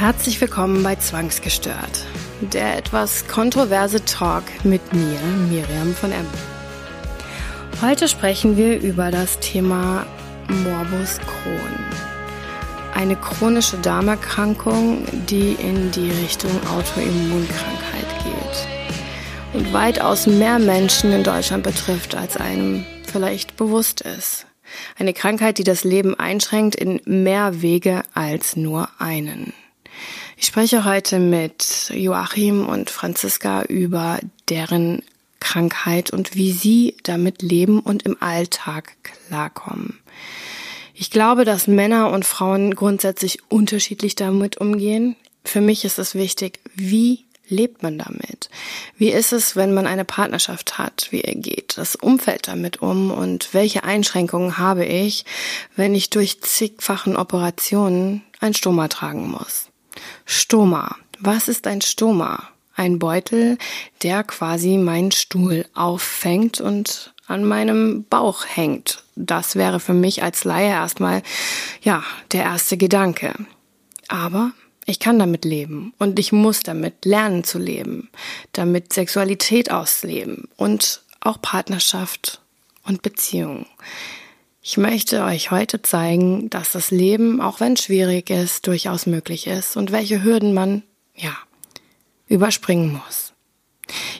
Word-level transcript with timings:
Herzlich 0.00 0.40
willkommen 0.40 0.82
bei 0.82 0.96
Zwangsgestört, 0.96 2.06
der 2.40 2.78
etwas 2.78 3.28
kontroverse 3.28 4.02
Talk 4.02 4.44
mit 4.64 4.80
mir, 4.94 5.20
Miriam 5.50 5.94
von 5.94 6.10
M. 6.10 6.26
Heute 7.82 8.08
sprechen 8.08 8.56
wir 8.56 8.80
über 8.80 9.10
das 9.10 9.38
Thema 9.40 10.06
Morbus 10.48 11.18
Crohn. 11.18 11.84
Eine 12.94 13.14
chronische 13.14 13.76
Darmerkrankung, 13.76 15.04
die 15.28 15.52
in 15.52 15.90
die 15.90 16.10
Richtung 16.10 16.50
Autoimmunkrankheit 16.68 18.08
geht 18.24 19.60
und 19.60 19.70
weitaus 19.74 20.26
mehr 20.26 20.58
Menschen 20.58 21.12
in 21.12 21.24
Deutschland 21.24 21.62
betrifft, 21.62 22.14
als 22.14 22.38
einem 22.38 22.86
vielleicht 23.02 23.58
bewusst 23.58 24.00
ist. 24.00 24.46
Eine 24.98 25.12
Krankheit, 25.12 25.58
die 25.58 25.64
das 25.64 25.84
Leben 25.84 26.18
einschränkt 26.18 26.74
in 26.74 27.02
mehr 27.04 27.60
Wege 27.60 28.02
als 28.14 28.56
nur 28.56 28.88
einen. 28.98 29.52
Ich 30.42 30.46
spreche 30.46 30.86
heute 30.86 31.18
mit 31.18 31.92
Joachim 31.94 32.66
und 32.66 32.88
Franziska 32.88 33.64
über 33.64 34.18
deren 34.48 35.02
Krankheit 35.38 36.14
und 36.14 36.34
wie 36.34 36.52
sie 36.52 36.96
damit 37.02 37.42
leben 37.42 37.78
und 37.78 38.04
im 38.04 38.16
Alltag 38.22 38.94
klarkommen. 39.28 39.98
Ich 40.94 41.10
glaube, 41.10 41.44
dass 41.44 41.66
Männer 41.66 42.10
und 42.10 42.24
Frauen 42.24 42.74
grundsätzlich 42.74 43.40
unterschiedlich 43.50 44.14
damit 44.14 44.56
umgehen. 44.56 45.14
Für 45.44 45.60
mich 45.60 45.84
ist 45.84 45.98
es 45.98 46.14
wichtig, 46.14 46.60
wie 46.74 47.26
lebt 47.46 47.82
man 47.82 47.98
damit? 47.98 48.48
Wie 48.96 49.10
ist 49.10 49.34
es, 49.34 49.56
wenn 49.56 49.74
man 49.74 49.86
eine 49.86 50.06
Partnerschaft 50.06 50.78
hat? 50.78 51.08
Wie 51.10 51.20
geht 51.20 51.76
das 51.76 51.96
Umfeld 51.96 52.48
damit 52.48 52.80
um? 52.80 53.10
Und 53.10 53.52
welche 53.52 53.84
Einschränkungen 53.84 54.56
habe 54.56 54.86
ich, 54.86 55.26
wenn 55.76 55.94
ich 55.94 56.08
durch 56.08 56.40
zigfachen 56.40 57.14
Operationen 57.14 58.22
ein 58.40 58.54
Stoma 58.54 58.88
tragen 58.88 59.30
muss? 59.30 59.69
Stoma. 60.24 60.96
Was 61.18 61.48
ist 61.48 61.66
ein 61.66 61.80
Stoma? 61.80 62.48
Ein 62.74 62.98
Beutel, 62.98 63.58
der 64.02 64.24
quasi 64.24 64.78
meinen 64.78 65.12
Stuhl 65.12 65.66
auffängt 65.74 66.60
und 66.60 67.12
an 67.26 67.44
meinem 67.44 68.04
Bauch 68.08 68.44
hängt. 68.46 69.04
Das 69.16 69.54
wäre 69.54 69.80
für 69.80 69.92
mich 69.92 70.22
als 70.22 70.44
Laie 70.44 70.70
erstmal, 70.70 71.22
ja, 71.82 72.02
der 72.32 72.44
erste 72.44 72.76
Gedanke. 72.76 73.34
Aber 74.08 74.52
ich 74.86 74.98
kann 74.98 75.18
damit 75.18 75.44
leben 75.44 75.94
und 75.98 76.18
ich 76.18 76.32
muss 76.32 76.60
damit 76.60 77.04
lernen 77.04 77.44
zu 77.44 77.58
leben, 77.58 78.08
damit 78.52 78.92
Sexualität 78.92 79.70
ausleben 79.70 80.48
und 80.56 81.02
auch 81.20 81.40
Partnerschaft 81.40 82.40
und 82.84 83.02
Beziehung. 83.02 83.66
Ich 84.62 84.76
möchte 84.76 85.24
euch 85.24 85.50
heute 85.50 85.80
zeigen, 85.80 86.50
dass 86.50 86.72
das 86.72 86.90
Leben, 86.90 87.40
auch 87.40 87.60
wenn 87.60 87.78
schwierig 87.78 88.28
ist, 88.28 88.66
durchaus 88.66 89.06
möglich 89.06 89.46
ist 89.46 89.74
und 89.78 89.90
welche 89.90 90.22
Hürden 90.22 90.52
man, 90.52 90.82
ja, 91.14 91.34
überspringen 92.28 92.92
muss. 92.92 93.32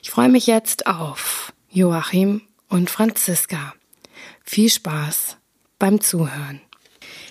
Ich 0.02 0.10
freue 0.10 0.30
mich 0.30 0.46
jetzt 0.46 0.86
auf 0.86 1.52
Joachim 1.68 2.40
und 2.70 2.88
Franziska. 2.88 3.74
Viel 4.42 4.70
Spaß 4.70 5.36
beim 5.78 6.00
Zuhören. 6.00 6.62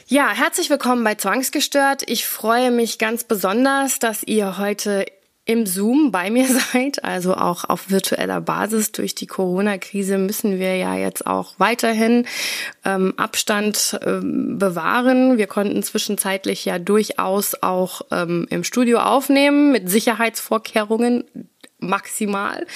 Ja, 0.07 0.29
herzlich 0.29 0.69
willkommen 0.69 1.03
bei 1.03 1.15
Zwangsgestört. 1.15 2.03
Ich 2.07 2.27
freue 2.27 2.69
mich 2.69 2.99
ganz 2.99 3.23
besonders, 3.23 3.97
dass 3.97 4.21
ihr 4.21 4.59
heute 4.59 5.05
im 5.49 5.65
Zoom 5.65 6.11
bei 6.11 6.29
mir 6.29 6.45
seid, 6.71 7.03
also 7.03 7.33
auch 7.33 7.65
auf 7.65 7.89
virtueller 7.89 8.39
Basis. 8.39 8.91
Durch 8.91 9.15
die 9.15 9.25
Corona-Krise 9.25 10.19
müssen 10.19 10.59
wir 10.59 10.75
ja 10.75 10.95
jetzt 10.95 11.25
auch 11.25 11.55
weiterhin 11.57 12.27
ähm, 12.85 13.15
Abstand 13.17 13.99
ähm, 14.05 14.59
bewahren. 14.59 15.39
Wir 15.39 15.47
konnten 15.47 15.81
zwischenzeitlich 15.81 16.65
ja 16.65 16.77
durchaus 16.77 17.55
auch 17.63 18.01
ähm, 18.11 18.45
im 18.51 18.63
Studio 18.63 18.99
aufnehmen 18.99 19.71
mit 19.71 19.89
Sicherheitsvorkehrungen 19.89 21.23
maximal. 21.79 22.67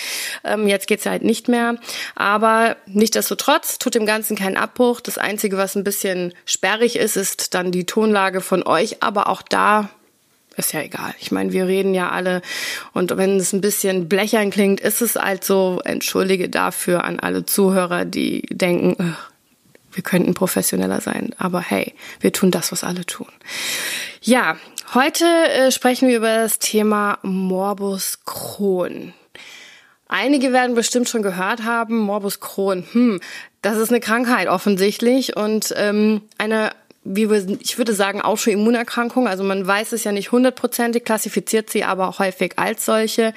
Ähm, 0.44 0.68
jetzt 0.68 0.88
geht's 0.88 1.06
halt 1.06 1.22
nicht 1.22 1.48
mehr. 1.48 1.75
Aber 2.16 2.75
nichtdestotrotz 2.88 3.78
tut 3.78 3.94
dem 3.94 4.08
Ganzen 4.08 4.36
keinen 4.36 4.58
Abbruch. 4.58 5.00
Das 5.00 5.19
Einzige, 5.19 5.58
was 5.58 5.75
ein 5.75 5.84
bisschen 5.84 6.34
sperrig 6.46 6.96
ist, 6.96 7.18
ist 7.18 7.53
dann 7.53 7.72
die 7.72 7.86
Tonlage 7.86 8.42
von 8.42 8.64
euch. 8.64 9.03
Aber 9.03 9.28
auch 9.28 9.44
da 9.44 9.90
ist 10.58 10.74
ja 10.74 10.81
egal. 10.81 11.14
Ich 11.19 11.31
meine, 11.31 11.52
wir 11.52 11.68
reden 11.68 11.94
ja 11.94 12.09
alle 12.09 12.41
und 12.94 13.16
wenn 13.18 13.38
es 13.38 13.53
ein 13.53 13.62
bisschen 13.62 14.09
blechern 14.09 14.50
klingt, 14.50 14.80
ist 14.80 15.02
es 15.02 15.16
halt 15.16 15.44
so. 15.44 15.81
Entschuldige 15.84 16.50
dafür 16.50 17.03
an 17.03 17.19
alle 17.19 17.46
Zuhörer, 17.46 18.06
die 18.06 18.44
denken, 18.52 19.16
wir 19.92 20.03
könnten 20.03 20.34
professioneller 20.34 21.02
sein. 21.02 21.36
Aber 21.38 21.62
hey, 21.62 21.94
wir 22.19 22.34
tun 22.34 22.52
das, 22.52 22.72
was 22.72 22.84
alle 22.84 23.06
tun. 23.06 23.28
Ja, 24.22 24.58
heute 24.94 25.25
äh, 25.25 25.72
sprechen 25.72 26.08
wir 26.08 26.18
über 26.18 26.36
das 26.36 26.59
Thema 26.59 27.19
Morbus 27.22 28.19
Crohn. 28.25 29.13
Einige 30.08 30.53
werden 30.53 30.75
bestimmt 30.75 31.09
schon 31.09 31.24
gehört 31.24 31.63
haben, 31.63 31.97
Morbus 31.97 32.40
Crohn. 32.40 32.86
Hm, 32.92 33.19
das 33.62 33.78
ist 33.78 33.90
eine 33.90 34.00
Krankheit 34.00 34.47
offensichtlich 34.47 35.36
und 35.36 35.74
ähm, 35.75 36.22
eine 36.38 36.72
wie 37.03 37.30
wir, 37.30 37.58
ich 37.59 37.78
würde 37.78 37.94
sagen, 37.94 38.22
Autoimmunerkrankung. 38.22 39.28
Also 39.28 39.44
man 39.44 39.66
weiß 39.66 39.91
es 39.91 40.03
ja 40.03 40.12
nicht 40.12 40.31
hundertprozentig, 40.31 41.03
klassifiziert 41.03 41.69
sie 41.69 41.84
aber 41.84 42.08
auch 42.08 42.19
häufig 42.19 42.53
als 42.58 42.86
solche 42.86 43.34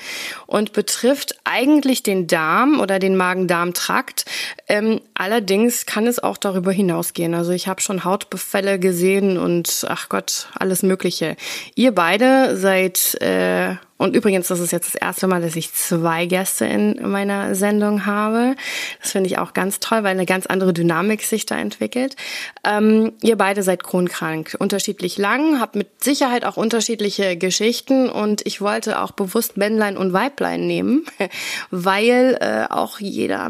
und 0.46 0.72
betrifft 0.72 1.38
eigentlich 1.44 2.02
den 2.02 2.26
Darm 2.26 2.80
oder 2.80 2.98
den 2.98 3.16
Magen-Darm-Trakt. 3.16 4.24
Ähm, 4.68 5.00
allerdings 5.14 5.86
kann 5.86 6.06
es 6.06 6.18
auch 6.18 6.36
darüber 6.36 6.72
hinausgehen. 6.72 7.34
Also 7.34 7.52
ich 7.52 7.68
habe 7.68 7.80
schon 7.80 8.04
Hautbefälle 8.04 8.78
gesehen 8.78 9.38
und 9.38 9.86
ach 9.88 10.08
Gott, 10.08 10.48
alles 10.58 10.82
Mögliche. 10.82 11.36
Ihr 11.74 11.92
beide 11.92 12.56
seid 12.56 13.20
äh, 13.20 13.76
und 13.98 14.14
übrigens, 14.14 14.48
das 14.48 14.60
ist 14.60 14.72
jetzt 14.72 14.94
das 14.94 15.00
erste 15.00 15.26
Mal, 15.26 15.40
dass 15.40 15.56
ich 15.56 15.72
zwei 15.72 16.26
Gäste 16.26 16.66
in 16.66 17.08
meiner 17.08 17.54
Sendung 17.54 18.04
habe. 18.04 18.54
Das 19.00 19.12
finde 19.12 19.28
ich 19.28 19.38
auch 19.38 19.54
ganz 19.54 19.80
toll, 19.80 20.02
weil 20.02 20.12
eine 20.12 20.26
ganz 20.26 20.46
andere 20.46 20.74
Dynamik 20.74 21.22
sich 21.22 21.46
da 21.46 21.56
entwickelt. 21.56 22.14
Ähm, 22.62 23.12
ihr 23.22 23.36
beide 23.36 23.62
seid 23.62 23.82
kronkrank, 23.82 24.54
unterschiedlich 24.58 25.16
lang, 25.16 25.60
habt 25.60 25.76
mit 25.76 26.04
Sicherheit 26.04 26.44
auch 26.44 26.58
unterschiedliche 26.58 27.38
Geschichten 27.38 28.10
und 28.10 28.46
ich 28.46 28.60
wollte 28.60 29.00
auch 29.00 29.12
bewusst 29.12 29.56
Männlein 29.56 29.96
und 29.96 30.12
Weiblein 30.12 30.66
nehmen, 30.66 31.06
weil 31.70 32.36
äh, 32.40 32.72
auch 32.72 33.00
jeder 33.00 33.48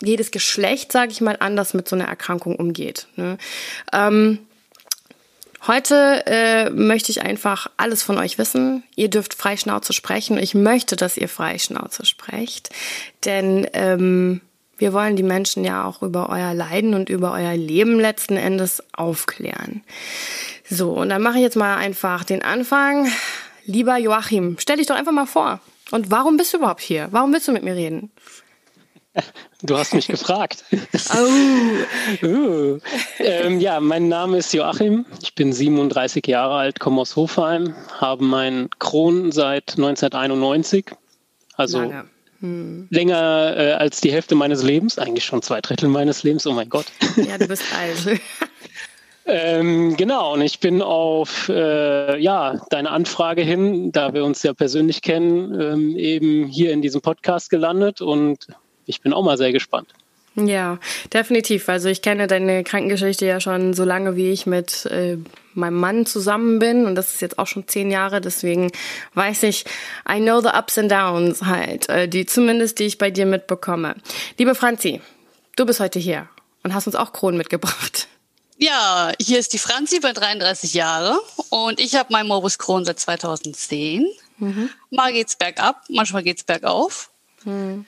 jedes 0.00 0.30
Geschlecht, 0.30 0.92
sage 0.92 1.10
ich 1.10 1.20
mal, 1.20 1.36
anders 1.40 1.74
mit 1.74 1.88
so 1.88 1.96
einer 1.96 2.04
Erkrankung 2.06 2.54
umgeht. 2.54 3.08
Ne? 3.16 3.36
Ähm, 3.92 4.38
Heute 5.68 6.24
äh, 6.24 6.70
möchte 6.70 7.12
ich 7.12 7.20
einfach 7.20 7.66
alles 7.76 8.02
von 8.02 8.16
euch 8.16 8.38
wissen. 8.38 8.84
Ihr 8.96 9.10
dürft 9.10 9.34
frei 9.34 9.58
Schnauze 9.58 9.92
sprechen. 9.92 10.38
Ich 10.38 10.54
möchte, 10.54 10.96
dass 10.96 11.18
ihr 11.18 11.28
frei 11.28 11.58
Schnauze 11.58 12.06
sprecht, 12.06 12.70
denn 13.26 13.68
ähm, 13.74 14.40
wir 14.78 14.94
wollen 14.94 15.16
die 15.16 15.22
Menschen 15.22 15.64
ja 15.64 15.84
auch 15.84 16.02
über 16.02 16.30
euer 16.30 16.54
Leiden 16.54 16.94
und 16.94 17.10
über 17.10 17.32
euer 17.32 17.54
Leben 17.54 18.00
letzten 18.00 18.38
Endes 18.38 18.82
aufklären. 18.94 19.84
So, 20.70 20.92
und 20.92 21.10
dann 21.10 21.20
mache 21.20 21.36
ich 21.36 21.42
jetzt 21.42 21.56
mal 21.56 21.76
einfach 21.76 22.24
den 22.24 22.40
Anfang. 22.42 23.06
Lieber 23.66 23.98
Joachim, 23.98 24.56
stell 24.58 24.78
dich 24.78 24.86
doch 24.86 24.96
einfach 24.96 25.12
mal 25.12 25.26
vor. 25.26 25.60
Und 25.90 26.10
warum 26.10 26.38
bist 26.38 26.54
du 26.54 26.56
überhaupt 26.56 26.80
hier? 26.80 27.08
Warum 27.10 27.30
willst 27.34 27.46
du 27.46 27.52
mit 27.52 27.62
mir 27.62 27.74
reden? 27.74 28.10
Du 29.62 29.76
hast 29.76 29.94
mich 29.94 30.06
gefragt. 30.06 30.64
Oh. 31.14 32.26
uh. 32.26 32.78
ähm, 33.18 33.60
ja, 33.60 33.80
mein 33.80 34.08
Name 34.08 34.38
ist 34.38 34.52
Joachim. 34.52 35.06
Ich 35.22 35.34
bin 35.34 35.52
37 35.52 36.26
Jahre 36.26 36.54
alt, 36.54 36.80
komme 36.80 37.00
aus 37.00 37.16
Hofheim, 37.16 37.74
habe 37.98 38.24
meinen 38.24 38.68
Kron 38.78 39.32
seit 39.32 39.72
1991. 39.72 40.86
Also 41.56 41.92
hm. 42.40 42.88
länger 42.90 43.56
äh, 43.56 43.72
als 43.72 44.00
die 44.00 44.12
Hälfte 44.12 44.34
meines 44.34 44.62
Lebens, 44.62 44.98
eigentlich 44.98 45.24
schon 45.24 45.42
zwei 45.42 45.60
Drittel 45.60 45.88
meines 45.88 46.22
Lebens. 46.22 46.46
Oh 46.46 46.52
mein 46.52 46.68
Gott. 46.68 46.86
Ja, 47.16 47.38
du 47.38 47.48
bist 47.48 47.64
alt. 47.76 48.20
Ähm, 49.30 49.94
genau, 49.98 50.32
und 50.32 50.40
ich 50.40 50.58
bin 50.58 50.80
auf 50.80 51.50
äh, 51.50 52.18
ja, 52.18 52.62
deine 52.70 52.88
Anfrage 52.88 53.42
hin, 53.42 53.92
da 53.92 54.14
wir 54.14 54.24
uns 54.24 54.42
ja 54.42 54.54
persönlich 54.54 55.02
kennen, 55.02 55.60
ähm, 55.60 55.96
eben 55.98 56.46
hier 56.46 56.72
in 56.72 56.80
diesem 56.80 57.02
Podcast 57.02 57.50
gelandet 57.50 58.00
und 58.00 58.46
ich 58.88 59.00
bin 59.00 59.12
auch 59.12 59.22
mal 59.22 59.36
sehr 59.36 59.52
gespannt. 59.52 59.88
Ja, 60.34 60.78
definitiv. 61.12 61.68
Also 61.68 61.88
ich 61.88 62.02
kenne 62.02 62.26
deine 62.26 62.62
Krankengeschichte 62.62 63.26
ja 63.26 63.40
schon 63.40 63.74
so 63.74 63.84
lange, 63.84 64.14
wie 64.14 64.30
ich 64.30 64.46
mit 64.46 64.86
äh, 64.86 65.18
meinem 65.54 65.76
Mann 65.76 66.06
zusammen 66.06 66.58
bin. 66.58 66.86
Und 66.86 66.94
das 66.94 67.14
ist 67.14 67.20
jetzt 67.20 67.38
auch 67.38 67.46
schon 67.46 67.66
zehn 67.66 67.90
Jahre. 67.90 68.20
Deswegen 68.20 68.70
weiß 69.14 69.42
ich, 69.44 69.64
I 70.08 70.20
know 70.20 70.40
the 70.40 70.48
ups 70.48 70.78
and 70.78 70.92
downs 70.92 71.42
halt, 71.42 71.88
äh, 71.88 72.08
die 72.08 72.26
zumindest, 72.26 72.78
die 72.78 72.84
ich 72.84 72.98
bei 72.98 73.10
dir 73.10 73.26
mitbekomme. 73.26 73.96
Liebe 74.38 74.54
Franzi, 74.54 75.00
du 75.56 75.66
bist 75.66 75.80
heute 75.80 75.98
hier 75.98 76.28
und 76.62 76.72
hast 76.72 76.86
uns 76.86 76.96
auch 76.96 77.12
Kronen 77.12 77.38
mitgebracht. 77.38 78.06
Ja, 78.58 79.12
hier 79.20 79.38
ist 79.38 79.52
die 79.52 79.58
Franzi, 79.58 80.00
bei 80.00 80.12
33 80.12 80.74
Jahre 80.74 81.20
und 81.48 81.78
ich 81.78 81.94
habe 81.94 82.12
meinen 82.12 82.26
Morbus 82.26 82.58
Crohn 82.58 82.84
seit 82.84 82.98
2010. 82.98 84.06
Mhm. 84.38 84.70
Mal 84.90 85.12
geht's 85.12 85.36
bergab, 85.36 85.84
manchmal 85.88 86.24
geht's 86.24 86.42
bergauf. 86.42 87.10
Mhm. 87.44 87.86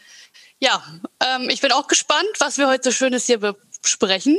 Ja, 0.60 0.82
ähm, 1.20 1.48
ich 1.50 1.60
bin 1.60 1.72
auch 1.72 1.88
gespannt, 1.88 2.28
was 2.38 2.58
wir 2.58 2.68
heute 2.68 2.84
so 2.84 2.92
Schönes 2.92 3.26
hier 3.26 3.38
besprechen. 3.82 4.36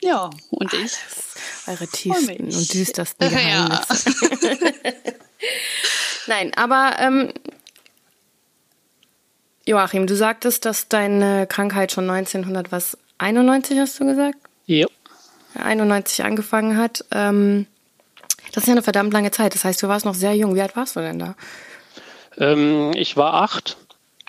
Ja, 0.00 0.30
und 0.50 0.72
ich. 0.72 0.92
Eure 1.66 1.86
tiefsten 1.88 2.44
und 2.44 2.74
düstersten 2.74 3.28
Geheimnisse. 3.30 4.10
Ja. 4.42 4.92
Nein, 6.26 6.52
aber 6.54 6.96
ähm, 6.98 7.32
Joachim, 9.66 10.06
du 10.06 10.14
sagtest, 10.14 10.64
dass 10.64 10.88
deine 10.88 11.46
Krankheit 11.46 11.90
schon 11.90 12.08
1900 12.08 12.70
was 12.70 12.98
91 13.18 13.78
hast 13.78 13.98
du 13.98 14.06
gesagt? 14.06 14.38
Ja. 14.66 14.86
91 15.54 16.24
angefangen 16.24 16.76
hat. 16.76 17.04
Ähm, 17.10 17.66
das 18.52 18.64
ist 18.64 18.68
ja 18.68 18.74
eine 18.74 18.82
verdammt 18.82 19.12
lange 19.12 19.30
Zeit. 19.30 19.54
Das 19.54 19.64
heißt, 19.64 19.82
du 19.82 19.88
warst 19.88 20.04
noch 20.04 20.14
sehr 20.14 20.34
jung. 20.34 20.54
Wie 20.54 20.62
alt 20.62 20.76
warst 20.76 20.96
du 20.96 21.00
denn 21.00 21.18
da? 21.18 21.34
Ähm, 22.36 22.92
ich 22.94 23.16
war 23.16 23.34
acht. 23.34 23.76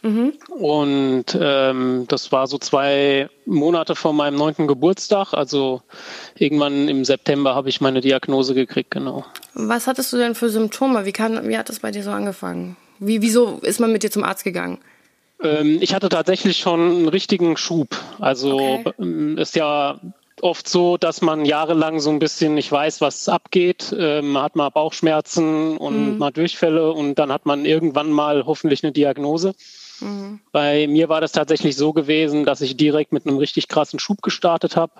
Mhm. 0.03 0.33
Und 0.49 1.37
ähm, 1.39 2.05
das 2.07 2.31
war 2.31 2.47
so 2.47 2.57
zwei 2.57 3.29
Monate 3.45 3.95
vor 3.95 4.13
meinem 4.13 4.35
neunten 4.35 4.67
Geburtstag. 4.67 5.33
Also 5.33 5.81
irgendwann 6.37 6.87
im 6.87 7.05
September 7.05 7.55
habe 7.55 7.69
ich 7.69 7.81
meine 7.81 8.01
Diagnose 8.01 8.53
gekriegt, 8.53 8.91
genau. 8.91 9.25
Was 9.53 9.87
hattest 9.87 10.13
du 10.13 10.17
denn 10.17 10.35
für 10.35 10.49
Symptome? 10.49 11.05
Wie, 11.05 11.11
kann, 11.11 11.47
wie 11.47 11.57
hat 11.57 11.69
das 11.69 11.79
bei 11.79 11.91
dir 11.91 12.03
so 12.03 12.11
angefangen? 12.11 12.77
Wie, 12.99 13.21
wieso 13.21 13.59
ist 13.61 13.79
man 13.79 13.91
mit 13.91 14.03
dir 14.03 14.11
zum 14.11 14.23
Arzt 14.23 14.43
gegangen? 14.43 14.79
Ähm, 15.41 15.79
ich 15.81 15.93
hatte 15.93 16.09
tatsächlich 16.09 16.57
schon 16.57 16.79
einen 16.79 17.07
richtigen 17.07 17.57
Schub. 17.57 17.95
Also 18.19 18.57
okay. 18.57 18.91
Ähm, 18.99 19.37
ist 19.37 19.55
ja 19.55 19.99
oft 20.41 20.67
so, 20.67 20.97
dass 20.97 21.21
man 21.21 21.45
jahrelang 21.45 21.99
so 21.99 22.09
ein 22.09 22.19
bisschen 22.19 22.55
nicht 22.55 22.71
weiß, 22.71 23.01
was 23.01 23.27
abgeht. 23.29 23.95
Ähm, 23.97 24.31
man 24.31 24.43
hat 24.43 24.55
mal 24.55 24.69
Bauchschmerzen 24.69 25.77
und 25.77 26.13
mhm. 26.13 26.17
mal 26.17 26.31
Durchfälle 26.31 26.91
und 26.91 27.15
dann 27.15 27.31
hat 27.31 27.45
man 27.45 27.65
irgendwann 27.65 28.11
mal 28.11 28.45
hoffentlich 28.45 28.83
eine 28.83 28.91
Diagnose. 28.91 29.55
Mhm. 30.01 30.39
Bei 30.51 30.87
mir 30.87 31.09
war 31.09 31.21
das 31.21 31.31
tatsächlich 31.31 31.75
so 31.75 31.93
gewesen, 31.93 32.45
dass 32.45 32.61
ich 32.61 32.77
direkt 32.77 33.11
mit 33.11 33.25
einem 33.25 33.37
richtig 33.37 33.67
krassen 33.67 33.99
Schub 33.99 34.21
gestartet 34.21 34.75
habe. 34.75 34.93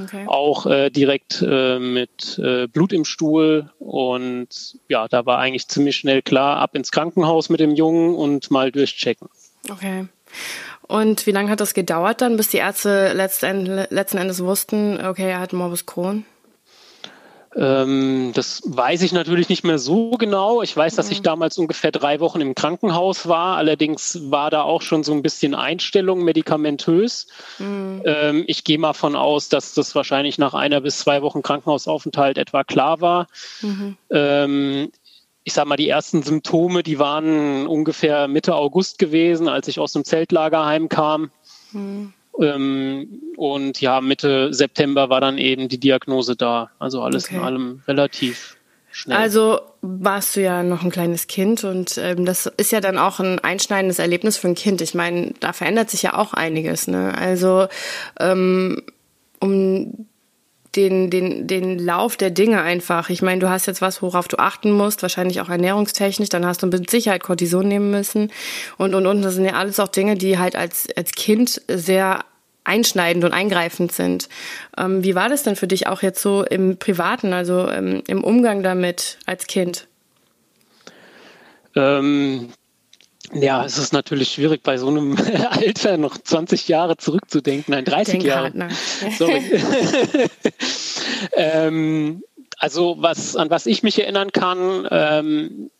Okay. 0.00 0.24
Auch 0.26 0.66
äh, 0.66 0.90
direkt 0.90 1.44
äh, 1.46 1.78
mit 1.78 2.38
äh, 2.38 2.66
Blut 2.66 2.92
im 2.92 3.04
Stuhl. 3.04 3.70
Und 3.78 4.78
ja, 4.88 5.06
da 5.08 5.26
war 5.26 5.38
eigentlich 5.38 5.68
ziemlich 5.68 5.96
schnell 5.96 6.22
klar, 6.22 6.58
ab 6.58 6.74
ins 6.74 6.90
Krankenhaus 6.90 7.48
mit 7.50 7.60
dem 7.60 7.74
Jungen 7.74 8.14
und 8.14 8.50
mal 8.50 8.72
durchchecken. 8.72 9.28
Okay. 9.70 10.06
Und 10.88 11.26
wie 11.26 11.30
lange 11.30 11.50
hat 11.50 11.60
das 11.60 11.74
gedauert 11.74 12.20
dann, 12.20 12.36
bis 12.36 12.48
die 12.48 12.56
Ärzte 12.58 13.12
letzten 13.12 14.18
Endes 14.18 14.42
wussten, 14.42 15.04
okay, 15.04 15.30
er 15.30 15.40
hat 15.40 15.52
Morbus 15.52 15.86
Crohn? 15.86 16.24
Ähm, 17.54 18.32
das 18.34 18.62
weiß 18.64 19.02
ich 19.02 19.12
natürlich 19.12 19.48
nicht 19.48 19.62
mehr 19.62 19.78
so 19.78 20.12
genau. 20.12 20.62
Ich 20.62 20.76
weiß, 20.76 20.94
dass 20.96 21.10
ich 21.10 21.18
mhm. 21.18 21.24
damals 21.24 21.58
ungefähr 21.58 21.92
drei 21.92 22.20
Wochen 22.20 22.40
im 22.40 22.54
Krankenhaus 22.54 23.28
war. 23.28 23.56
Allerdings 23.56 24.30
war 24.30 24.50
da 24.50 24.62
auch 24.62 24.82
schon 24.82 25.04
so 25.04 25.12
ein 25.12 25.22
bisschen 25.22 25.54
Einstellung 25.54 26.24
medikamentös. 26.24 27.26
Mhm. 27.58 28.02
Ähm, 28.04 28.44
ich 28.46 28.64
gehe 28.64 28.78
mal 28.78 28.94
von 28.94 29.16
aus, 29.16 29.48
dass 29.48 29.74
das 29.74 29.94
wahrscheinlich 29.94 30.38
nach 30.38 30.54
einer 30.54 30.80
bis 30.80 30.98
zwei 30.98 31.20
Wochen 31.22 31.42
Krankenhausaufenthalt 31.42 32.38
etwa 32.38 32.64
klar 32.64 33.00
war. 33.00 33.26
Mhm. 33.60 33.96
Ähm, 34.10 34.92
ich 35.44 35.52
sag 35.52 35.66
mal, 35.66 35.76
die 35.76 35.88
ersten 35.88 36.22
Symptome, 36.22 36.82
die 36.82 36.98
waren 36.98 37.66
ungefähr 37.66 38.28
Mitte 38.28 38.54
August 38.54 38.98
gewesen, 38.98 39.48
als 39.48 39.68
ich 39.68 39.78
aus 39.80 39.92
dem 39.92 40.04
Zeltlager 40.04 40.64
heimkam. 40.64 41.30
Mhm. 41.72 42.14
Ähm, 42.40 43.20
und 43.36 43.80
ja, 43.80 44.00
Mitte 44.00 44.52
September 44.52 45.10
war 45.10 45.20
dann 45.20 45.38
eben 45.38 45.68
die 45.68 45.78
Diagnose 45.78 46.36
da. 46.36 46.70
Also 46.78 47.02
alles 47.02 47.26
okay. 47.26 47.36
in 47.36 47.42
allem 47.42 47.82
relativ 47.86 48.56
schnell. 48.90 49.16
Also 49.16 49.60
warst 49.80 50.36
du 50.36 50.42
ja 50.42 50.62
noch 50.62 50.82
ein 50.82 50.90
kleines 50.90 51.26
Kind 51.26 51.64
und 51.64 51.98
ähm, 51.98 52.24
das 52.24 52.46
ist 52.46 52.72
ja 52.72 52.80
dann 52.80 52.98
auch 52.98 53.20
ein 53.20 53.38
einschneidendes 53.38 53.98
Erlebnis 53.98 54.36
für 54.36 54.48
ein 54.48 54.54
Kind. 54.54 54.80
Ich 54.80 54.94
meine, 54.94 55.34
da 55.40 55.52
verändert 55.52 55.90
sich 55.90 56.02
ja 56.02 56.14
auch 56.16 56.34
einiges. 56.34 56.86
Ne? 56.86 57.16
Also 57.16 57.66
ähm, 58.20 58.82
um 59.40 60.06
den, 60.74 61.10
den, 61.10 61.46
den 61.46 61.78
Lauf 61.78 62.16
der 62.16 62.30
Dinge 62.30 62.62
einfach. 62.62 63.10
Ich 63.10 63.22
meine, 63.22 63.40
du 63.40 63.50
hast 63.50 63.66
jetzt 63.66 63.82
was, 63.82 64.02
worauf 64.02 64.28
du 64.28 64.38
achten 64.38 64.72
musst, 64.72 65.02
wahrscheinlich 65.02 65.40
auch 65.40 65.48
ernährungstechnisch, 65.48 66.30
dann 66.30 66.46
hast 66.46 66.62
du 66.62 66.66
mit 66.66 66.90
Sicherheit 66.90 67.22
Cortison 67.22 67.68
nehmen 67.68 67.90
müssen 67.90 68.32
und, 68.78 68.94
und, 68.94 69.06
und. 69.06 69.22
Das 69.22 69.34
sind 69.34 69.44
ja 69.44 69.54
alles 69.54 69.78
auch 69.80 69.88
Dinge, 69.88 70.16
die 70.16 70.38
halt 70.38 70.56
als, 70.56 70.88
als 70.96 71.12
Kind 71.12 71.60
sehr 71.68 72.24
einschneidend 72.64 73.24
und 73.24 73.32
eingreifend 73.32 73.92
sind. 73.92 74.28
Ähm, 74.78 75.04
wie 75.04 75.14
war 75.14 75.28
das 75.28 75.42
denn 75.42 75.56
für 75.56 75.66
dich 75.66 75.86
auch 75.86 76.02
jetzt 76.02 76.22
so 76.22 76.44
im 76.44 76.78
Privaten, 76.78 77.32
also 77.32 77.68
ähm, 77.68 78.02
im 78.06 78.24
Umgang 78.24 78.62
damit 78.62 79.18
als 79.26 79.46
Kind? 79.46 79.88
Ähm, 81.74 82.52
ja, 83.34 83.64
es 83.64 83.78
ist 83.78 83.92
natürlich 83.92 84.32
schwierig, 84.32 84.62
bei 84.62 84.76
so 84.78 84.88
einem 84.88 85.16
Alter 85.50 85.96
noch 85.96 86.18
20 86.18 86.68
Jahre 86.68 86.96
zurückzudenken. 86.96 87.72
Nein, 87.72 87.84
30 87.84 88.12
Denk 88.12 88.24
Jahre. 88.24 88.68
Sorry. 89.18 89.42
ähm, 91.32 92.22
also 92.58 92.96
was, 92.98 93.36
an 93.36 93.50
was 93.50 93.66
ich 93.66 93.82
mich 93.82 94.00
erinnern 94.00 94.32
kann, 94.32 94.86
ähm, 94.90 95.70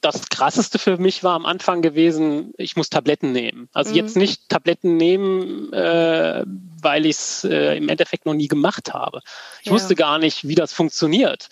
das 0.00 0.28
krasseste 0.28 0.78
für 0.78 0.98
mich 0.98 1.24
war 1.24 1.34
am 1.34 1.46
Anfang 1.46 1.80
gewesen, 1.80 2.52
ich 2.58 2.76
muss 2.76 2.90
Tabletten 2.90 3.32
nehmen. 3.32 3.68
Also 3.72 3.90
mhm. 3.90 3.96
jetzt 3.96 4.16
nicht 4.16 4.48
Tabletten 4.48 4.96
nehmen, 4.96 5.72
äh, 5.72 6.44
weil 6.82 7.06
ich 7.06 7.16
es 7.16 7.44
äh, 7.44 7.76
im 7.76 7.88
Endeffekt 7.88 8.26
noch 8.26 8.34
nie 8.34 8.48
gemacht 8.48 8.92
habe. 8.92 9.22
Ich 9.62 9.68
ja. 9.68 9.72
wusste 9.72 9.94
gar 9.94 10.18
nicht, 10.18 10.46
wie 10.46 10.54
das 10.54 10.74
funktioniert. 10.74 11.48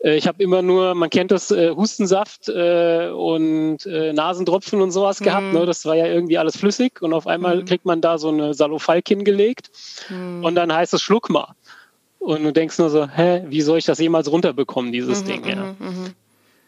Äh, 0.00 0.16
ich 0.16 0.26
habe 0.26 0.42
immer 0.42 0.62
nur, 0.62 0.94
man 0.94 1.10
kennt 1.10 1.30
das, 1.30 1.50
äh, 1.50 1.70
Hustensaft 1.70 2.48
äh, 2.48 3.08
und 3.08 3.86
Nasentropfen 3.86 4.80
und 4.80 4.90
sowas 4.90 5.20
mhm. 5.20 5.24
gehabt. 5.24 5.52
Ne? 5.52 5.66
Das 5.66 5.84
war 5.84 5.94
ja 5.94 6.06
irgendwie 6.06 6.38
alles 6.38 6.56
flüssig 6.56 7.02
und 7.02 7.12
auf 7.12 7.26
einmal 7.26 7.58
mhm. 7.58 7.64
kriegt 7.64 7.84
man 7.84 8.00
da 8.00 8.18
so 8.18 8.28
eine 8.28 8.54
Salofalk 8.54 9.06
hingelegt 9.08 9.70
mhm. 10.08 10.44
und 10.44 10.54
dann 10.54 10.72
heißt 10.72 10.94
es 10.94 11.02
Schluck 11.02 11.30
mal. 11.30 11.54
Und 12.18 12.42
du 12.42 12.52
denkst 12.52 12.78
nur 12.78 12.90
so, 12.90 13.08
hä, 13.08 13.44
wie 13.48 13.62
soll 13.62 13.78
ich 13.78 13.84
das 13.84 13.98
jemals 13.98 14.30
runterbekommen, 14.30 14.92
dieses 14.92 15.22
mhm, 15.22 15.26
Ding? 15.26 15.46
Ja. 15.46 15.56
Mhm, 15.56 15.76
mhm. 15.78 16.14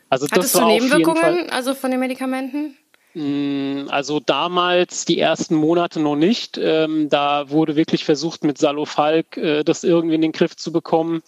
Also 0.09 0.27
das 0.27 0.37
Hattest 0.37 0.55
war 0.57 0.63
du 0.63 0.69
Nebenwirkungen, 0.69 1.51
also 1.51 1.75
von 1.75 1.91
den 1.91 2.01
Medikamenten? 2.01 2.77
Mm, 3.15 3.89
also 3.89 4.21
damals 4.21 5.05
die 5.05 5.19
ersten 5.19 5.55
Monate 5.55 6.01
noch 6.01 6.17
nicht. 6.17 6.59
Ähm, 6.59 7.09
da 7.09 7.51
wurde 7.51 7.77
wirklich 7.77 8.05
versucht, 8.05 8.45
mit 8.45 8.59
Salofalk 8.59 9.37
äh, 9.37 9.65
das 9.65 9.85
irgendwie 9.85 10.15
in 10.15 10.21
den 10.21 10.33
Griff 10.33 10.57
zu 10.57 10.73
bekommen. 10.73 11.23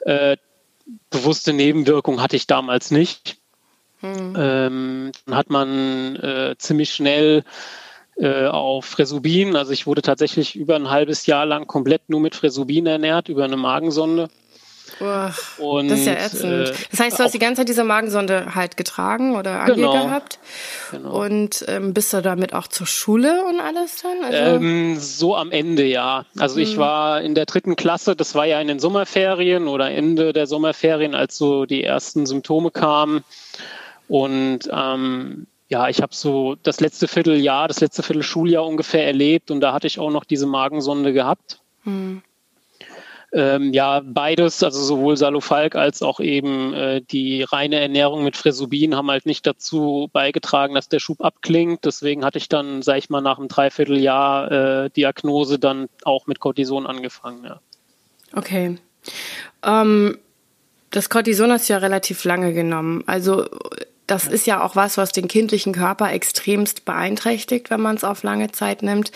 Äh, 0.00 0.36
bewusste 1.10 1.52
Nebenwirkung 1.52 2.22
hatte 2.22 2.36
ich 2.36 2.46
damals 2.46 2.90
nicht. 2.90 3.38
Hm. 4.00 4.34
Ähm, 4.36 5.12
dann 5.26 5.34
hat 5.34 5.50
man 5.50 6.16
äh, 6.16 6.54
ziemlich 6.58 6.92
schnell 6.92 7.44
äh, 8.16 8.46
auf 8.46 8.84
Fresubin, 8.84 9.56
also 9.56 9.72
ich 9.72 9.86
wurde 9.86 10.02
tatsächlich 10.02 10.56
über 10.56 10.76
ein 10.76 10.90
halbes 10.90 11.26
Jahr 11.26 11.46
lang 11.46 11.66
komplett 11.66 12.08
nur 12.08 12.20
mit 12.20 12.34
Fresubin 12.34 12.86
ernährt, 12.86 13.28
über 13.28 13.44
eine 13.44 13.56
Magensonde. 13.56 14.28
Boah, 14.98 15.34
und, 15.58 15.88
das 15.88 16.00
ist 16.00 16.06
ja 16.06 16.14
ätzend. 16.14 16.68
Äh, 16.68 16.72
das 16.90 17.00
heißt, 17.00 17.18
du 17.18 17.24
hast 17.24 17.34
die 17.34 17.38
ganze 17.38 17.60
Zeit 17.60 17.68
diese 17.68 17.84
Magensonde 17.84 18.54
halt 18.54 18.76
getragen 18.76 19.36
oder 19.36 19.64
genau, 19.64 19.92
gehabt. 19.92 20.38
Genau. 20.90 21.24
Und 21.24 21.64
ähm, 21.68 21.94
bist 21.94 22.12
du 22.12 22.20
damit 22.20 22.52
auch 22.52 22.66
zur 22.66 22.86
Schule 22.86 23.44
und 23.44 23.60
alles 23.60 24.02
dann? 24.02 24.24
Also 24.24 24.56
ähm, 24.56 24.96
so 24.98 25.36
am 25.36 25.50
Ende, 25.50 25.84
ja. 25.84 26.24
Also 26.36 26.56
hm. 26.56 26.62
ich 26.62 26.76
war 26.76 27.22
in 27.22 27.34
der 27.34 27.46
dritten 27.46 27.76
Klasse, 27.76 28.16
das 28.16 28.34
war 28.34 28.46
ja 28.46 28.60
in 28.60 28.68
den 28.68 28.80
Sommerferien 28.80 29.68
oder 29.68 29.90
Ende 29.90 30.32
der 30.32 30.46
Sommerferien, 30.46 31.14
als 31.14 31.38
so 31.38 31.66
die 31.66 31.84
ersten 31.84 32.26
Symptome 32.26 32.70
kamen. 32.70 33.24
Und 34.08 34.68
ähm, 34.72 35.46
ja, 35.68 35.88
ich 35.88 36.00
habe 36.00 36.14
so 36.14 36.56
das 36.62 36.80
letzte 36.80 37.08
Vierteljahr, 37.08 37.68
das 37.68 37.80
letzte 37.80 38.02
Viertelschuljahr 38.02 38.66
ungefähr 38.66 39.06
erlebt 39.06 39.50
und 39.50 39.60
da 39.60 39.72
hatte 39.72 39.86
ich 39.86 39.98
auch 39.98 40.10
noch 40.10 40.24
diese 40.24 40.46
Magensonde 40.46 41.12
gehabt. 41.12 41.60
Hm. 41.84 42.22
Ähm, 43.32 43.74
ja, 43.74 44.00
beides, 44.04 44.62
also 44.62 44.82
sowohl 44.82 45.16
Salofalk 45.16 45.74
als 45.74 46.02
auch 46.02 46.18
eben 46.18 46.72
äh, 46.72 47.02
die 47.02 47.42
reine 47.42 47.78
Ernährung 47.78 48.24
mit 48.24 48.38
Fresubin 48.38 48.96
haben 48.96 49.10
halt 49.10 49.26
nicht 49.26 49.46
dazu 49.46 50.08
beigetragen, 50.12 50.74
dass 50.74 50.88
der 50.88 50.98
Schub 50.98 51.20
abklingt. 51.20 51.84
Deswegen 51.84 52.24
hatte 52.24 52.38
ich 52.38 52.48
dann, 52.48 52.80
sag 52.80 52.96
ich 52.96 53.10
mal, 53.10 53.20
nach 53.20 53.38
einem 53.38 53.48
Dreivierteljahr 53.48 54.50
äh, 54.84 54.90
Diagnose 54.90 55.58
dann 55.58 55.88
auch 56.04 56.26
mit 56.26 56.40
Cortison 56.40 56.86
angefangen. 56.86 57.44
Ja. 57.44 57.60
Okay. 58.34 58.78
Ähm, 59.62 60.18
das 60.90 61.10
Cortison 61.10 61.52
hast 61.52 61.68
du 61.68 61.74
ja 61.74 61.78
relativ 61.80 62.24
lange 62.24 62.54
genommen. 62.54 63.04
Also 63.06 63.46
das 64.08 64.26
ist 64.26 64.46
ja 64.46 64.62
auch 64.62 64.74
was, 64.74 64.96
was 64.96 65.12
den 65.12 65.28
kindlichen 65.28 65.72
Körper 65.72 66.10
extremst 66.10 66.84
beeinträchtigt, 66.84 67.70
wenn 67.70 67.80
man 67.80 67.94
es 67.94 68.04
auf 68.04 68.22
lange 68.22 68.50
Zeit 68.50 68.82
nimmt. 68.82 69.12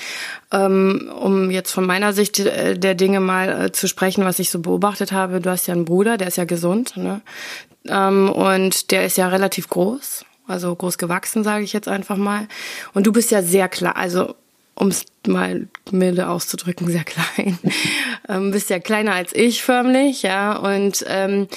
Ähm, 0.52 1.10
um 1.18 1.50
jetzt 1.50 1.72
von 1.72 1.86
meiner 1.86 2.12
Sicht 2.12 2.38
äh, 2.38 2.78
der 2.78 2.94
Dinge 2.94 3.18
mal 3.18 3.64
äh, 3.64 3.72
zu 3.72 3.88
sprechen, 3.88 4.24
was 4.24 4.38
ich 4.38 4.50
so 4.50 4.60
beobachtet 4.60 5.10
habe. 5.10 5.40
Du 5.40 5.50
hast 5.50 5.66
ja 5.66 5.74
einen 5.74 5.86
Bruder, 5.86 6.18
der 6.18 6.28
ist 6.28 6.36
ja 6.36 6.44
gesund, 6.44 6.96
ne? 6.96 7.22
Ähm, 7.88 8.30
und 8.30 8.90
der 8.90 9.06
ist 9.06 9.16
ja 9.16 9.28
relativ 9.28 9.68
groß, 9.68 10.24
also 10.46 10.76
groß 10.76 10.98
gewachsen, 10.98 11.42
sage 11.42 11.64
ich 11.64 11.72
jetzt 11.72 11.88
einfach 11.88 12.16
mal. 12.16 12.46
Und 12.92 13.06
du 13.06 13.12
bist 13.12 13.30
ja 13.30 13.42
sehr 13.42 13.68
klar, 13.68 13.96
also 13.96 14.34
um 14.74 14.88
es 14.88 15.06
mal 15.26 15.68
milde 15.90 16.28
auszudrücken, 16.28 16.86
sehr 16.88 17.04
klein. 17.04 17.58
ähm, 18.28 18.50
bist 18.50 18.68
ja 18.68 18.78
kleiner 18.78 19.14
als 19.14 19.34
ich 19.34 19.62
förmlich, 19.62 20.22
ja. 20.22 20.56
Und 20.56 21.02
ähm, 21.08 21.48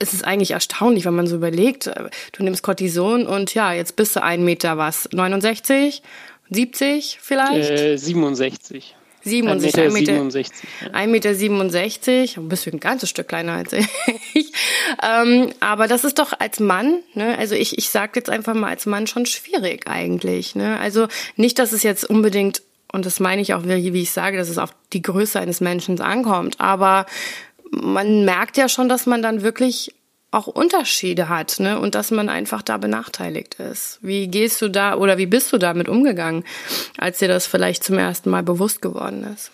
es 0.00 0.14
ist 0.14 0.24
eigentlich 0.24 0.52
erstaunlich, 0.52 1.04
wenn 1.04 1.14
man 1.14 1.28
so 1.28 1.36
überlegt, 1.36 1.86
äh, 1.86 2.10
du 2.32 2.42
nimmst 2.42 2.62
Cortison 2.62 3.26
und 3.26 3.54
ja, 3.54 3.72
jetzt 3.72 3.94
bist 3.94 4.16
du 4.16 4.22
ein 4.22 4.44
Meter 4.44 4.76
was, 4.76 5.08
69, 5.12 6.02
70 6.50 7.18
vielleicht? 7.20 7.70
Äh, 7.70 7.96
67. 7.96 8.96
67, 9.22 9.74
1,67 9.74 9.92
Meter, 9.92 10.12
67, 10.14 10.68
ja. 10.80 10.90
1 10.92 11.12
Meter 11.12 11.34
67, 11.34 12.36
ein 12.38 12.48
bisschen 12.48 12.74
ein 12.74 12.80
ganzes 12.80 13.10
Stück 13.10 13.28
kleiner 13.28 13.52
als 13.52 13.74
ich. 13.74 14.52
ähm, 15.02 15.50
aber 15.60 15.88
das 15.88 16.04
ist 16.04 16.18
doch 16.18 16.32
als 16.38 16.58
Mann, 16.58 17.00
ne, 17.12 17.36
also 17.38 17.54
ich, 17.54 17.76
ich 17.76 17.90
sage 17.90 18.12
jetzt 18.14 18.30
einfach 18.30 18.54
mal 18.54 18.68
als 18.68 18.86
Mann 18.86 19.06
schon 19.06 19.26
schwierig 19.26 19.86
eigentlich. 19.86 20.54
Ne? 20.54 20.78
Also 20.80 21.08
nicht, 21.36 21.58
dass 21.58 21.72
es 21.72 21.82
jetzt 21.82 22.08
unbedingt, 22.08 22.62
und 22.92 23.04
das 23.04 23.20
meine 23.20 23.42
ich 23.42 23.52
auch, 23.52 23.64
wie 23.64 24.02
ich 24.02 24.10
sage, 24.10 24.38
dass 24.38 24.48
es 24.48 24.56
auf 24.56 24.70
die 24.94 25.02
Größe 25.02 25.38
eines 25.38 25.60
Menschen 25.60 26.00
ankommt, 26.00 26.58
aber 26.58 27.04
man 27.70 28.24
merkt 28.24 28.56
ja 28.56 28.68
schon, 28.68 28.88
dass 28.88 29.06
man 29.06 29.22
dann 29.22 29.42
wirklich 29.42 29.94
auch 30.32 30.46
Unterschiede 30.46 31.28
hat, 31.28 31.58
ne? 31.58 31.80
Und 31.80 31.94
dass 31.94 32.10
man 32.10 32.28
einfach 32.28 32.62
da 32.62 32.76
benachteiligt 32.76 33.54
ist. 33.54 33.98
Wie 34.00 34.28
gehst 34.28 34.62
du 34.62 34.68
da 34.68 34.94
oder 34.96 35.18
wie 35.18 35.26
bist 35.26 35.52
du 35.52 35.58
damit 35.58 35.88
umgegangen, 35.88 36.44
als 36.98 37.18
dir 37.18 37.28
das 37.28 37.46
vielleicht 37.46 37.82
zum 37.82 37.98
ersten 37.98 38.30
Mal 38.30 38.42
bewusst 38.42 38.80
geworden 38.80 39.24
ist? 39.34 39.50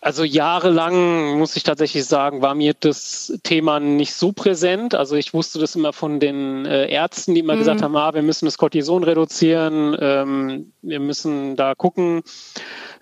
Also 0.00 0.22
jahrelang, 0.22 1.38
muss 1.38 1.56
ich 1.56 1.64
tatsächlich 1.64 2.04
sagen, 2.04 2.40
war 2.40 2.54
mir 2.54 2.72
das 2.78 3.36
Thema 3.42 3.80
nicht 3.80 4.14
so 4.14 4.30
präsent. 4.30 4.94
Also 4.94 5.16
ich 5.16 5.34
wusste 5.34 5.58
das 5.58 5.74
immer 5.74 5.92
von 5.92 6.20
den 6.20 6.66
äh, 6.66 6.88
Ärzten, 6.88 7.34
die 7.34 7.40
immer 7.40 7.54
mhm. 7.54 7.58
gesagt 7.58 7.82
haben, 7.82 7.96
ah, 7.96 8.14
wir 8.14 8.22
müssen 8.22 8.44
das 8.44 8.58
Cortison 8.58 9.02
reduzieren, 9.02 9.96
ähm, 10.00 10.72
wir 10.82 11.00
müssen 11.00 11.56
da 11.56 11.74
gucken. 11.74 12.22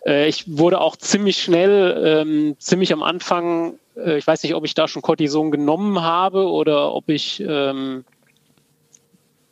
Äh, 0.07 0.29
ich 0.29 0.45
wurde 0.59 0.81
auch 0.81 0.97
ziemlich 0.97 1.43
schnell, 1.43 2.03
ähm, 2.05 2.57
ziemlich 2.59 2.93
am 2.93 3.03
Anfang, 3.03 3.79
äh, 3.97 4.19
ich 4.19 4.27
weiß 4.27 4.43
nicht, 4.43 4.55
ob 4.55 4.65
ich 4.65 4.75
da 4.75 4.89
schon 4.89 5.03
Cortison 5.03 5.51
genommen 5.51 6.03
habe 6.03 6.49
oder 6.49 6.95
ob 6.95 7.09
ich 7.09 7.43
ähm, 7.47 8.05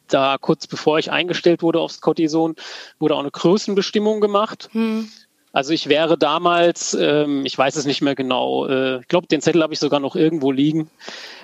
da 0.09 0.37
kurz 0.41 0.67
bevor 0.67 0.99
ich 0.99 1.11
eingestellt 1.11 1.63
wurde 1.63 1.81
aufs 1.81 2.01
Cortison, 2.01 2.55
wurde 2.99 3.17
auch 3.17 3.21
eine 3.21 3.31
Größenbestimmung 3.31 4.21
gemacht. 4.21 4.69
Hm. 4.73 5.09
Also 5.53 5.73
ich 5.73 5.89
wäre 5.89 6.19
damals, 6.19 6.95
ähm, 6.95 7.47
ich 7.47 7.57
weiß 7.57 7.77
es 7.77 7.85
nicht 7.87 8.03
mehr 8.03 8.17
genau, 8.17 8.67
äh, 8.67 9.01
ich 9.01 9.09
glaube, 9.09 9.29
den 9.29 9.41
Zettel 9.41 9.63
habe 9.63 9.73
ich 9.73 9.79
sogar 9.79 10.01
noch 10.01 10.17
irgendwo 10.17 10.51
liegen. 10.51 10.91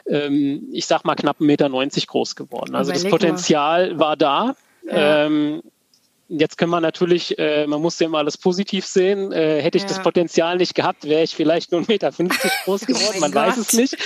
Ähm, 0.06 0.68
ich 0.72 0.86
sag 0.86 1.04
mal 1.04 1.14
knapp 1.14 1.40
1,90 1.40 1.44
Meter 1.44 2.06
groß 2.06 2.34
geworden. 2.34 2.74
Also 2.74 2.90
Überleg 2.90 3.04
das 3.04 3.10
Potenzial 3.10 3.90
mal. 3.92 3.98
war 4.00 4.16
da. 4.16 4.56
Ja. 4.84 5.26
Ähm, 5.26 5.62
Jetzt 6.32 6.58
können 6.58 6.70
wir 6.70 6.80
natürlich, 6.80 7.36
äh, 7.40 7.66
man 7.66 7.82
muss 7.82 7.98
ja 7.98 8.06
immer 8.06 8.18
alles 8.18 8.38
positiv 8.38 8.86
sehen. 8.86 9.32
Äh, 9.32 9.60
hätte 9.62 9.78
ich 9.78 9.82
ja. 9.82 9.88
das 9.88 10.00
Potenzial 10.00 10.58
nicht 10.58 10.76
gehabt, 10.76 11.08
wäre 11.08 11.24
ich 11.24 11.34
vielleicht 11.34 11.72
nur 11.72 11.80
1,50 11.80 11.88
Meter 11.88 12.10
groß 12.64 12.80
geworden. 12.86 13.16
oh 13.16 13.20
man 13.20 13.32
Gott. 13.32 13.48
weiß 13.48 13.56
es 13.56 13.72
nicht. 13.72 13.96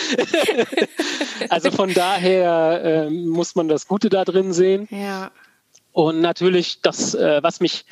also 1.51 1.71
von 1.71 1.93
daher 1.93 2.83
äh, 2.83 3.11
muss 3.11 3.55
man 3.57 3.69
das 3.69 3.87
Gute 3.87 4.09
da 4.09 4.25
drin 4.25 4.55
sehen. 4.55 4.89
Ja. 4.91 5.33
Und 5.93 6.23
natürlich 6.23 6.81
das, 6.81 7.15
äh, 7.15 7.43
was 7.43 7.61
mich 7.61 7.85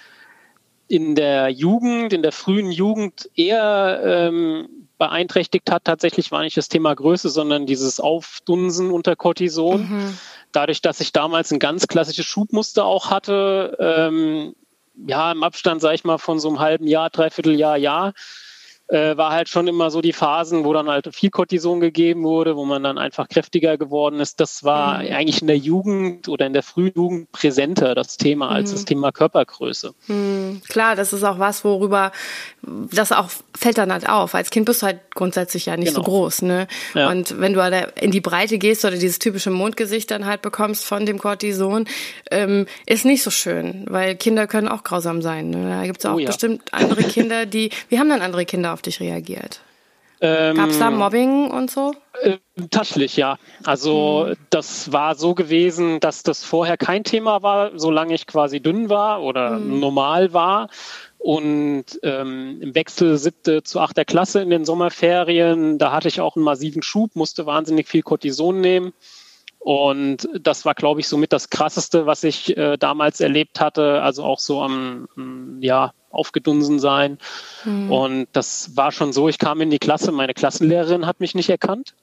in 0.89 1.15
der 1.15 1.51
Jugend, 1.51 2.15
in 2.15 2.23
der 2.23 2.33
frühen 2.33 2.73
Jugend 2.73 3.29
eher 3.37 4.01
ähm, 4.03 4.82
beeinträchtigt 5.03 5.71
hat, 5.71 5.85
tatsächlich 5.85 6.31
war 6.31 6.43
nicht 6.43 6.57
das 6.57 6.69
Thema 6.69 6.95
Größe, 6.95 7.29
sondern 7.29 7.67
dieses 7.67 7.99
Aufdunsen 7.99 8.91
unter 8.91 9.17
Cortison. 9.17 9.81
Mhm 9.81 10.19
dadurch, 10.53 10.83
dass 10.83 11.01
ich 11.01 11.13
damals 11.13 11.51
ein 11.51 11.59
ganz 11.59 11.89
klassisches 11.89 12.27
Schubmuster 12.27 12.85
auch 12.85 13.11
hatte, 13.11 13.77
ähm, 13.81 14.55
ja, 15.07 15.33
im 15.33 15.43
Abstand, 15.43 15.81
sag 15.81 15.95
ich 15.95 16.05
mal, 16.05 16.19
von 16.19 16.39
so 16.39 16.49
einem 16.49 16.61
halben 16.61 16.87
Jahr, 16.87 17.11
dreiviertel 17.11 17.55
Jahr, 17.55 17.77
Jahr, 17.77 18.13
äh, 18.93 19.17
war 19.17 19.33
halt 19.33 19.49
schon 19.49 19.67
immer 19.69 19.91
so 19.91 20.03
die 20.03 20.13
Phasen, 20.13 20.65
wo 20.65 20.73
dann 20.75 20.89
halt 20.89 21.15
viel 21.15 21.31
Cortison 21.31 21.81
gegeben 21.81 22.25
wurde, 22.25 22.57
wo 22.57 22.67
man 22.67 22.83
dann 22.83 22.99
einfach 22.99 23.27
kräftiger 23.27 23.79
geworden 23.79 24.21
ist. 24.21 24.39
Das 24.39 24.65
war 24.65 25.03
mhm. 25.03 25.13
eigentlich 25.15 25.41
in 25.41 25.47
der 25.47 25.57
Jugend 25.57 26.29
oder 26.29 26.45
in 26.47 26.53
der 26.53 26.63
frühen 26.63 26.93
Jugend 26.95 27.33
präsenter, 27.33 27.95
das 27.95 28.19
Thema, 28.19 28.51
als 28.51 28.71
mhm. 28.71 28.75
das 28.75 28.85
Thema 28.85 29.11
Körpergröße. 29.11 29.95
Mhm. 30.09 30.61
Klar, 30.69 30.95
das 30.95 31.15
ist 31.15 31.25
auch 31.25 31.39
was, 31.39 31.65
worüber 31.65 32.13
das 32.63 33.13
auch 33.13 33.31
fällt 33.57 33.79
dann 33.79 33.93
halt 33.93 34.09
auf. 34.09 34.35
Als 34.35 34.51
Kind 34.51 34.67
bist 34.67 34.83
du 34.83 34.87
halt 34.87 35.01
grundsätzlich 35.15 35.67
ja 35.67 35.77
nicht 35.77 35.95
genau. 35.95 36.01
so 36.01 36.05
groß, 36.05 36.43
ne? 36.43 36.69
Ja. 36.95 37.11
Und 37.11 37.41
wenn 37.41 37.55
du 37.55 37.63
halt 37.63 37.99
in 38.01 38.11
die 38.11 38.21
Breite 38.21 38.59
gehst 38.59 38.85
oder 38.85 38.97
dieses 38.97 39.19
typische 39.19 39.51
Mondgesicht 39.51 40.11
dann 40.11 40.27
halt 40.27 40.43
bekommst 40.43 40.85
von 40.85 41.07
dem 41.07 41.19
Cortison, 41.19 41.87
ähm, 42.31 42.67
ist 42.87 43.05
nicht 43.05 43.23
so 43.23 43.31
schön, 43.31 43.87
weil 43.89 44.17
Kinder 44.17 44.47
können 44.47 44.69
auch 44.69 44.85
grausam 44.85 45.23
sein. 45.23 45.51
Ne? 45.51 45.71
Da 45.71 45.87
gibt 45.87 46.01
es 46.01 46.07
auch 46.07 46.17
oh, 46.17 46.19
ja. 46.19 46.27
bestimmt 46.27 46.63
andere 46.73 47.03
Kinder, 47.05 47.47
die. 47.47 47.71
Wie 47.89 47.99
haben 47.99 48.09
dann 48.09 48.21
andere 48.21 48.45
Kinder 48.45 48.73
auf 48.73 48.82
dich 48.83 49.01
reagiert? 49.01 49.61
Ähm, 50.25 50.57
Gab 50.57 50.71
es 50.71 50.79
da 50.79 50.89
Mobbing 50.91 51.51
und 51.51 51.69
so? 51.69 51.95
Äh, 52.21 52.39
tatsächlich, 52.71 53.17
ja. 53.17 53.39
Also 53.65 54.27
mhm. 54.29 54.37
das 54.51 54.93
war 54.93 55.17
so 55.17 55.35
gewesen, 55.35 55.99
dass 55.99 56.23
das 56.23 56.45
vorher 56.45 56.77
kein 56.77 57.03
Thema 57.03 57.43
war, 57.43 57.73
solange 57.75 58.15
ich 58.15 58.29
quasi 58.29 58.61
dünn 58.61 58.89
war 58.89 59.23
oder 59.23 59.59
mhm. 59.59 59.81
normal 59.81 60.33
war. 60.33 60.69
Und 61.19 61.85
ähm, 62.05 62.59
im 62.61 62.75
Wechsel 62.77 63.19
siebte 63.19 63.65
zu 63.65 63.81
achter 63.81 64.05
Klasse 64.05 64.43
in 64.43 64.51
den 64.51 64.65
Sommerferien, 64.65 65.79
da 65.79 65.91
hatte 65.91 66.07
ich 66.07 66.21
auch 66.21 66.37
einen 66.37 66.45
massiven 66.45 66.83
Schub, 66.83 67.17
musste 67.17 67.45
wahnsinnig 67.45 67.89
viel 67.89 68.03
Cortison 68.03 68.61
nehmen. 68.61 68.93
Und 69.59 70.29
das 70.41 70.65
war, 70.65 70.75
glaube 70.75 71.01
ich, 71.01 71.09
somit 71.09 71.33
das 71.33 71.51
Krasseste, 71.51 72.07
was 72.07 72.23
ich 72.25 72.57
äh, 72.57 72.77
damals 72.77 73.21
erlebt 73.21 73.61
hatte. 73.61 74.03
Also 74.03 74.25
auch 74.25 74.41
so 74.41 74.63
am, 74.63 75.09
ja, 75.61 75.93
aufgedunsen 76.13 76.79
sein. 76.79 77.19
Mhm. 77.65 77.91
Und 77.91 78.27
das 78.33 78.77
war 78.77 78.93
schon 78.93 79.13
so, 79.13 79.29
ich 79.29 79.39
kam 79.39 79.61
in 79.61 79.71
die 79.71 79.79
Klasse, 79.79 80.13
meine 80.13 80.35
Klassenlehrerin 80.35 81.07
hat 81.07 81.21
mich 81.21 81.35
nicht 81.35 81.51
erkannt. 81.51 81.95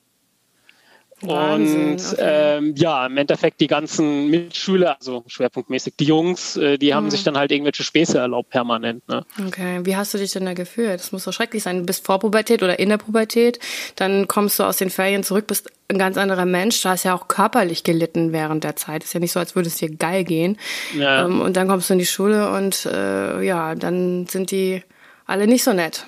Wahnsinn, 1.22 1.92
und 1.92 2.14
okay. 2.14 2.58
ähm, 2.58 2.74
ja, 2.78 3.06
im 3.06 3.18
Endeffekt 3.18 3.60
die 3.60 3.68
ganzen 3.68 4.30
Mitschüler, 4.30 4.96
also 5.00 5.24
schwerpunktmäßig 5.28 5.96
die 6.00 6.06
Jungs, 6.06 6.56
äh, 6.58 6.78
die 6.78 6.94
haben 6.94 7.06
mhm. 7.06 7.12
sich 7.12 7.24
dann 7.24 7.38
halt 7.38 7.52
irgendwelche 7.52 7.84
Späße 7.84 8.18
erlaubt 8.18 8.50
permanent. 8.50 9.08
Ne? 9.08 9.26
Okay, 9.48 9.80
wie 9.84 9.96
hast 9.96 10.14
du 10.14 10.18
dich 10.18 10.32
denn 10.32 10.46
da 10.46 10.54
gefühlt? 10.54 11.00
Das 11.00 11.12
muss 11.12 11.26
doch 11.26 11.34
schrecklich 11.34 11.64
sein. 11.64 11.80
Du 11.80 11.86
bist 11.86 12.06
vor 12.06 12.20
Pubertät 12.20 12.64
oder 12.64 12.80
in 12.80 12.90
der 12.90 12.98
Pubertät, 12.98 13.60
dann 13.96 14.28
kommst 14.28 14.60
du 14.60 14.64
aus 14.64 14.78
den 14.78 14.90
Ferien 14.90 15.24
zurück, 15.24 15.48
bist 15.48 15.70
ein 15.90 15.98
ganz 15.98 16.18
anderer 16.18 16.46
Mensch. 16.46 16.82
Du 16.82 16.90
hast 16.90 17.04
ja 17.04 17.16
auch 17.16 17.28
körperlich 17.28 17.84
gelitten 17.84 18.32
während 18.32 18.64
der 18.64 18.76
Zeit. 18.76 19.04
Ist 19.04 19.14
ja 19.14 19.20
nicht 19.20 19.32
so, 19.32 19.40
als 19.40 19.56
würde 19.56 19.68
es 19.68 19.78
dir 19.78 19.90
geil 19.90 20.24
gehen. 20.24 20.58
Ja. 20.98 21.26
Ähm, 21.26 21.42
und 21.42 21.58
dann 21.58 21.68
kommst 21.68 21.90
du 21.90 21.94
in 21.94 22.00
die 22.00 22.06
Schule 22.06 22.52
und 22.52 22.86
äh, 22.86 23.42
ja, 23.42 23.76
dann 23.76 24.28
sind 24.28 24.52
die 24.52 24.84
alle 25.26 25.48
nicht 25.48 25.64
so 25.64 25.74
nett. 25.74 26.06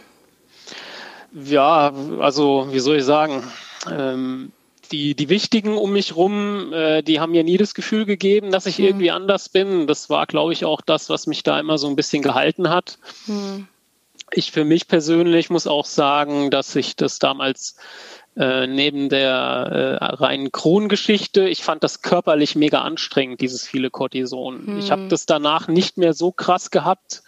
Ja, 1.34 1.94
also 2.20 2.68
wie 2.72 2.80
soll 2.80 2.98
ich 2.98 3.06
sagen? 3.06 3.44
Ähm, 3.90 4.52
die, 4.92 5.16
die 5.16 5.30
Wichtigen 5.30 5.78
um 5.78 5.94
mich 5.94 6.16
rum, 6.16 6.74
äh, 6.74 7.02
die 7.02 7.20
haben 7.20 7.32
mir 7.32 7.44
nie 7.44 7.58
das 7.58 7.74
Gefühl 7.74 8.06
gegeben, 8.06 8.52
dass 8.52 8.66
ich 8.66 8.80
mhm. 8.80 8.86
irgendwie 8.86 9.12
anders 9.12 9.50
bin. 9.50 9.88
Das 9.88 10.10
war, 10.10 10.26
glaube 10.28 10.54
ich, 10.54 10.66
auch 10.66 10.82
das, 10.82 11.10
was 11.10 11.28
mich 11.28 11.44
da 11.44 11.60
immer 11.60 11.78
so 11.78 11.88
ein 11.88 11.96
bisschen 11.96 12.22
gehalten 12.22 12.70
hat. 12.70 12.98
Mhm. 13.28 13.68
Ich 14.34 14.52
für 14.52 14.64
mich 14.64 14.88
persönlich 14.88 15.50
muss 15.50 15.68
auch 15.68 15.86
sagen, 15.86 16.52
dass 16.52 16.76
ich 16.76 16.96
das 16.96 17.20
damals 17.20 17.76
äh, 18.38 18.66
neben 18.66 19.10
der 19.10 19.98
äh, 20.00 20.06
reinen 20.06 20.54
Krongeschichte, 20.54 21.50
ich 21.50 21.64
fand 21.64 21.84
das 21.84 22.02
körperlich 22.02 22.56
mega 22.56 22.82
anstrengend, 22.82 23.42
dieses 23.42 23.68
viele 23.68 23.90
Cortison. 23.90 24.66
Mhm. 24.66 24.80
Ich 24.80 24.90
habe 24.90 25.10
das 25.10 25.26
danach 25.26 25.68
nicht 25.68 25.98
mehr 25.98 26.14
so 26.14 26.32
krass 26.32 26.72
gehabt, 26.72 27.24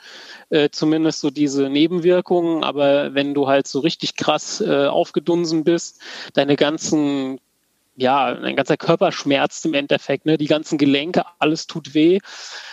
äh, 0.49 0.69
zumindest 0.69 1.19
so 1.19 1.29
diese 1.29 1.69
Nebenwirkungen, 1.69 2.63
aber 2.63 3.13
wenn 3.13 3.33
du 3.33 3.47
halt 3.47 3.67
so 3.67 3.79
richtig 3.79 4.15
krass 4.15 4.61
äh, 4.61 4.85
aufgedunsen 4.85 5.65
bist, 5.65 5.99
deine 6.35 6.55
ganzen 6.55 7.41
ja, 7.95 8.25
ein 8.25 8.55
ganzer 8.55 8.77
Körper 8.77 9.11
schmerzt 9.11 9.65
im 9.65 9.73
Endeffekt, 9.73 10.25
ne? 10.25 10.37
Die 10.37 10.47
ganzen 10.47 10.77
Gelenke, 10.77 11.23
alles 11.39 11.67
tut 11.67 11.93
weh. 11.93 12.19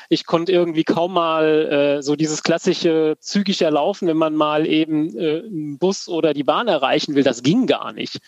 Ich 0.08 0.24
konnte 0.26 0.52
irgendwie 0.52 0.84
kaum 0.84 1.12
mal 1.12 1.98
äh, 1.98 2.02
so 2.02 2.16
dieses 2.16 2.42
klassische 2.42 3.16
zügig 3.20 3.62
erlaufen, 3.62 4.08
wenn 4.08 4.16
man 4.16 4.34
mal 4.34 4.66
eben 4.66 5.16
äh, 5.16 5.40
einen 5.40 5.78
Bus 5.78 6.08
oder 6.08 6.34
die 6.34 6.44
Bahn 6.44 6.68
erreichen 6.68 7.14
will, 7.14 7.22
das 7.22 7.42
ging 7.42 7.66
gar 7.66 7.92
nicht. 7.92 8.18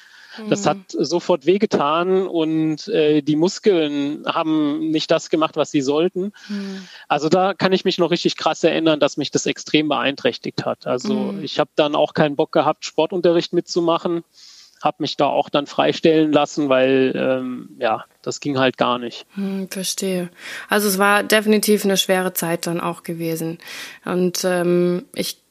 Das 0.48 0.66
hat 0.66 0.94
mhm. 0.94 1.04
sofort 1.04 1.44
wehgetan 1.44 2.26
und 2.26 2.88
äh, 2.88 3.20
die 3.20 3.36
Muskeln 3.36 4.24
haben 4.26 4.90
nicht 4.90 5.10
das 5.10 5.28
gemacht, 5.28 5.56
was 5.56 5.70
sie 5.70 5.82
sollten. 5.82 6.32
Mhm. 6.48 6.88
Also 7.06 7.28
da 7.28 7.52
kann 7.52 7.72
ich 7.72 7.84
mich 7.84 7.98
noch 7.98 8.10
richtig 8.10 8.36
krass 8.36 8.64
erinnern, 8.64 8.98
dass 8.98 9.18
mich 9.18 9.30
das 9.30 9.44
extrem 9.44 9.88
beeinträchtigt 9.88 10.64
hat. 10.64 10.86
Also 10.86 11.14
mhm. 11.14 11.44
ich 11.44 11.58
habe 11.58 11.70
dann 11.74 11.94
auch 11.94 12.14
keinen 12.14 12.36
Bock 12.36 12.50
gehabt, 12.50 12.84
Sportunterricht 12.86 13.52
mitzumachen 13.52 14.24
habe 14.82 14.96
mich 15.00 15.16
da 15.16 15.26
auch 15.26 15.48
dann 15.48 15.66
freistellen 15.66 16.32
lassen, 16.32 16.68
weil 16.68 17.12
ähm, 17.16 17.70
ja, 17.78 18.04
das 18.22 18.40
ging 18.40 18.58
halt 18.58 18.76
gar 18.76 18.98
nicht. 18.98 19.26
Hm, 19.34 19.68
verstehe. 19.70 20.30
Also 20.68 20.88
es 20.88 20.98
war 20.98 21.22
definitiv 21.22 21.84
eine 21.84 21.96
schwere 21.96 22.32
Zeit 22.32 22.66
dann 22.66 22.80
auch 22.80 23.02
gewesen. 23.02 23.58
Und 24.04 24.44
ähm, 24.44 25.06
ich 25.14 25.41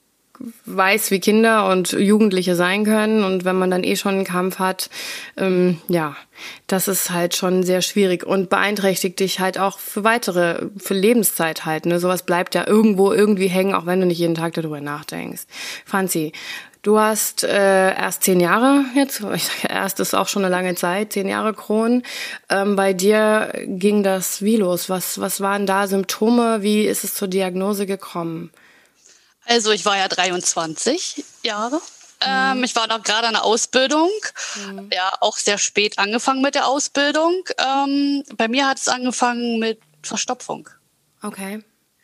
weiß, 0.65 1.11
wie 1.11 1.19
Kinder 1.19 1.69
und 1.69 1.91
Jugendliche 1.91 2.55
sein 2.55 2.83
können. 2.83 3.23
Und 3.23 3.45
wenn 3.45 3.55
man 3.55 3.71
dann 3.71 3.83
eh 3.83 3.95
schon 3.95 4.15
einen 4.15 4.23
Kampf 4.23 4.59
hat, 4.59 4.89
ähm, 5.37 5.79
ja, 5.87 6.15
das 6.67 6.87
ist 6.87 7.11
halt 7.11 7.35
schon 7.35 7.63
sehr 7.63 7.81
schwierig 7.81 8.25
und 8.25 8.49
beeinträchtigt 8.49 9.19
dich 9.19 9.39
halt 9.39 9.57
auch 9.57 9.79
für 9.79 10.03
weitere, 10.03 10.67
für 10.77 10.93
Lebenszeit 10.93 11.65
halt. 11.65 11.85
Ne? 11.85 11.99
Sowas 11.99 12.23
bleibt 12.23 12.55
ja 12.55 12.67
irgendwo 12.67 13.11
irgendwie 13.11 13.47
hängen, 13.47 13.73
auch 13.73 13.85
wenn 13.85 13.99
du 13.99 14.07
nicht 14.07 14.19
jeden 14.19 14.35
Tag 14.35 14.53
darüber 14.53 14.81
nachdenkst. 14.81 15.43
Franzi, 15.85 16.31
Du 16.83 16.97
hast 16.97 17.43
äh, 17.43 17.93
erst 17.95 18.23
zehn 18.23 18.39
Jahre 18.39 18.85
jetzt, 18.95 19.21
ich 19.35 19.43
sage 19.43 19.67
erst 19.69 19.99
ist 19.99 20.15
auch 20.15 20.27
schon 20.27 20.43
eine 20.43 20.51
lange 20.51 20.73
Zeit, 20.73 21.13
zehn 21.13 21.27
Jahre 21.27 21.53
Kron. 21.53 22.01
Ähm, 22.49 22.75
bei 22.75 22.93
dir 22.93 23.53
ging 23.65 24.01
das 24.01 24.41
wie 24.41 24.57
los? 24.57 24.89
Was, 24.89 25.21
was 25.21 25.41
waren 25.41 25.67
da 25.67 25.85
Symptome? 25.85 26.63
Wie 26.63 26.85
ist 26.85 27.03
es 27.03 27.13
zur 27.13 27.27
Diagnose 27.27 27.85
gekommen? 27.85 28.49
Also 29.45 29.71
ich 29.71 29.85
war 29.85 29.97
ja 29.97 30.07
23 30.07 31.23
Jahre. 31.43 31.75
Mhm. 31.75 31.81
Ähm, 32.21 32.63
ich 32.63 32.75
war 32.75 32.87
noch 32.87 33.03
gerade 33.03 33.27
in 33.27 33.33
der 33.33 33.43
Ausbildung. 33.43 34.09
Mhm. 34.55 34.89
Ja, 34.93 35.11
auch 35.21 35.37
sehr 35.37 35.57
spät 35.57 35.97
angefangen 35.97 36.41
mit 36.41 36.55
der 36.55 36.67
Ausbildung. 36.67 37.43
Ähm, 37.57 38.23
bei 38.35 38.47
mir 38.47 38.67
hat 38.67 38.77
es 38.77 38.87
angefangen 38.87 39.59
mit 39.59 39.79
Verstopfung. 40.03 40.69
Okay. 41.23 41.63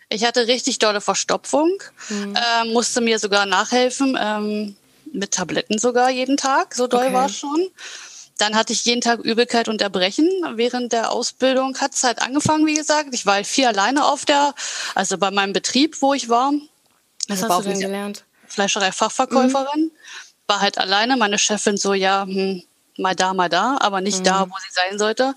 Ich 0.10 0.24
hatte 0.24 0.48
richtig 0.48 0.80
dolle 0.80 1.02
Verstopfung, 1.02 1.70
mhm. 2.10 2.36
äh, 2.36 2.66
musste 2.72 3.02
mir 3.02 3.20
sogar 3.20 3.46
nachhelfen, 3.46 4.18
ähm, 4.20 4.78
mit 5.12 5.34
Tabletten 5.34 5.80
sogar 5.80 6.10
jeden 6.10 6.38
Tag, 6.38 6.76
so 6.76 6.88
doll 6.88 7.06
okay. 7.06 7.14
war 7.14 7.26
es 7.26 7.38
schon. 7.38 7.70
Dann 8.38 8.56
hatte 8.56 8.72
ich 8.72 8.86
jeden 8.86 9.02
Tag 9.02 9.20
Übelkeit 9.20 9.68
und 9.68 9.82
Erbrechen. 9.82 10.30
Während 10.54 10.94
der 10.94 11.12
Ausbildung 11.12 11.78
hat 11.80 11.96
es 11.96 12.04
halt 12.04 12.22
angefangen, 12.22 12.68
wie 12.68 12.76
gesagt. 12.76 13.10
Ich 13.14 13.26
war 13.26 13.36
halt 13.36 13.48
viel 13.48 13.66
alleine 13.66 14.06
auf 14.06 14.26
der, 14.26 14.54
also 14.94 15.18
bei 15.18 15.32
meinem 15.32 15.54
Betrieb, 15.54 16.02
wo 16.02 16.14
ich 16.14 16.30
war. 16.30 16.54
Was 17.28 17.44
hast 17.44 17.66
du 17.66 17.70
denn 17.70 17.80
gelernt? 17.80 18.24
Fleischerei-Fachverkäuferin. 18.48 19.84
Mhm. 19.86 19.92
War 20.48 20.62
halt 20.62 20.78
alleine. 20.78 21.18
Meine 21.18 21.38
Chefin 21.38 21.78
so, 21.78 21.94
ja, 21.94 22.24
hm, 22.24 22.64
mal 22.98 23.16
da, 23.16 23.34
mal 23.34 23.50
da, 23.50 23.78
aber 23.80 24.02
nicht 24.02 24.20
mhm. 24.20 24.24
da, 24.24 24.50
wo 24.50 24.56
sie 24.60 24.74
sein 24.74 24.98
sollte. 24.98 25.36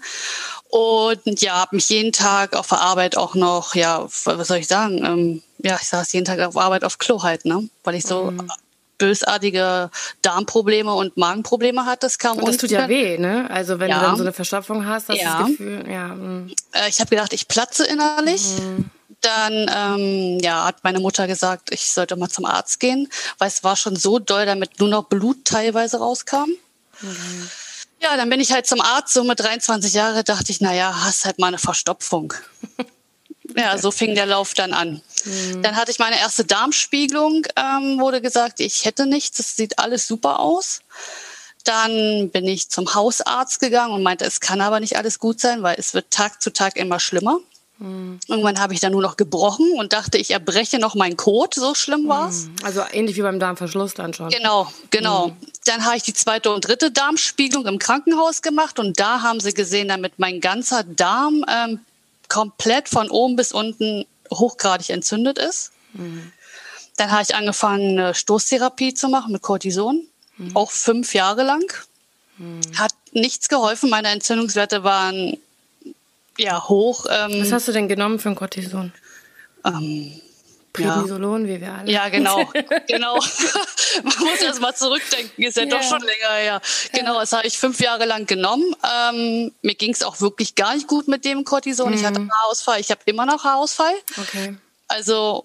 Und 0.68 1.40
ja, 1.40 1.54
habe 1.54 1.76
mich 1.76 1.88
jeden 1.88 2.12
Tag 2.12 2.54
auf 2.54 2.68
der 2.68 2.80
Arbeit 2.80 3.16
auch 3.16 3.34
noch, 3.34 3.74
ja, 3.74 4.06
was 4.24 4.48
soll 4.48 4.58
ich 4.58 4.68
sagen? 4.68 5.04
Ähm, 5.04 5.42
ja, 5.58 5.76
ich 5.80 5.88
saß 5.88 6.12
jeden 6.12 6.24
Tag 6.24 6.40
auf 6.40 6.56
Arbeit 6.56 6.84
auf 6.84 6.98
Klo 6.98 7.22
halt, 7.22 7.44
ne? 7.44 7.68
Weil 7.82 7.96
ich 7.96 8.04
so 8.04 8.30
mhm. 8.30 8.50
bösartige 8.98 9.90
Darmprobleme 10.22 10.94
und 10.94 11.16
Magenprobleme 11.16 11.86
hatte. 11.86 12.06
Das 12.06 12.18
kam 12.18 12.38
und 12.38 12.46
das 12.46 12.56
tut 12.56 12.70
ja 12.70 12.88
weh, 12.88 13.18
ne? 13.18 13.50
Also 13.50 13.80
wenn 13.80 13.90
ja. 13.90 13.98
du 13.98 14.06
dann 14.06 14.16
so 14.16 14.22
eine 14.22 14.32
Verstopfung 14.32 14.86
hast, 14.86 15.08
hast 15.08 15.20
ja. 15.20 15.40
das 15.40 15.48
Gefühl, 15.48 15.84
ja. 15.90 16.08
Mh. 16.08 16.52
Äh, 16.72 16.88
ich 16.88 17.00
habe 17.00 17.10
gedacht, 17.10 17.32
ich 17.32 17.48
platze 17.48 17.84
innerlich. 17.84 18.44
Mhm. 18.60 18.90
Dann 19.20 19.70
ähm, 19.74 20.38
ja, 20.40 20.64
hat 20.64 20.82
meine 20.82 21.00
Mutter 21.00 21.26
gesagt, 21.26 21.72
ich 21.72 21.92
sollte 21.92 22.16
mal 22.16 22.30
zum 22.30 22.46
Arzt 22.46 22.80
gehen, 22.80 23.08
weil 23.38 23.48
es 23.48 23.62
war 23.62 23.76
schon 23.76 23.96
so 23.96 24.18
doll, 24.18 24.46
damit 24.46 24.80
nur 24.80 24.88
noch 24.88 25.04
Blut 25.04 25.44
teilweise 25.44 25.98
rauskam. 25.98 26.48
Mhm. 27.00 27.50
Ja, 28.02 28.16
dann 28.16 28.30
bin 28.30 28.40
ich 28.40 28.52
halt 28.52 28.66
zum 28.66 28.80
Arzt, 28.80 29.12
so 29.12 29.24
mit 29.24 29.38
23 29.40 29.92
Jahren, 29.92 30.24
dachte 30.24 30.50
ich, 30.50 30.60
naja, 30.62 31.04
hast 31.04 31.26
halt 31.26 31.38
mal 31.38 31.48
eine 31.48 31.58
Verstopfung. 31.58 32.32
ja, 33.56 33.76
so 33.76 33.90
fing 33.90 34.14
der 34.14 34.24
Lauf 34.26 34.54
dann 34.54 34.72
an. 34.72 35.02
Mhm. 35.24 35.62
Dann 35.62 35.76
hatte 35.76 35.90
ich 35.90 35.98
meine 35.98 36.18
erste 36.18 36.44
Darmspiegelung, 36.44 37.46
ähm, 37.56 38.00
wurde 38.00 38.22
gesagt, 38.22 38.60
ich 38.60 38.86
hätte 38.86 39.04
nichts, 39.04 39.36
das 39.36 39.54
sieht 39.54 39.78
alles 39.78 40.06
super 40.06 40.40
aus. 40.40 40.80
Dann 41.64 42.30
bin 42.30 42.46
ich 42.46 42.70
zum 42.70 42.94
Hausarzt 42.94 43.60
gegangen 43.60 43.92
und 43.92 44.02
meinte, 44.02 44.24
es 44.24 44.40
kann 44.40 44.62
aber 44.62 44.80
nicht 44.80 44.96
alles 44.96 45.18
gut 45.18 45.40
sein, 45.40 45.62
weil 45.62 45.76
es 45.78 45.92
wird 45.92 46.10
Tag 46.10 46.40
zu 46.40 46.52
Tag 46.54 46.76
immer 46.76 47.00
schlimmer. 47.00 47.38
Mhm. 47.80 48.20
Irgendwann 48.28 48.60
habe 48.60 48.74
ich 48.74 48.80
dann 48.80 48.92
nur 48.92 49.00
noch 49.00 49.16
gebrochen 49.16 49.72
und 49.78 49.92
dachte, 49.94 50.18
ich 50.18 50.30
erbreche 50.30 50.78
noch 50.78 50.94
meinen 50.94 51.16
Kot, 51.16 51.54
so 51.54 51.74
schlimm 51.74 52.06
war 52.08 52.28
es. 52.28 52.44
Mhm. 52.44 52.54
Also 52.62 52.82
ähnlich 52.92 53.16
wie 53.16 53.22
beim 53.22 53.40
Darmverschluss 53.40 53.94
dann 53.94 54.12
schon. 54.12 54.28
Genau, 54.28 54.70
genau. 54.90 55.28
Mhm. 55.28 55.36
Dann 55.64 55.84
habe 55.86 55.96
ich 55.96 56.02
die 56.02 56.12
zweite 56.12 56.52
und 56.52 56.66
dritte 56.66 56.90
Darmspiegelung 56.90 57.66
im 57.66 57.78
Krankenhaus 57.78 58.42
gemacht 58.42 58.78
und 58.78 59.00
da 59.00 59.22
haben 59.22 59.40
sie 59.40 59.54
gesehen, 59.54 59.88
damit 59.88 60.18
mein 60.18 60.40
ganzer 60.40 60.84
Darm 60.84 61.44
ähm, 61.48 61.80
komplett 62.28 62.88
von 62.88 63.10
oben 63.10 63.36
bis 63.36 63.52
unten 63.52 64.04
hochgradig 64.30 64.90
entzündet 64.90 65.38
ist. 65.38 65.72
Mhm. 65.94 66.32
Dann 66.98 67.10
habe 67.10 67.22
ich 67.22 67.34
angefangen, 67.34 67.98
eine 67.98 68.14
Stoßtherapie 68.14 68.92
zu 68.92 69.08
machen 69.08 69.32
mit 69.32 69.40
Cortison, 69.40 70.02
mhm. 70.36 70.54
auch 70.54 70.70
fünf 70.70 71.14
Jahre 71.14 71.44
lang. 71.44 71.64
Mhm. 72.36 72.60
Hat 72.76 72.92
nichts 73.12 73.48
geholfen. 73.48 73.88
Meine 73.88 74.08
Entzündungswerte 74.08 74.84
waren 74.84 75.38
ja, 76.42 76.68
hoch. 76.68 77.06
Ähm, 77.10 77.42
Was 77.42 77.52
hast 77.52 77.68
du 77.68 77.72
denn 77.72 77.88
genommen 77.88 78.18
für 78.18 78.30
ein 78.30 78.34
Cortison? 78.34 78.92
Ähm, 79.64 80.20
Prednisolon, 80.72 81.46
ja. 81.46 81.54
wie 81.54 81.60
wir 81.60 81.72
alle. 81.72 81.90
Ja, 81.90 82.08
genau, 82.08 82.44
genau. 82.88 83.14
Man 84.04 84.18
muss 84.20 84.40
erst 84.40 84.60
mal 84.60 84.74
zurückdenken, 84.74 85.44
ist 85.44 85.56
ja, 85.56 85.64
ja. 85.64 85.68
doch 85.68 85.82
schon 85.82 86.00
länger 86.00 86.34
her. 86.36 86.60
Genau, 86.92 87.18
das 87.18 87.32
habe 87.32 87.46
ich 87.46 87.58
fünf 87.58 87.80
Jahre 87.80 88.06
lang 88.06 88.26
genommen. 88.26 88.74
Ähm, 88.84 89.52
mir 89.62 89.74
ging 89.74 89.92
es 89.92 90.02
auch 90.02 90.20
wirklich 90.20 90.54
gar 90.54 90.74
nicht 90.74 90.86
gut 90.86 91.08
mit 91.08 91.24
dem 91.24 91.44
Cortison. 91.44 91.88
Mhm. 91.90 91.94
Ich 91.96 92.04
hatte 92.04 92.20
mhm. 92.20 92.30
Haarausfall, 92.30 92.80
ich 92.80 92.90
habe 92.90 93.00
immer 93.06 93.26
noch 93.26 93.44
Haarausfall. 93.44 93.94
Okay. 94.16 94.56
Also 94.86 95.44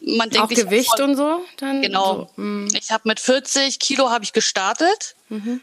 man 0.00 0.28
denkt, 0.28 0.44
auch 0.44 0.48
Gewicht 0.48 0.90
voll, 0.96 1.04
und 1.04 1.16
so? 1.16 1.44
Dann 1.58 1.82
genau. 1.82 2.28
So. 2.36 2.42
Mhm. 2.42 2.68
Ich 2.76 2.90
habe 2.90 3.02
mit 3.06 3.20
40 3.20 3.78
Kilo 3.78 4.10
habe 4.10 4.24
ich 4.24 4.32
gestartet. 4.32 5.14
Mhm. 5.28 5.60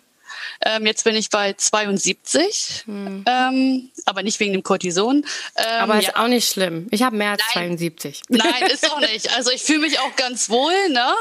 Ähm, 0.65 0.85
jetzt 0.85 1.03
bin 1.03 1.15
ich 1.15 1.29
bei 1.29 1.53
72, 1.53 2.83
hm. 2.85 3.25
ähm, 3.27 3.89
aber 4.05 4.23
nicht 4.23 4.39
wegen 4.39 4.53
dem 4.53 4.63
Cortison. 4.63 5.25
Ähm, 5.55 5.65
aber 5.79 5.99
ist 5.99 6.07
ja. 6.07 6.15
auch 6.17 6.27
nicht 6.27 6.49
schlimm. 6.49 6.87
Ich 6.91 7.03
habe 7.03 7.15
mehr 7.15 7.31
als 7.31 7.41
Nein. 7.55 7.77
72. 7.77 8.21
Nein, 8.29 8.63
ist 8.71 8.89
auch 8.91 8.99
nicht. 9.11 9.35
Also 9.35 9.51
ich 9.51 9.63
fühle 9.63 9.79
mich 9.79 9.99
auch 9.99 10.15
ganz 10.15 10.49
wohl. 10.49 10.89
Ne? 10.89 11.13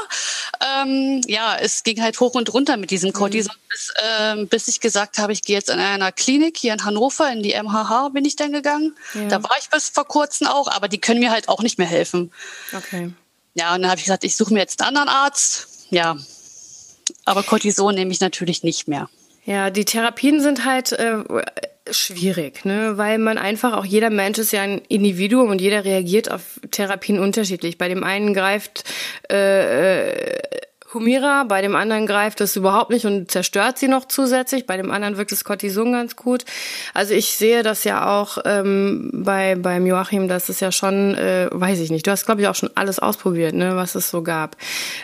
Ähm, 0.81 1.21
ja, 1.27 1.57
es 1.57 1.83
ging 1.83 2.01
halt 2.01 2.19
hoch 2.19 2.33
und 2.35 2.53
runter 2.53 2.77
mit 2.77 2.91
diesem 2.91 3.09
hm. 3.09 3.13
Cortison, 3.13 3.53
hm. 3.53 3.61
bis, 3.69 3.93
ähm, 4.03 4.47
bis 4.47 4.67
ich 4.67 4.79
gesagt 4.79 5.17
habe, 5.17 5.33
ich 5.33 5.43
gehe 5.43 5.55
jetzt 5.55 5.69
in 5.69 5.79
einer 5.79 6.11
Klinik 6.11 6.57
hier 6.57 6.73
in 6.73 6.85
Hannover, 6.85 7.31
in 7.31 7.43
die 7.43 7.53
MHH 7.53 8.09
bin 8.09 8.25
ich 8.25 8.35
dann 8.35 8.51
gegangen. 8.51 8.95
Ja. 9.13 9.27
Da 9.27 9.43
war 9.43 9.55
ich 9.59 9.69
bis 9.69 9.89
vor 9.89 10.05
kurzem 10.05 10.47
auch, 10.47 10.67
aber 10.67 10.87
die 10.87 10.99
können 10.99 11.19
mir 11.19 11.31
halt 11.31 11.49
auch 11.49 11.61
nicht 11.61 11.77
mehr 11.77 11.87
helfen. 11.87 12.31
Okay. 12.75 13.11
Ja, 13.53 13.75
und 13.75 13.81
dann 13.81 13.91
habe 13.91 13.99
ich 13.99 14.05
gesagt, 14.05 14.23
ich 14.23 14.35
suche 14.35 14.53
mir 14.53 14.59
jetzt 14.59 14.81
einen 14.81 14.97
anderen 14.97 15.09
Arzt. 15.09 15.67
Ja, 15.89 16.15
aber 17.25 17.43
Cortison 17.43 17.95
nehme 17.95 18.11
ich 18.11 18.19
natürlich 18.19 18.63
nicht 18.63 18.87
mehr. 18.87 19.09
Ja, 19.45 19.69
die 19.69 19.85
Therapien 19.85 20.39
sind 20.39 20.65
halt 20.65 20.91
äh, 20.91 21.23
schwierig, 21.89 22.63
ne? 22.63 22.97
weil 22.97 23.17
man 23.17 23.37
einfach, 23.37 23.73
auch 23.73 23.85
jeder 23.85 24.09
Mensch 24.09 24.37
ist 24.37 24.51
ja 24.51 24.61
ein 24.61 24.81
Individuum 24.87 25.49
und 25.49 25.61
jeder 25.61 25.83
reagiert 25.83 26.31
auf 26.31 26.59
Therapien 26.69 27.19
unterschiedlich. 27.19 27.77
Bei 27.77 27.87
dem 27.87 28.03
einen 28.03 28.33
greift 28.33 28.83
äh, 29.31 30.19
äh, 30.19 30.39
Humira, 30.93 31.45
bei 31.45 31.61
dem 31.61 31.75
anderen 31.75 32.05
greift 32.05 32.41
es 32.41 32.55
überhaupt 32.55 32.91
nicht 32.91 33.05
und 33.05 33.31
zerstört 33.31 33.77
sie 33.77 33.87
noch 33.87 34.05
zusätzlich, 34.05 34.67
bei 34.67 34.77
dem 34.77 34.91
anderen 34.91 35.17
wirkt 35.17 35.31
das 35.31 35.43
Cortison 35.43 35.93
ganz 35.93 36.15
gut. 36.15 36.43
Also 36.93 37.13
ich 37.13 37.37
sehe 37.37 37.63
das 37.63 37.83
ja 37.83 38.19
auch 38.19 38.37
ähm, 38.45 39.09
bei 39.13 39.55
beim 39.55 39.85
Joachim, 39.85 40.27
das 40.27 40.49
ist 40.49 40.59
ja 40.59 40.71
schon, 40.71 41.15
äh, 41.15 41.47
weiß 41.51 41.79
ich 41.79 41.91
nicht, 41.91 42.05
du 42.05 42.11
hast 42.11 42.25
glaube 42.25 42.41
ich 42.41 42.47
auch 42.47 42.55
schon 42.55 42.71
alles 42.75 42.99
ausprobiert, 42.99 43.53
ne, 43.53 43.75
was 43.75 43.95
es 43.95 44.09
so 44.09 44.21
gab. 44.21 44.57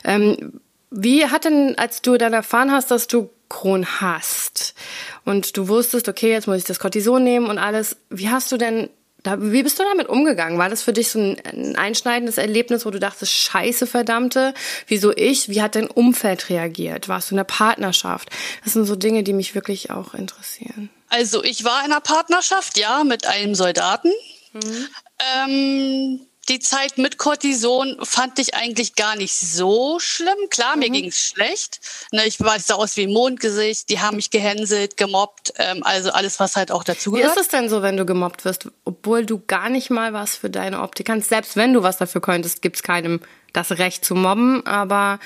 Ähm, 0.03 0.59
wie 0.89 1.25
hat 1.25 1.45
denn, 1.45 1.77
als 1.77 2.01
du 2.01 2.17
dann 2.17 2.33
erfahren 2.33 2.71
hast, 2.71 2.91
dass 2.91 3.07
du 3.07 3.29
Crohn 3.49 4.01
hast 4.01 4.73
und 5.25 5.55
du 5.57 5.67
wusstest, 5.67 6.09
okay, 6.09 6.31
jetzt 6.31 6.47
muss 6.47 6.57
ich 6.57 6.63
das 6.63 6.79
Cortison 6.79 7.23
nehmen 7.23 7.47
und 7.47 7.57
alles, 7.57 7.97
wie 8.09 8.29
hast 8.29 8.51
du 8.51 8.57
denn, 8.57 8.89
wie 9.23 9.63
bist 9.63 9.79
du 9.79 9.83
damit 9.83 10.07
umgegangen? 10.07 10.57
War 10.57 10.69
das 10.69 10.83
für 10.83 10.93
dich 10.93 11.09
so 11.09 11.19
ein, 11.19 11.37
ein 11.45 11.75
einschneidendes 11.75 12.37
Erlebnis, 12.37 12.85
wo 12.85 12.91
du 12.91 12.99
dachtest, 12.99 13.33
scheiße, 13.33 13.87
verdammte, 13.87 14.53
wieso 14.87 15.11
ich? 15.15 15.49
Wie 15.49 15.61
hat 15.61 15.75
dein 15.75 15.87
Umfeld 15.87 16.49
reagiert? 16.49 17.09
Warst 17.09 17.29
du 17.29 17.35
in 17.35 17.39
einer 17.39 17.45
Partnerschaft? 17.45 18.29
Das 18.63 18.73
sind 18.73 18.85
so 18.85 18.95
Dinge, 18.95 19.23
die 19.23 19.33
mich 19.33 19.55
wirklich 19.55 19.91
auch 19.91 20.13
interessieren. 20.13 20.89
Also 21.09 21.43
ich 21.43 21.63
war 21.63 21.83
in 21.85 21.91
einer 21.91 22.01
Partnerschaft, 22.01 22.77
ja, 22.77 23.03
mit 23.03 23.27
einem 23.27 23.55
Soldaten. 23.55 24.11
Mhm. 24.53 24.87
Ähm, 25.49 26.26
die 26.49 26.59
Zeit 26.59 26.97
mit 26.97 27.17
Cortison 27.17 27.97
fand 28.03 28.39
ich 28.39 28.55
eigentlich 28.55 28.95
gar 28.95 29.15
nicht 29.15 29.35
so 29.35 29.99
schlimm. 29.99 30.37
Klar, 30.49 30.75
mhm. 30.75 30.79
mir 30.79 30.89
ging 30.89 31.09
es 31.09 31.19
schlecht. 31.19 31.79
Ne, 32.11 32.25
ich 32.25 32.39
war 32.39 32.59
so 32.59 32.75
aus 32.75 32.97
wie 32.97 33.07
Mondgesicht, 33.07 33.89
die 33.89 33.99
haben 33.99 34.17
mich 34.17 34.29
gehänselt, 34.29 34.97
gemobbt, 34.97 35.53
ähm, 35.57 35.83
also 35.83 36.11
alles, 36.11 36.39
was 36.39 36.55
halt 36.55 36.71
auch 36.71 36.83
dazu 36.83 37.11
gehört. 37.11 37.35
Wie 37.35 37.39
ist 37.39 37.45
es 37.45 37.49
denn 37.49 37.69
so, 37.69 37.81
wenn 37.81 37.97
du 37.97 38.05
gemobbt 38.05 38.45
wirst, 38.45 38.69
obwohl 38.85 39.25
du 39.25 39.41
gar 39.45 39.69
nicht 39.69 39.89
mal 39.89 40.13
was 40.13 40.37
für 40.37 40.49
deine 40.49 40.81
Optik 40.81 41.07
kannst? 41.07 41.29
Selbst 41.29 41.55
wenn 41.55 41.73
du 41.73 41.83
was 41.83 41.97
dafür 41.97 42.21
könntest, 42.21 42.61
gibt 42.61 42.77
es 42.77 42.83
keinem 42.83 43.19
das 43.53 43.71
Recht 43.71 44.05
zu 44.05 44.15
mobben, 44.15 44.65
aber 44.65 45.19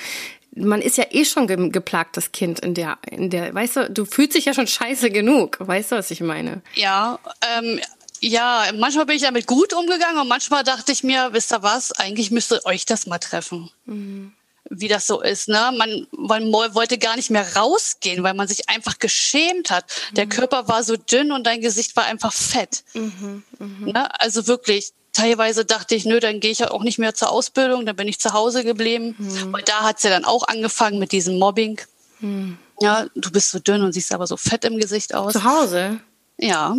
man 0.55 0.81
ist 0.81 0.97
ja 0.97 1.05
eh 1.11 1.25
schon 1.25 1.47
ge 1.47 1.69
geplagtes 1.69 2.31
Kind 2.31 2.59
in 2.59 2.73
der, 2.73 2.97
in 3.09 3.29
der, 3.29 3.53
weißt 3.53 3.75
du, 3.77 3.89
du 3.89 4.05
fühlst 4.05 4.35
dich 4.35 4.45
ja 4.45 4.53
schon 4.53 4.67
scheiße 4.67 5.09
genug, 5.09 5.57
weißt 5.59 5.91
du, 5.91 5.95
was 5.95 6.11
ich 6.11 6.21
meine? 6.21 6.61
Ja, 6.75 7.19
ähm, 7.57 7.79
ja, 8.21 8.65
manchmal 8.77 9.05
bin 9.07 9.15
ich 9.15 9.23
damit 9.23 9.47
gut 9.47 9.73
umgegangen 9.73 10.21
und 10.21 10.27
manchmal 10.27 10.63
dachte 10.63 10.91
ich 10.91 11.03
mir, 11.03 11.29
wisst 11.33 11.51
ihr 11.51 11.63
was, 11.63 11.91
eigentlich 11.91 12.31
müsste 12.31 12.63
euch 12.65 12.85
das 12.85 13.07
mal 13.07 13.19
treffen. 13.19 13.71
Mhm. 13.85 14.33
wie 14.69 14.87
das 14.87 15.05
so 15.05 15.21
ist. 15.21 15.49
Ne? 15.49 15.73
Man, 15.77 16.07
man 16.11 16.51
wollte 16.53 16.97
gar 16.97 17.17
nicht 17.17 17.29
mehr 17.29 17.57
rausgehen, 17.57 18.23
weil 18.23 18.35
man 18.35 18.47
sich 18.47 18.69
einfach 18.69 18.99
geschämt 18.99 19.69
hat. 19.69 19.85
Mhm. 20.11 20.15
Der 20.15 20.27
Körper 20.27 20.67
war 20.69 20.83
so 20.83 20.95
dünn 20.95 21.31
und 21.31 21.45
dein 21.45 21.59
Gesicht 21.61 21.95
war 21.97 22.05
einfach 22.05 22.31
fett. 22.31 22.83
Mhm, 22.93 23.43
mh. 23.59 23.91
ne? 23.91 24.21
Also 24.21 24.47
wirklich, 24.47 24.93
teilweise 25.13 25.65
dachte 25.65 25.95
ich, 25.95 26.05
nö, 26.05 26.19
dann 26.19 26.39
gehe 26.39 26.51
ich 26.51 26.59
ja 26.59 26.71
auch 26.71 26.83
nicht 26.83 26.99
mehr 26.99 27.13
zur 27.13 27.31
Ausbildung, 27.31 27.85
dann 27.85 27.95
bin 27.97 28.07
ich 28.07 28.19
zu 28.19 28.31
Hause 28.33 28.63
geblieben. 28.63 29.15
Mhm. 29.17 29.53
Und 29.53 29.67
da 29.67 29.81
hat 29.81 29.97
es 29.97 30.03
ja 30.03 30.09
dann 30.09 30.25
auch 30.25 30.47
angefangen 30.47 30.99
mit 30.99 31.11
diesem 31.11 31.37
Mobbing. 31.37 31.81
Mhm. 32.19 32.57
Ja, 32.79 33.07
du 33.15 33.31
bist 33.31 33.51
so 33.51 33.59
dünn 33.59 33.81
und 33.81 33.91
siehst 33.91 34.13
aber 34.13 34.25
so 34.27 34.37
fett 34.37 34.63
im 34.63 34.77
Gesicht 34.77 35.13
aus. 35.13 35.33
Zu 35.33 35.43
Hause? 35.43 35.99
Ja. 36.37 36.77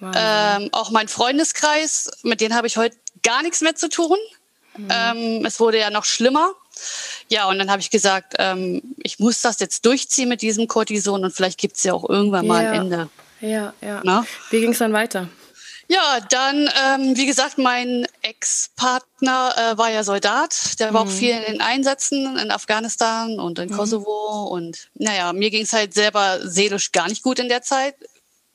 Ähm, 0.00 0.68
auch 0.72 0.90
mein 0.90 1.08
Freundeskreis, 1.08 2.10
mit 2.22 2.40
denen 2.40 2.54
habe 2.54 2.66
ich 2.66 2.76
heute 2.76 2.96
gar 3.22 3.42
nichts 3.42 3.60
mehr 3.60 3.74
zu 3.74 3.88
tun. 3.88 4.16
Mhm. 4.76 4.88
Ähm, 4.90 5.46
es 5.46 5.58
wurde 5.60 5.78
ja 5.78 5.90
noch 5.90 6.04
schlimmer. 6.04 6.52
Ja, 7.28 7.48
und 7.48 7.58
dann 7.58 7.70
habe 7.70 7.80
ich 7.80 7.90
gesagt, 7.90 8.34
ähm, 8.38 8.82
ich 8.98 9.18
muss 9.18 9.42
das 9.42 9.58
jetzt 9.58 9.84
durchziehen 9.84 10.28
mit 10.28 10.42
diesem 10.42 10.68
Cortison 10.68 11.24
und 11.24 11.32
vielleicht 11.32 11.58
gibt 11.58 11.76
es 11.76 11.82
ja 11.82 11.92
auch 11.92 12.08
irgendwann 12.08 12.46
mal 12.46 12.62
ja. 12.62 12.70
ein 12.70 12.80
Ende. 12.80 13.08
Ja, 13.40 13.72
ja. 13.80 14.00
Na? 14.04 14.26
Wie 14.50 14.60
ging 14.60 14.72
es 14.72 14.78
dann 14.78 14.92
weiter? 14.92 15.28
Ja, 15.90 16.20
dann, 16.28 16.68
ähm, 16.84 17.16
wie 17.16 17.24
gesagt, 17.24 17.56
mein 17.56 18.06
Ex-Partner 18.20 19.54
äh, 19.56 19.78
war 19.78 19.90
ja 19.90 20.04
Soldat. 20.04 20.78
Der 20.78 20.92
war 20.92 21.04
mhm. 21.04 21.08
auch 21.08 21.12
viel 21.12 21.30
in 21.30 21.52
den 21.52 21.60
Einsätzen 21.62 22.36
in 22.36 22.50
Afghanistan 22.50 23.40
und 23.40 23.58
in 23.58 23.70
mhm. 23.70 23.76
Kosovo. 23.76 24.48
Und 24.50 24.90
naja, 24.94 25.32
mir 25.32 25.50
ging 25.50 25.62
es 25.62 25.72
halt 25.72 25.94
selber 25.94 26.40
seelisch 26.42 26.92
gar 26.92 27.08
nicht 27.08 27.22
gut 27.22 27.38
in 27.38 27.48
der 27.48 27.62
Zeit. 27.62 27.94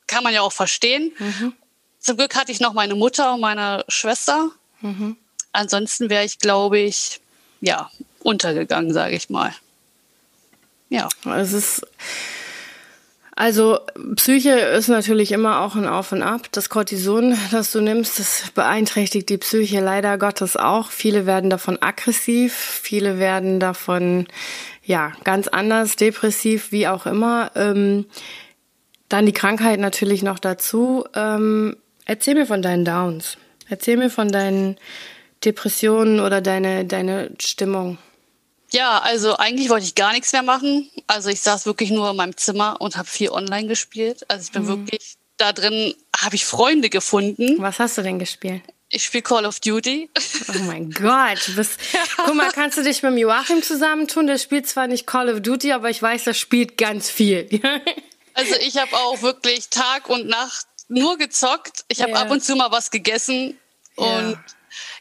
Kann 0.07 0.23
man 0.23 0.33
ja 0.33 0.41
auch 0.41 0.51
verstehen. 0.51 1.11
Mhm. 1.17 1.53
Zum 1.99 2.17
Glück 2.17 2.35
hatte 2.35 2.51
ich 2.51 2.59
noch 2.59 2.73
meine 2.73 2.95
Mutter 2.95 3.33
und 3.33 3.41
meine 3.41 3.85
Schwester. 3.87 4.51
Mhm. 4.81 5.17
Ansonsten 5.51 6.09
wäre 6.09 6.25
ich, 6.25 6.39
glaube 6.39 6.79
ich, 6.79 7.21
ja, 7.61 7.89
untergegangen, 8.19 8.93
sage 8.93 9.15
ich 9.15 9.29
mal. 9.29 9.53
Ja. 10.89 11.09
Es 11.25 11.53
ist 11.53 11.85
also 13.35 13.79
Psyche 14.15 14.51
ist 14.51 14.89
natürlich 14.89 15.31
immer 15.31 15.61
auch 15.61 15.75
ein 15.75 15.87
Auf 15.87 16.11
und 16.11 16.21
Ab. 16.21 16.49
Das 16.51 16.69
Cortison, 16.69 17.35
das 17.51 17.71
du 17.71 17.81
nimmst, 17.81 18.19
das 18.19 18.51
beeinträchtigt 18.53 19.27
die 19.29 19.39
Psyche 19.39 19.79
leider 19.79 20.19
Gottes 20.19 20.55
auch. 20.55 20.91
Viele 20.91 21.25
werden 21.25 21.49
davon 21.49 21.81
aggressiv, 21.81 22.53
viele 22.53 23.17
werden 23.17 23.59
davon 23.59 24.27
ja 24.83 25.13
ganz 25.23 25.47
anders, 25.47 25.95
depressiv, 25.95 26.71
wie 26.71 26.87
auch 26.87 27.07
immer. 27.07 27.51
Ähm, 27.55 28.05
dann 29.13 29.25
die 29.27 29.31
Krankheit 29.31 29.79
natürlich 29.79 30.23
noch 30.23 30.39
dazu. 30.39 31.05
Ähm, 31.13 31.77
erzähl 32.05 32.33
mir 32.33 32.47
von 32.47 32.61
deinen 32.61 32.83
Downs. 32.83 33.37
Erzähl 33.69 33.95
mir 33.95 34.09
von 34.09 34.31
deinen 34.31 34.77
Depressionen 35.45 36.19
oder 36.19 36.41
deine 36.41 36.85
deine 36.85 37.31
Stimmung. 37.39 37.99
Ja, 38.71 38.99
also 38.99 39.37
eigentlich 39.37 39.69
wollte 39.69 39.85
ich 39.85 39.93
gar 39.93 40.13
nichts 40.13 40.33
mehr 40.33 40.41
machen. 40.41 40.89
Also 41.05 41.29
ich 41.29 41.41
saß 41.41 41.67
wirklich 41.67 41.91
nur 41.91 42.09
in 42.09 42.15
meinem 42.15 42.35
Zimmer 42.35 42.81
und 42.81 42.97
habe 42.97 43.07
viel 43.07 43.29
online 43.29 43.67
gespielt. 43.67 44.25
Also 44.29 44.45
ich 44.45 44.51
bin 44.51 44.63
mhm. 44.63 44.67
wirklich 44.67 45.15
da 45.37 45.53
drin, 45.53 45.93
habe 46.17 46.35
ich 46.35 46.45
Freunde 46.45 46.89
gefunden. 46.89 47.57
Was 47.59 47.77
hast 47.77 47.97
du 47.99 48.01
denn 48.01 48.17
gespielt? 48.17 48.63
Ich 48.89 49.03
spiele 49.03 49.23
Call 49.23 49.45
of 49.45 49.59
Duty. 49.59 50.09
Oh 50.49 50.59
mein 50.65 50.89
Gott. 50.89 51.47
Du 51.47 51.55
bist, 51.55 51.79
guck 52.17 52.33
mal, 52.33 52.51
kannst 52.51 52.77
du 52.77 52.83
dich 52.83 53.03
mit 53.03 53.11
dem 53.11 53.17
Joachim 53.17 53.61
zusammentun? 53.61 54.25
Der 54.25 54.39
spielt 54.39 54.67
zwar 54.67 54.87
nicht 54.87 55.05
Call 55.05 55.29
of 55.29 55.41
Duty, 55.41 55.71
aber 55.71 55.89
ich 55.91 56.01
weiß, 56.01 56.23
der 56.23 56.33
spielt 56.33 56.77
ganz 56.77 57.09
viel. 57.09 57.47
Also 58.33 58.55
ich 58.55 58.77
habe 58.77 58.95
auch 58.95 59.21
wirklich 59.21 59.69
Tag 59.69 60.09
und 60.09 60.27
Nacht 60.27 60.67
nur 60.87 61.17
gezockt. 61.17 61.85
Ich 61.87 62.01
habe 62.01 62.11
ja. 62.11 62.21
ab 62.21 62.31
und 62.31 62.43
zu 62.43 62.55
mal 62.55 62.71
was 62.71 62.91
gegessen. 62.91 63.59
Ja. 63.97 64.03
Und 64.03 64.39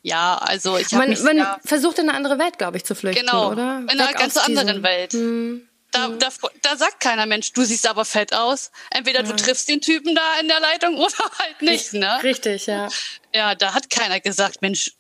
ja, 0.02 0.36
also 0.38 0.76
ich 0.76 0.92
habe 0.94 1.08
Man, 1.08 1.36
man 1.36 1.60
versucht 1.64 1.98
in 1.98 2.08
eine 2.08 2.16
andere 2.16 2.38
Welt, 2.38 2.58
glaube 2.58 2.76
ich, 2.76 2.84
zu 2.84 2.94
flüchten, 2.94 3.26
genau, 3.26 3.52
oder? 3.52 3.78
in 3.78 4.00
einer 4.00 4.12
ganz 4.12 4.36
anderen 4.36 4.82
Welt. 4.82 5.12
Hm. 5.12 5.68
Da, 5.92 6.06
hm. 6.06 6.18
da, 6.18 6.28
da 6.62 6.76
sagt 6.76 7.00
keiner 7.00 7.26
Mensch, 7.26 7.52
du 7.52 7.64
siehst 7.64 7.86
aber 7.86 8.04
fett 8.04 8.34
aus. 8.34 8.70
Entweder 8.90 9.22
ja. 9.22 9.26
du 9.26 9.36
triffst 9.36 9.68
den 9.68 9.80
Typen 9.80 10.14
da 10.14 10.40
in 10.40 10.48
der 10.48 10.60
Leitung 10.60 10.96
oder 10.96 11.12
halt 11.38 11.62
nicht, 11.62 11.92
ne? 11.94 12.22
Richtig, 12.22 12.66
ja. 12.66 12.88
Ja, 13.34 13.54
da 13.54 13.74
hat 13.74 13.90
keiner 13.90 14.20
gesagt, 14.20 14.62
Mensch, 14.62 14.92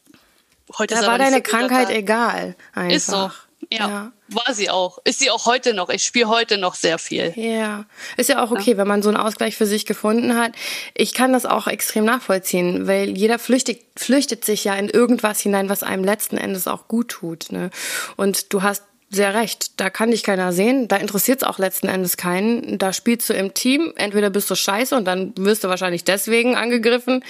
heute 0.78 0.94
da 0.94 1.00
ist 1.00 1.06
war 1.06 1.18
deine 1.18 1.42
Krankheit 1.42 1.90
egal. 1.90 2.56
Einfach. 2.74 2.94
Ist 2.94 3.06
so. 3.06 3.30
Ja, 3.70 3.88
ja, 3.88 4.12
war 4.28 4.54
sie 4.54 4.70
auch. 4.70 4.98
Ist 5.04 5.20
sie 5.20 5.30
auch 5.30 5.46
heute 5.46 5.74
noch. 5.74 5.88
Ich 5.88 6.04
spiele 6.04 6.28
heute 6.28 6.58
noch 6.58 6.74
sehr 6.74 6.98
viel. 6.98 7.32
Ja, 7.36 7.84
ist 8.16 8.28
ja 8.28 8.42
auch 8.42 8.50
okay, 8.50 8.72
ja. 8.72 8.76
wenn 8.76 8.88
man 8.88 9.02
so 9.02 9.08
einen 9.08 9.18
Ausgleich 9.18 9.56
für 9.56 9.66
sich 9.66 9.86
gefunden 9.86 10.36
hat. 10.36 10.52
Ich 10.94 11.14
kann 11.14 11.32
das 11.32 11.46
auch 11.46 11.66
extrem 11.66 12.04
nachvollziehen, 12.04 12.86
weil 12.86 13.16
jeder 13.16 13.38
flüchtet, 13.38 13.80
flüchtet 13.96 14.44
sich 14.44 14.64
ja 14.64 14.74
in 14.74 14.88
irgendwas 14.88 15.40
hinein, 15.40 15.68
was 15.68 15.82
einem 15.82 16.04
letzten 16.04 16.36
Endes 16.36 16.66
auch 16.66 16.88
gut 16.88 17.08
tut. 17.08 17.52
Ne? 17.52 17.70
Und 18.16 18.52
du 18.52 18.62
hast 18.62 18.82
sehr 19.14 19.34
recht. 19.34 19.78
Da 19.78 19.90
kann 19.90 20.10
dich 20.10 20.22
keiner 20.22 20.52
sehen. 20.52 20.88
Da 20.88 20.96
interessiert 20.96 21.42
es 21.42 21.48
auch 21.48 21.58
letzten 21.58 21.88
Endes 21.88 22.16
keinen. 22.16 22.78
Da 22.78 22.94
spielst 22.94 23.28
du 23.28 23.34
im 23.34 23.52
Team. 23.52 23.92
Entweder 23.96 24.30
bist 24.30 24.50
du 24.50 24.54
scheiße 24.54 24.96
und 24.96 25.04
dann 25.04 25.34
wirst 25.36 25.64
du 25.64 25.68
wahrscheinlich 25.68 26.04
deswegen 26.04 26.56
angegriffen. 26.56 27.22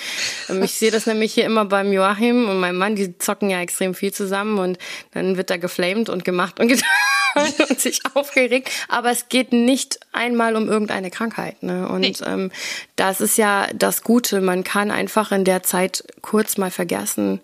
Ähm, 0.49 0.63
ich 0.63 0.75
sehe 0.75 0.93
das 0.93 1.07
nämlich 1.07 1.35
hier 1.35 1.45
immer 1.45 1.65
beim 1.65 1.93
Joachim 1.93 2.49
und 2.49 2.61
meinem 2.61 2.79
Mann. 2.79 2.95
Die 2.95 3.19
zocken 3.19 3.51
ja 3.51 3.61
extrem 3.61 3.95
viel 3.95 4.13
zusammen 4.13 4.59
und 4.59 4.79
dann 5.13 5.37
wird 5.37 5.51
da 5.51 5.57
geflamed 5.57 6.09
und 6.09 6.25
gemacht 6.25 6.61
und 6.61 6.69
getan 7.35 7.53
und 7.69 7.81
sich 7.81 8.01
aufgeregt. 8.15 8.71
Aber 8.89 9.11
es 9.11 9.29
geht 9.29 9.53
nicht 9.53 9.99
einmal 10.13 10.55
um 10.55 10.69
irgendeine 10.69 11.11
Krankheit. 11.11 11.65
Ne? 11.65 11.89
Und 11.89 12.01
nee. 12.03 12.15
ähm, 12.25 12.53
das 12.95 13.21
ist 13.21 13.39
ja 13.39 13.67
das 13.75 14.05
Gute. 14.05 14.41
Man 14.41 14.63
kann 14.63 14.93
einfach 14.93 15.33
in 15.33 15.45
der 15.45 15.65
Zeit 15.65 16.05
kurz 16.21 16.59
mal 16.59 16.71
vergessen, 16.71 17.41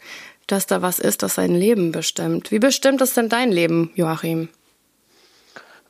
dass 0.48 0.66
da 0.66 0.82
was 0.82 0.98
ist, 0.98 1.22
das 1.22 1.36
sein 1.36 1.54
Leben 1.54 1.92
bestimmt. 1.92 2.50
Wie 2.50 2.58
bestimmt 2.58 3.00
es 3.00 3.14
denn 3.14 3.28
dein 3.28 3.52
Leben, 3.52 3.92
Joachim? 3.94 4.48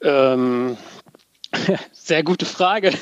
Ähm, 0.02 0.76
sehr 1.92 2.22
gute 2.22 2.44
Frage. 2.44 2.92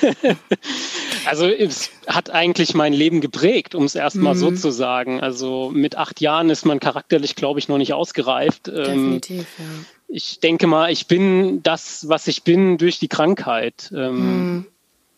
also 1.26 1.46
es 1.46 1.90
hat 2.06 2.30
eigentlich 2.30 2.74
mein 2.74 2.92
Leben 2.92 3.20
geprägt, 3.20 3.74
um 3.74 3.84
es 3.84 3.94
erstmal 3.94 4.34
mhm. 4.34 4.38
so 4.38 4.50
zu 4.52 4.70
sagen. 4.70 5.20
Also 5.20 5.70
mit 5.74 5.96
acht 5.96 6.20
Jahren 6.20 6.50
ist 6.50 6.64
man 6.64 6.78
charakterlich, 6.78 7.34
glaube 7.34 7.58
ich, 7.58 7.68
noch 7.68 7.78
nicht 7.78 7.94
ausgereift. 7.94 8.68
Ähm, 8.68 8.74
Definitiv, 8.74 9.46
ja. 9.58 9.64
Ich 10.08 10.38
denke 10.38 10.66
mal, 10.68 10.92
ich 10.92 11.08
bin 11.08 11.62
das, 11.62 12.08
was 12.08 12.28
ich 12.28 12.44
bin, 12.44 12.78
durch 12.78 13.00
die 13.00 13.08
Krankheit. 13.08 13.90
Ähm, 13.94 14.52
mhm. 14.54 14.66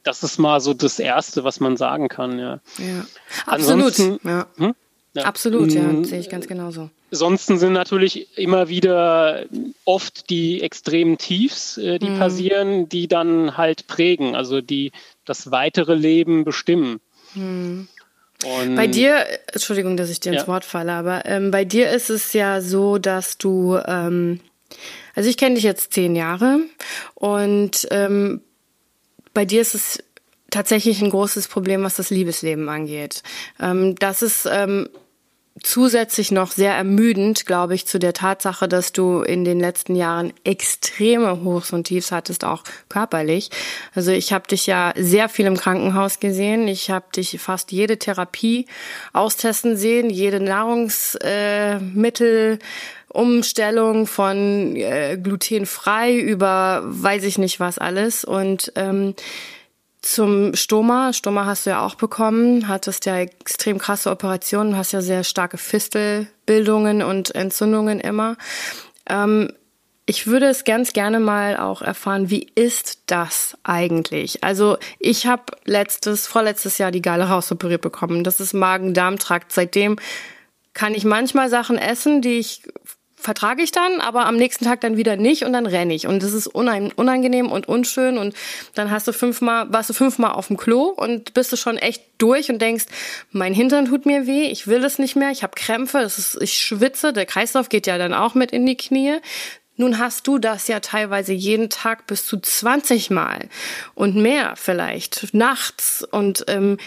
Das 0.02 0.22
ist 0.22 0.38
mal 0.38 0.60
so 0.60 0.72
das 0.72 0.98
Erste, 0.98 1.44
was 1.44 1.60
man 1.60 1.76
sagen 1.76 2.08
kann, 2.08 2.38
ja. 2.38 2.60
ja. 2.78 3.04
Absolut. 3.44 3.98
Ja. 4.24 4.46
Hm? 4.56 4.74
Ja. 5.18 5.24
Absolut, 5.24 5.72
ja, 5.72 5.82
mhm. 5.82 6.04
sehe 6.04 6.20
ich 6.20 6.28
ganz 6.28 6.46
genauso. 6.46 6.90
Ansonsten 7.10 7.58
sind 7.58 7.72
natürlich 7.72 8.38
immer 8.38 8.68
wieder 8.68 9.46
oft 9.84 10.30
die 10.30 10.62
extremen 10.62 11.18
Tiefs, 11.18 11.78
äh, 11.78 11.98
die 11.98 12.10
mhm. 12.10 12.18
passieren, 12.18 12.88
die 12.88 13.08
dann 13.08 13.56
halt 13.56 13.86
prägen, 13.86 14.34
also 14.34 14.60
die 14.60 14.92
das 15.24 15.50
weitere 15.50 15.94
Leben 15.94 16.44
bestimmen. 16.44 17.00
Mhm. 17.34 17.88
bei 18.76 18.86
dir, 18.86 19.26
Entschuldigung, 19.52 19.96
dass 19.96 20.10
ich 20.10 20.20
dir 20.20 20.32
ins 20.32 20.42
ja. 20.42 20.48
Wort 20.48 20.64
falle, 20.64 20.92
aber 20.92 21.26
ähm, 21.26 21.50
bei 21.50 21.64
dir 21.64 21.90
ist 21.90 22.08
es 22.08 22.32
ja 22.32 22.60
so, 22.60 22.98
dass 22.98 23.36
du, 23.36 23.78
ähm, 23.86 24.40
also 25.14 25.28
ich 25.28 25.36
kenne 25.36 25.56
dich 25.56 25.64
jetzt 25.64 25.92
zehn 25.92 26.16
Jahre 26.16 26.60
und 27.14 27.88
ähm, 27.90 28.40
bei 29.34 29.44
dir 29.44 29.60
ist 29.60 29.74
es 29.74 30.02
tatsächlich 30.50 31.02
ein 31.02 31.10
großes 31.10 31.48
Problem, 31.48 31.82
was 31.82 31.96
das 31.96 32.10
Liebesleben 32.10 32.68
angeht. 32.68 33.22
Ähm, 33.60 33.94
das 33.96 34.22
ist 34.22 34.48
ähm, 34.50 34.88
zusätzlich 35.62 36.30
noch 36.30 36.50
sehr 36.50 36.74
ermüdend, 36.74 37.46
glaube 37.46 37.74
ich, 37.74 37.86
zu 37.86 37.98
der 37.98 38.12
Tatsache, 38.12 38.68
dass 38.68 38.92
du 38.92 39.22
in 39.22 39.44
den 39.44 39.60
letzten 39.60 39.94
Jahren 39.94 40.32
extreme 40.44 41.42
Hochs 41.42 41.72
und 41.72 41.84
Tiefs 41.84 42.12
hattest, 42.12 42.44
auch 42.44 42.64
körperlich. 42.88 43.50
Also 43.94 44.10
ich 44.10 44.32
habe 44.32 44.48
dich 44.48 44.66
ja 44.66 44.92
sehr 44.96 45.28
viel 45.28 45.46
im 45.46 45.56
Krankenhaus 45.56 46.20
gesehen. 46.20 46.68
Ich 46.68 46.90
habe 46.90 47.06
dich 47.14 47.38
fast 47.40 47.72
jede 47.72 47.98
Therapie 47.98 48.66
austesten 49.12 49.76
sehen, 49.76 50.10
jede 50.10 50.40
Nahrungsmittel. 50.40 52.54
Äh, 52.54 52.58
Umstellung 53.10 54.06
von 54.06 54.76
äh, 54.76 55.18
glutenfrei 55.20 56.14
über 56.14 56.82
weiß 56.84 57.24
ich 57.24 57.38
nicht 57.38 57.58
was 57.58 57.78
alles 57.78 58.22
und 58.22 58.70
ähm, 58.76 59.14
zum 60.02 60.54
Stoma. 60.54 61.12
Stoma 61.12 61.46
hast 61.46 61.66
du 61.66 61.70
ja 61.70 61.84
auch 61.84 61.94
bekommen, 61.94 62.68
hattest 62.68 63.06
ja 63.06 63.18
extrem 63.18 63.78
krasse 63.78 64.10
Operationen, 64.10 64.76
hast 64.76 64.92
ja 64.92 65.00
sehr 65.00 65.24
starke 65.24 65.58
Fistelbildungen 65.58 67.02
und 67.02 67.34
Entzündungen 67.34 68.00
immer. 68.00 68.36
Ähm, 69.08 69.52
ich 70.06 70.26
würde 70.26 70.46
es 70.46 70.64
ganz 70.64 70.94
gerne 70.94 71.20
mal 71.20 71.58
auch 71.58 71.82
erfahren, 71.82 72.30
wie 72.30 72.50
ist 72.54 73.02
das 73.06 73.58
eigentlich? 73.62 74.42
Also 74.42 74.78
ich 74.98 75.26
habe 75.26 75.44
letztes, 75.66 76.26
vorletztes 76.26 76.78
Jahr 76.78 76.90
die 76.90 77.02
Geile 77.02 77.24
rausoperiert 77.24 77.82
bekommen. 77.82 78.24
Das 78.24 78.40
ist 78.40 78.54
Magen-Darm-Trakt. 78.54 79.52
Seitdem 79.52 79.96
kann 80.72 80.94
ich 80.94 81.04
manchmal 81.04 81.50
Sachen 81.50 81.76
essen, 81.76 82.22
die 82.22 82.38
ich 82.38 82.62
vertrage 83.20 83.62
ich 83.62 83.72
dann, 83.72 84.00
aber 84.00 84.26
am 84.26 84.36
nächsten 84.36 84.64
Tag 84.64 84.80
dann 84.80 84.96
wieder 84.96 85.16
nicht 85.16 85.44
und 85.44 85.52
dann 85.52 85.66
renne 85.66 85.94
ich. 85.94 86.06
Und 86.06 86.22
das 86.22 86.32
ist 86.32 86.46
unangenehm 86.46 87.50
und 87.50 87.68
unschön 87.68 88.18
und 88.18 88.34
dann 88.74 88.90
hast 88.90 89.08
du 89.08 89.12
fünfmal, 89.12 89.72
warst 89.72 89.90
du 89.90 89.94
fünfmal 89.94 90.32
auf 90.32 90.48
dem 90.48 90.56
Klo 90.56 90.84
und 90.84 91.34
bist 91.34 91.52
du 91.52 91.56
schon 91.56 91.76
echt 91.76 92.02
durch 92.18 92.50
und 92.50 92.60
denkst, 92.60 92.86
mein 93.30 93.54
Hintern 93.54 93.86
tut 93.86 94.06
mir 94.06 94.26
weh, 94.26 94.46
ich 94.46 94.66
will 94.66 94.80
das 94.80 94.98
nicht 94.98 95.16
mehr, 95.16 95.30
ich 95.30 95.42
habe 95.42 95.54
Krämpfe, 95.56 96.00
das 96.00 96.18
ist, 96.18 96.40
ich 96.40 96.58
schwitze, 96.58 97.12
der 97.12 97.26
Kreislauf 97.26 97.68
geht 97.68 97.86
ja 97.86 97.98
dann 97.98 98.14
auch 98.14 98.34
mit 98.34 98.52
in 98.52 98.66
die 98.66 98.76
Knie. 98.76 99.18
Nun 99.76 99.98
hast 99.98 100.26
du 100.26 100.38
das 100.38 100.66
ja 100.66 100.80
teilweise 100.80 101.32
jeden 101.32 101.70
Tag 101.70 102.08
bis 102.08 102.26
zu 102.26 102.38
20 102.40 103.10
Mal 103.10 103.48
und 103.94 104.16
mehr 104.16 104.54
vielleicht, 104.56 105.32
nachts. 105.32 106.02
Und 106.02 106.44
ähm, 106.48 106.78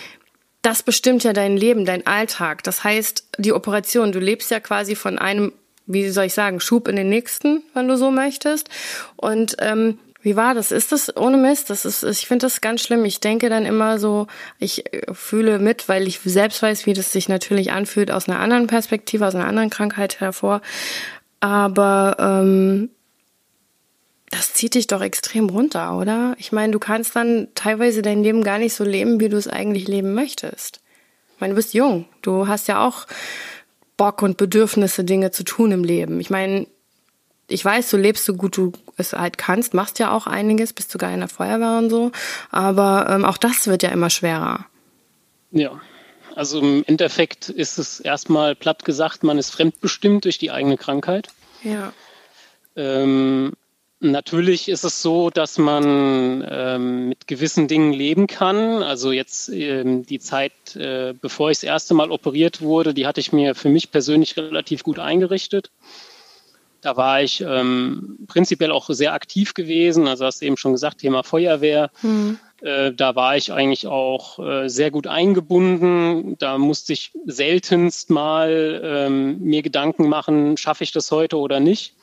das 0.62 0.84
bestimmt 0.84 1.24
ja 1.24 1.34
dein 1.34 1.58
Leben, 1.58 1.86
dein 1.86 2.06
Alltag. 2.06 2.64
Das 2.64 2.84
heißt, 2.84 3.30
die 3.38 3.54
Operation, 3.54 4.12
du 4.12 4.20
lebst 4.20 4.52
ja 4.52 4.60
quasi 4.60 4.96
von 4.96 5.18
einem, 5.18 5.54
wie 5.86 6.10
soll 6.10 6.26
ich 6.26 6.34
sagen, 6.34 6.60
Schub 6.60 6.88
in 6.88 6.96
den 6.96 7.10
nächsten, 7.10 7.64
wenn 7.74 7.88
du 7.88 7.98
so 7.98 8.12
möchtest. 8.12 8.70
Und 9.16 9.58
ähm, 9.60 9.98
wie 10.22 10.36
war 10.36 10.54
das? 10.54 10.72
Ist 10.72 10.92
das 10.92 11.16
ohne 11.18 11.38
Mist? 11.38 11.70
Das 11.70 11.84
ist, 11.84 12.04
ich 12.04 12.28
finde 12.28 12.46
das 12.46 12.62
ganz 12.62 12.82
schlimm. 12.82 13.06
Ich 13.06 13.20
denke 13.20 13.50
dann 13.50 13.66
immer 13.66 13.98
so, 13.98 14.28
ich 14.60 14.94
äh, 14.94 15.02
fühle 15.14 15.60
mit, 15.60 15.90
weil 15.90 16.08
ich 16.08 16.20
selbst 16.24 16.62
weiß, 16.62 16.86
wie 16.86 16.94
das 16.94 17.12
sich 17.12 17.28
natürlich 17.28 17.72
anfühlt 17.72 18.12
aus 18.12 18.30
einer 18.30 18.40
anderen 18.40 18.68
Perspektive, 18.68 19.26
aus 19.26 19.36
einer 19.36 19.48
anderen 19.48 19.72
Krankheit 19.72 20.20
hervor. 20.20 20.62
Aber 21.40 22.18
ähm, 22.20 22.90
das 24.30 24.54
zieht 24.54 24.76
dich 24.76 24.88
doch 24.88 25.02
extrem 25.02 25.50
runter, 25.50 25.98
oder? 25.98 26.36
Ich 26.38 26.52
meine, 26.52 26.72
du 26.72 26.80
kannst 26.80 27.16
dann 27.16 27.48
teilweise 27.56 28.02
dein 28.02 28.24
Leben 28.24 28.44
gar 28.44 28.60
nicht 28.60 28.76
so 28.76 28.84
leben, 28.84 29.20
wie 29.20 29.30
du 29.30 29.38
es 29.38 29.48
eigentlich 29.48 29.88
leben 29.88 30.14
möchtest. 30.14 30.82
Ich 31.36 31.42
meine, 31.42 31.54
du 31.54 31.58
bist 31.58 31.74
jung. 31.74 32.06
Du 32.22 32.48
hast 32.48 32.68
ja 32.68 32.86
auch 32.86 33.08
Bock 34.02 34.24
und 34.24 34.36
Bedürfnisse, 34.36 35.04
Dinge 35.04 35.30
zu 35.30 35.44
tun 35.44 35.72
im 35.72 35.84
Leben. 35.84 36.20
Ich 36.20 36.32
meine, 36.32 36.66
ich 37.48 37.64
weiß, 37.64 37.88
du 37.92 37.98
lebst 37.98 38.26
so 38.26 38.34
gut 38.34 38.58
du 38.58 38.72
es 38.98 39.14
halt 39.14 39.38
kannst, 39.38 39.76
machst 39.76 40.00
ja 40.00 40.12
auch 40.12 40.26
einiges, 40.26 40.74
bist 40.74 40.90
sogar 40.90 41.14
in 41.14 41.20
der 41.20 41.30
Feuerwehr 41.30 41.78
und 41.78 41.92
so. 41.92 42.12
Aber 42.50 43.06
ähm, 43.12 43.26
auch 43.26 43.38
das 43.38 43.68
wird 43.68 43.84
ja 43.84 43.90
immer 43.90 44.10
schwerer. 44.10 44.66
Ja. 45.52 45.80
Also 46.36 46.62
im 46.62 46.84
Endeffekt 46.88 47.50
ist 47.50 47.78
es 47.78 48.00
erstmal 48.00 48.56
platt 48.56 48.86
gesagt, 48.86 49.24
man 49.24 49.38
ist 49.38 49.52
fremdbestimmt 49.52 50.26
durch 50.26 50.40
die 50.40 50.50
eigene 50.50 50.78
Krankheit. 50.78 51.28
Ja. 51.62 51.94
Ähm, 52.76 53.54
Natürlich 54.04 54.68
ist 54.68 54.84
es 54.84 55.04
so, 55.04 55.30
dass 55.30 55.60
man 55.60 56.44
ähm, 56.50 57.10
mit 57.10 57.28
gewissen 57.28 57.68
Dingen 57.68 57.94
leben 57.94 58.26
kann. 58.26 58.82
Also 58.82 59.12
jetzt 59.12 59.50
ähm, 59.50 60.08
die 60.08 60.18
Zeit, 60.18 60.76
äh, 60.76 61.14
bevor 61.14 61.52
ich 61.52 61.58
das 61.58 61.66
erste 61.66 61.94
Mal 61.94 62.10
operiert 62.10 62.62
wurde, 62.62 62.96
die 62.96 63.06
hatte 63.06 63.20
ich 63.20 63.32
mir 63.32 63.54
für 63.54 63.70
mich 63.70 63.92
persönlich 63.92 64.36
relativ 64.38 64.82
gut 64.82 64.98
eingerichtet. 64.98 65.70
Da 66.82 66.98
war 66.98 67.22
ich 67.22 67.42
ähm, 67.42 68.18
prinzipiell 68.26 68.72
auch 68.72 68.90
sehr 68.90 69.14
aktiv 69.14 69.54
gewesen. 69.54 70.08
Also 70.08 70.26
hast 70.26 70.42
du 70.42 70.48
eben 70.48 70.58
schon 70.58 70.72
gesagt, 70.72 71.02
Thema 71.02 71.22
Feuerwehr. 71.22 71.92
Mhm. 72.02 72.40
Äh, 72.62 72.94
da 72.94 73.14
war 73.16 73.38
ich 73.38 73.54
eigentlich 73.54 73.86
auch 73.86 74.40
äh, 74.40 74.68
sehr 74.68 74.90
gut 74.90 75.06
eingebunden. 75.06 76.40
Da 76.40 76.58
musste 76.58 76.94
ich 76.94 77.12
seltenst 77.28 78.10
mal 78.10 78.82
ähm, 78.84 79.40
mir 79.42 79.62
Gedanken 79.62 80.10
machen, 80.10 80.58
schaffe 80.58 80.84
ich 80.84 80.92
das 80.92 81.12
heute 81.12 81.38
oder 81.38 81.60
nicht 81.60 81.94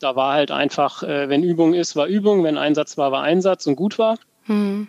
da 0.00 0.16
war 0.16 0.34
halt 0.34 0.50
einfach, 0.50 1.02
äh, 1.02 1.28
wenn 1.28 1.42
Übung 1.42 1.74
ist, 1.74 1.96
war 1.96 2.06
Übung, 2.06 2.44
wenn 2.44 2.58
Einsatz 2.58 2.98
war, 2.98 3.12
war 3.12 3.22
Einsatz 3.22 3.66
und 3.66 3.76
gut 3.76 3.98
war. 3.98 4.18
Mhm. 4.46 4.88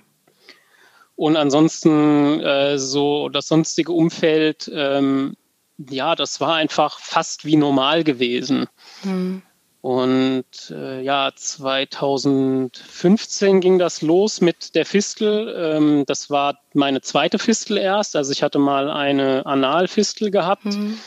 Und 1.16 1.36
ansonsten 1.36 2.40
äh, 2.40 2.80
so 2.80 3.30
das 3.30 3.48
sonstige 3.48 3.92
Umfeld, 3.92 4.72
ähm, 4.74 5.36
ja, 5.78 6.16
das 6.16 6.40
war 6.40 6.56
einfach 6.56 7.00
fast 7.00 7.46
wie 7.46 7.56
normal 7.56 8.04
gewesen. 8.04 8.68
Mhm. 9.04 9.42
Und 9.82 10.72
äh, 10.72 11.02
ja, 11.02 11.32
2015 11.34 13.62
ging 13.62 13.80
das 13.80 14.02
los 14.02 14.42
mit 14.42 14.76
der 14.76 14.86
Fistel. 14.86 15.56
Ähm, 15.58 16.04
das 16.06 16.30
war 16.30 16.60
meine 16.74 17.00
zweite 17.02 17.40
Fistel 17.40 17.78
erst. 17.78 18.18
Also 18.18 18.34
ich 18.34 18.44
hatte 18.44 18.60
mal 18.60 18.92
eine 18.92 19.46
Analfistel 19.46 20.32
gehabt. 20.32 20.66
Mhm. 20.66 21.00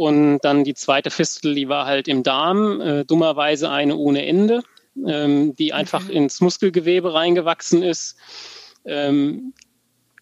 Und 0.00 0.38
dann 0.38 0.64
die 0.64 0.72
zweite 0.72 1.10
Fistel, 1.10 1.54
die 1.54 1.68
war 1.68 1.84
halt 1.84 2.08
im 2.08 2.22
Darm, 2.22 2.80
äh, 2.80 3.04
dummerweise 3.04 3.68
eine 3.68 3.96
ohne 3.96 4.24
Ende, 4.24 4.62
ähm, 5.06 5.54
die 5.56 5.74
einfach 5.74 6.04
okay. 6.04 6.14
ins 6.14 6.40
Muskelgewebe 6.40 7.12
reingewachsen 7.12 7.82
ist. 7.82 8.16
Ähm, 8.86 9.52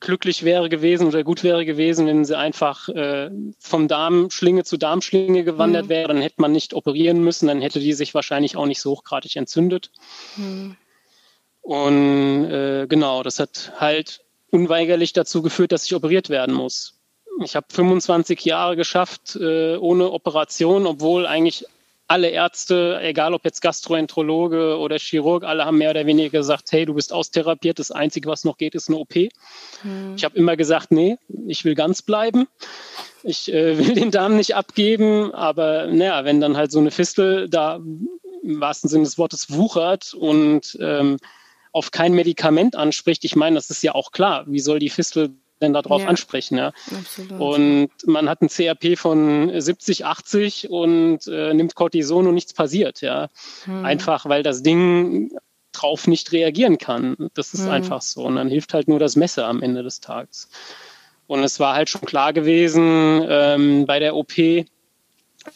glücklich 0.00 0.42
wäre 0.42 0.68
gewesen 0.68 1.06
oder 1.06 1.22
gut 1.22 1.44
wäre 1.44 1.64
gewesen, 1.64 2.08
wenn 2.08 2.24
sie 2.24 2.36
einfach 2.36 2.88
äh, 2.88 3.30
vom 3.60 3.86
Darmschlinge 3.86 4.64
zu 4.64 4.78
Darmschlinge 4.78 5.44
gewandert 5.44 5.84
mhm. 5.84 5.90
wäre, 5.90 6.08
dann 6.08 6.22
hätte 6.22 6.40
man 6.42 6.50
nicht 6.50 6.74
operieren 6.74 7.22
müssen, 7.22 7.46
dann 7.46 7.60
hätte 7.60 7.78
die 7.78 7.92
sich 7.92 8.14
wahrscheinlich 8.14 8.56
auch 8.56 8.66
nicht 8.66 8.80
so 8.80 8.90
hochgradig 8.90 9.36
entzündet. 9.36 9.92
Mhm. 10.36 10.76
Und 11.60 12.50
äh, 12.50 12.88
genau, 12.88 13.22
das 13.22 13.38
hat 13.38 13.74
halt 13.76 14.24
unweigerlich 14.50 15.12
dazu 15.12 15.40
geführt, 15.40 15.70
dass 15.70 15.84
ich 15.84 15.94
operiert 15.94 16.30
werden 16.30 16.56
muss. 16.56 16.97
Ich 17.42 17.56
habe 17.56 17.66
25 17.70 18.44
Jahre 18.44 18.76
geschafft 18.76 19.36
äh, 19.36 19.76
ohne 19.76 20.10
Operation, 20.10 20.86
obwohl 20.86 21.26
eigentlich 21.26 21.64
alle 22.08 22.30
Ärzte, 22.30 22.98
egal 23.02 23.34
ob 23.34 23.44
jetzt 23.44 23.60
Gastroenterologe 23.60 24.78
oder 24.78 24.98
Chirurg, 24.98 25.44
alle 25.44 25.66
haben 25.66 25.76
mehr 25.76 25.90
oder 25.90 26.06
weniger 26.06 26.30
gesagt, 26.30 26.72
hey, 26.72 26.86
du 26.86 26.94
bist 26.94 27.12
austherapiert, 27.12 27.78
das 27.78 27.90
Einzige, 27.90 28.30
was 28.30 28.44
noch 28.44 28.56
geht, 28.56 28.74
ist 28.74 28.88
eine 28.88 28.96
OP. 28.96 29.14
Mhm. 29.14 30.14
Ich 30.16 30.24
habe 30.24 30.36
immer 30.36 30.56
gesagt, 30.56 30.90
nee, 30.90 31.18
ich 31.46 31.66
will 31.66 31.74
ganz 31.74 32.00
bleiben. 32.00 32.48
Ich 33.22 33.52
äh, 33.52 33.76
will 33.86 33.94
den 33.94 34.10
Darm 34.10 34.36
nicht 34.36 34.56
abgeben, 34.56 35.34
aber 35.34 35.86
naja, 35.86 36.24
wenn 36.24 36.40
dann 36.40 36.56
halt 36.56 36.72
so 36.72 36.78
eine 36.78 36.90
Fistel 36.90 37.48
da 37.48 37.76
im 37.76 38.60
wahrsten 38.60 38.88
Sinne 38.88 39.04
des 39.04 39.18
Wortes 39.18 39.52
wuchert 39.52 40.14
und 40.14 40.78
ähm, 40.80 41.18
auf 41.72 41.90
kein 41.90 42.14
Medikament 42.14 42.74
anspricht, 42.74 43.24
ich 43.24 43.36
meine, 43.36 43.56
das 43.56 43.68
ist 43.68 43.82
ja 43.82 43.94
auch 43.94 44.12
klar, 44.12 44.44
wie 44.46 44.60
soll 44.60 44.78
die 44.78 44.88
Fistel 44.88 45.34
denn 45.60 45.72
darauf 45.72 46.02
ja, 46.02 46.08
ansprechen. 46.08 46.58
Ja. 46.58 46.72
Absolut. 46.96 47.40
Und 47.40 47.90
man 48.06 48.28
hat 48.28 48.42
ein 48.42 48.48
CRP 48.48 48.96
von 48.96 49.60
70, 49.60 50.04
80 50.04 50.70
und 50.70 51.26
äh, 51.26 51.54
nimmt 51.54 51.74
Cortison 51.74 52.26
und 52.26 52.34
nichts 52.34 52.52
passiert. 52.52 53.00
Ja. 53.00 53.28
Hm. 53.64 53.84
Einfach 53.84 54.26
weil 54.26 54.42
das 54.42 54.62
Ding 54.62 55.30
drauf 55.72 56.06
nicht 56.06 56.32
reagieren 56.32 56.78
kann. 56.78 57.16
Das 57.34 57.54
ist 57.54 57.64
hm. 57.64 57.70
einfach 57.70 58.02
so. 58.02 58.24
Und 58.24 58.36
dann 58.36 58.48
hilft 58.48 58.74
halt 58.74 58.88
nur 58.88 58.98
das 58.98 59.16
Messer 59.16 59.46
am 59.46 59.62
Ende 59.62 59.82
des 59.82 60.00
Tages. 60.00 60.48
Und 61.26 61.44
es 61.44 61.60
war 61.60 61.74
halt 61.74 61.90
schon 61.90 62.02
klar 62.02 62.32
gewesen 62.32 63.22
ähm, 63.28 63.86
bei 63.86 63.98
der 63.98 64.16
OP 64.16 64.32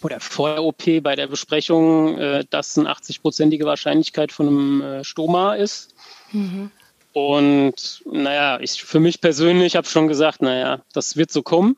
oder 0.02 0.20
vor 0.20 0.50
der 0.50 0.64
OP, 0.64 1.02
bei 1.02 1.16
der 1.16 1.26
Besprechung, 1.26 2.18
äh, 2.18 2.44
dass 2.48 2.78
eine 2.78 2.90
80-prozentige 2.90 3.64
Wahrscheinlichkeit 3.64 4.32
von 4.32 4.48
einem 4.48 4.82
äh, 4.82 5.04
Stoma 5.04 5.54
ist. 5.54 5.94
Mhm. 6.32 6.70
Und 7.12 8.02
naja, 8.06 8.58
ich 8.60 8.82
für 8.82 9.00
mich 9.00 9.20
persönlich 9.20 9.76
habe 9.76 9.86
schon 9.86 10.08
gesagt, 10.08 10.42
naja, 10.42 10.80
das 10.92 11.16
wird 11.16 11.30
so 11.30 11.42
kommen. 11.42 11.76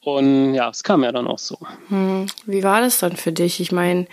Und 0.00 0.54
ja, 0.54 0.68
es 0.68 0.84
kam 0.84 1.02
ja 1.02 1.12
dann 1.12 1.26
auch 1.26 1.38
so. 1.38 1.58
Hm, 1.88 2.26
wie 2.44 2.62
war 2.62 2.80
das 2.80 2.98
dann 2.98 3.16
für 3.16 3.32
dich? 3.32 3.58
Ich 3.58 3.72
meine, 3.72 4.06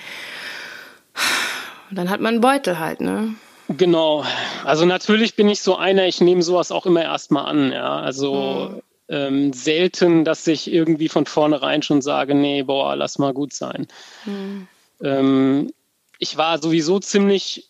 dann 1.91 2.09
hat 2.09 2.21
man 2.21 2.35
einen 2.35 2.41
Beutel 2.41 2.79
halt, 2.79 3.01
ne? 3.01 3.35
Genau. 3.67 4.25
Also 4.63 4.85
natürlich 4.85 5.35
bin 5.35 5.49
ich 5.49 5.61
so 5.61 5.75
einer, 5.75 6.07
ich 6.07 6.21
nehme 6.21 6.41
sowas 6.41 6.71
auch 6.71 6.85
immer 6.85 7.03
erstmal 7.03 7.45
an, 7.45 7.71
ja. 7.71 7.99
Also 7.99 8.71
hm. 8.71 8.81
ähm, 9.09 9.53
selten, 9.53 10.25
dass 10.25 10.47
ich 10.47 10.71
irgendwie 10.71 11.09
von 11.09 11.25
vornherein 11.25 11.81
schon 11.81 12.01
sage, 12.01 12.35
nee, 12.35 12.63
boah, 12.63 12.95
lass 12.95 13.19
mal 13.19 13.33
gut 13.33 13.53
sein. 13.53 13.87
Hm. 14.23 14.67
Ähm, 15.03 15.73
ich 16.19 16.37
war 16.37 16.61
sowieso 16.61 16.99
ziemlich 16.99 17.69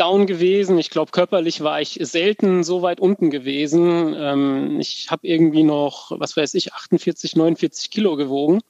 down 0.00 0.26
gewesen. 0.26 0.78
Ich 0.78 0.90
glaube, 0.90 1.10
körperlich 1.10 1.62
war 1.62 1.80
ich 1.80 1.98
selten 2.00 2.64
so 2.64 2.82
weit 2.82 3.00
unten 3.00 3.30
gewesen. 3.30 4.14
Ähm, 4.16 4.80
ich 4.80 5.10
habe 5.10 5.26
irgendwie 5.26 5.62
noch, 5.62 6.12
was 6.18 6.36
weiß 6.36 6.54
ich, 6.54 6.72
48, 6.72 7.36
49 7.36 7.90
Kilo 7.90 8.16
gewogen. 8.16 8.60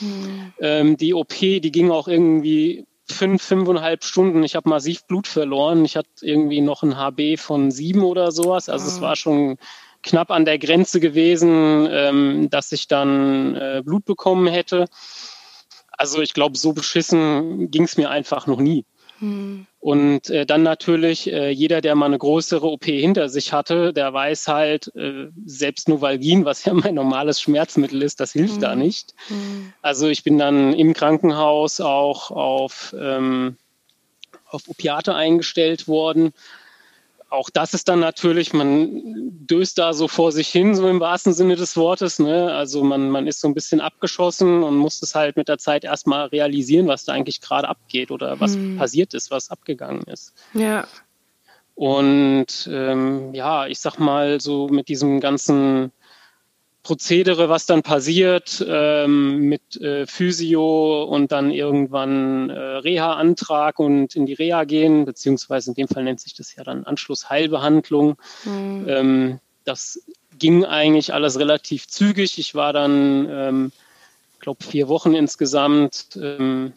Mhm. 0.00 0.52
Ähm, 0.60 0.96
die 0.96 1.14
OP, 1.14 1.38
die 1.38 1.72
ging 1.72 1.90
auch 1.90 2.08
irgendwie 2.08 2.86
fünf, 3.06 3.42
fünfeinhalb 3.42 4.04
Stunden. 4.04 4.42
Ich 4.42 4.56
habe 4.56 4.68
massiv 4.68 5.04
Blut 5.04 5.26
verloren. 5.26 5.84
Ich 5.84 5.96
hatte 5.96 6.08
irgendwie 6.22 6.60
noch 6.60 6.82
ein 6.82 6.96
HB 6.96 7.38
von 7.38 7.70
sieben 7.70 8.02
oder 8.02 8.32
sowas. 8.32 8.68
Also 8.68 8.86
mhm. 8.86 8.90
es 8.90 9.00
war 9.00 9.16
schon 9.16 9.58
knapp 10.02 10.30
an 10.30 10.44
der 10.44 10.58
Grenze 10.58 10.98
gewesen, 10.98 11.86
ähm, 11.90 12.48
dass 12.50 12.72
ich 12.72 12.88
dann 12.88 13.54
äh, 13.54 13.82
Blut 13.84 14.04
bekommen 14.04 14.48
hätte. 14.48 14.86
Also 15.92 16.20
ich 16.22 16.32
glaube, 16.32 16.56
so 16.56 16.72
beschissen 16.72 17.70
ging 17.70 17.84
es 17.84 17.96
mir 17.96 18.10
einfach 18.10 18.46
noch 18.46 18.60
nie. 18.60 18.84
Mhm. 19.20 19.66
Und 19.80 20.28
äh, 20.28 20.44
dann 20.44 20.62
natürlich 20.62 21.32
äh, 21.32 21.48
jeder, 21.48 21.80
der 21.80 21.94
mal 21.94 22.06
eine 22.06 22.18
größere 22.18 22.66
OP 22.66 22.84
hinter 22.84 23.30
sich 23.30 23.54
hatte, 23.54 23.94
der 23.94 24.12
weiß 24.12 24.46
halt, 24.46 24.94
äh, 24.94 25.28
selbst 25.46 25.88
Novalgin, 25.88 26.44
was 26.44 26.66
ja 26.66 26.74
mein 26.74 26.94
normales 26.94 27.40
Schmerzmittel 27.40 28.02
ist, 28.02 28.20
das 28.20 28.32
hilft 28.32 28.56
mhm. 28.56 28.60
da 28.60 28.76
nicht. 28.76 29.14
Mhm. 29.30 29.72
Also 29.80 30.08
ich 30.08 30.22
bin 30.22 30.36
dann 30.36 30.74
im 30.74 30.92
Krankenhaus 30.92 31.80
auch 31.80 32.30
auf, 32.30 32.94
ähm, 32.98 33.56
auf 34.50 34.68
Opiate 34.68 35.14
eingestellt 35.14 35.88
worden 35.88 36.34
auch 37.30 37.48
das 37.48 37.74
ist 37.74 37.88
dann 37.88 38.00
natürlich, 38.00 38.52
man 38.52 38.90
döst 39.46 39.78
da 39.78 39.92
so 39.92 40.08
vor 40.08 40.32
sich 40.32 40.48
hin, 40.48 40.74
so 40.74 40.88
im 40.88 41.00
wahrsten 41.00 41.32
Sinne 41.32 41.54
des 41.56 41.76
Wortes. 41.76 42.18
Ne? 42.18 42.52
Also 42.52 42.82
man, 42.82 43.08
man 43.08 43.26
ist 43.26 43.40
so 43.40 43.48
ein 43.48 43.54
bisschen 43.54 43.80
abgeschossen 43.80 44.62
und 44.64 44.76
muss 44.76 45.00
es 45.00 45.14
halt 45.14 45.36
mit 45.36 45.48
der 45.48 45.58
Zeit 45.58 45.84
erstmal 45.84 46.26
realisieren, 46.26 46.88
was 46.88 47.04
da 47.04 47.12
eigentlich 47.12 47.40
gerade 47.40 47.68
abgeht 47.68 48.10
oder 48.10 48.40
was 48.40 48.54
hm. 48.54 48.76
passiert 48.76 49.14
ist, 49.14 49.30
was 49.30 49.50
abgegangen 49.50 50.02
ist. 50.02 50.34
Ja. 50.54 50.86
Und 51.76 52.68
ähm, 52.70 53.32
ja, 53.32 53.66
ich 53.66 53.78
sag 53.78 53.98
mal, 53.98 54.40
so 54.40 54.68
mit 54.68 54.88
diesem 54.88 55.20
ganzen 55.20 55.92
Prozedere, 56.82 57.48
was 57.48 57.66
dann 57.66 57.82
passiert 57.82 58.64
ähm, 58.66 59.40
mit 59.40 59.76
äh, 59.80 60.06
Physio 60.06 61.04
und 61.04 61.30
dann 61.30 61.50
irgendwann 61.50 62.48
äh, 62.48 62.58
Reha-Antrag 62.58 63.78
und 63.78 64.16
in 64.16 64.24
die 64.24 64.32
Reha 64.32 64.64
gehen, 64.64 65.04
beziehungsweise 65.04 65.70
in 65.70 65.74
dem 65.74 65.88
Fall 65.88 66.04
nennt 66.04 66.20
sich 66.20 66.34
das 66.34 66.54
ja 66.56 66.64
dann 66.64 66.84
Anschlussheilbehandlung. 66.84 68.16
Mhm. 68.44 68.86
Ähm, 68.88 69.40
das 69.64 70.00
ging 70.38 70.64
eigentlich 70.64 71.12
alles 71.12 71.38
relativ 71.38 71.86
zügig. 71.86 72.38
Ich 72.38 72.54
war 72.54 72.72
dann, 72.72 73.28
ähm, 73.30 73.72
glaube 74.40 74.64
vier 74.64 74.88
Wochen 74.88 75.14
insgesamt 75.14 76.16
ähm, 76.16 76.72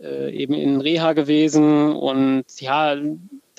äh, 0.00 0.34
eben 0.34 0.54
in 0.54 0.80
Reha 0.80 1.12
gewesen 1.12 1.92
und 1.92 2.44
ja, 2.58 2.96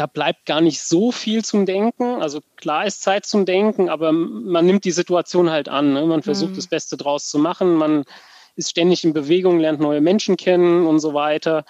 da 0.01 0.07
bleibt 0.07 0.47
gar 0.47 0.61
nicht 0.61 0.81
so 0.81 1.11
viel 1.11 1.45
zum 1.45 1.67
Denken. 1.67 2.23
Also 2.23 2.39
klar 2.55 2.87
ist 2.87 3.03
Zeit 3.03 3.23
zum 3.27 3.45
Denken, 3.45 3.87
aber 3.87 4.11
man 4.11 4.65
nimmt 4.65 4.83
die 4.83 4.91
Situation 4.91 5.51
halt 5.51 5.69
an. 5.69 5.93
Ne? 5.93 6.03
Man 6.07 6.23
versucht 6.23 6.53
mhm. 6.53 6.55
das 6.55 6.65
Beste 6.65 6.97
draus 6.97 7.29
zu 7.29 7.37
machen. 7.37 7.75
Man 7.75 8.05
ist 8.55 8.71
ständig 8.71 9.03
in 9.03 9.13
Bewegung, 9.13 9.59
lernt 9.59 9.79
neue 9.79 10.01
Menschen 10.01 10.37
kennen 10.37 10.87
und 10.87 10.99
so 10.99 11.13
weiter. 11.13 11.65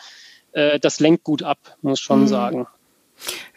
Äh, 0.54 0.80
das 0.80 1.02
lenkt 1.02 1.26
gut 1.26 1.44
ab, 1.44 1.58
muss 1.82 2.00
schon 2.00 2.22
mhm. 2.22 2.28
sagen. 2.28 2.68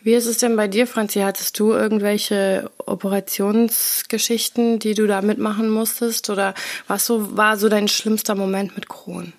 Wie 0.02 0.14
ist 0.14 0.26
es 0.26 0.38
denn 0.38 0.56
bei 0.56 0.66
dir, 0.66 0.88
Franzi? 0.88 1.20
Hattest 1.20 1.56
du 1.60 1.70
irgendwelche 1.70 2.68
Operationsgeschichten, 2.84 4.80
die 4.80 4.94
du 4.94 5.06
da 5.06 5.22
mitmachen 5.22 5.70
musstest? 5.70 6.30
Oder 6.30 6.52
was 6.88 7.06
so, 7.06 7.36
war 7.36 7.58
so 7.58 7.68
dein 7.68 7.86
schlimmster 7.86 8.34
Moment 8.34 8.74
mit 8.74 8.88
Crohn? 8.88 9.34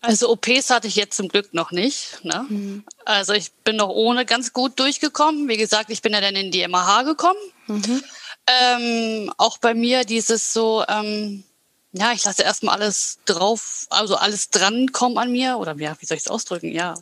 Also 0.00 0.30
OPs 0.30 0.70
hatte 0.70 0.88
ich 0.88 0.96
jetzt 0.96 1.16
zum 1.16 1.28
Glück 1.28 1.54
noch 1.54 1.70
nicht. 1.70 2.24
Ne? 2.24 2.46
Mhm. 2.48 2.84
Also 3.04 3.32
ich 3.32 3.52
bin 3.64 3.76
noch 3.76 3.88
ohne 3.88 4.24
ganz 4.24 4.52
gut 4.52 4.78
durchgekommen. 4.78 5.48
Wie 5.48 5.56
gesagt, 5.56 5.90
ich 5.90 6.02
bin 6.02 6.12
ja 6.12 6.20
dann 6.20 6.36
in 6.36 6.50
die 6.50 6.66
MH 6.66 7.02
gekommen. 7.02 7.38
Mhm. 7.66 8.02
Ähm, 8.46 9.32
auch 9.38 9.58
bei 9.58 9.74
mir 9.74 10.04
dieses 10.04 10.52
so, 10.52 10.84
ähm, 10.88 11.44
ja, 11.92 12.12
ich 12.12 12.24
lasse 12.24 12.42
erstmal 12.42 12.76
alles 12.76 13.18
drauf, 13.24 13.86
also 13.90 14.16
alles 14.16 14.50
dran 14.50 14.92
kommen 14.92 15.18
an 15.18 15.32
mir. 15.32 15.56
Oder 15.58 15.74
ja, 15.76 15.96
wie 15.98 16.06
soll 16.06 16.16
ich 16.16 16.24
es 16.24 16.30
ausdrücken? 16.30 16.70
Ja, 16.70 16.94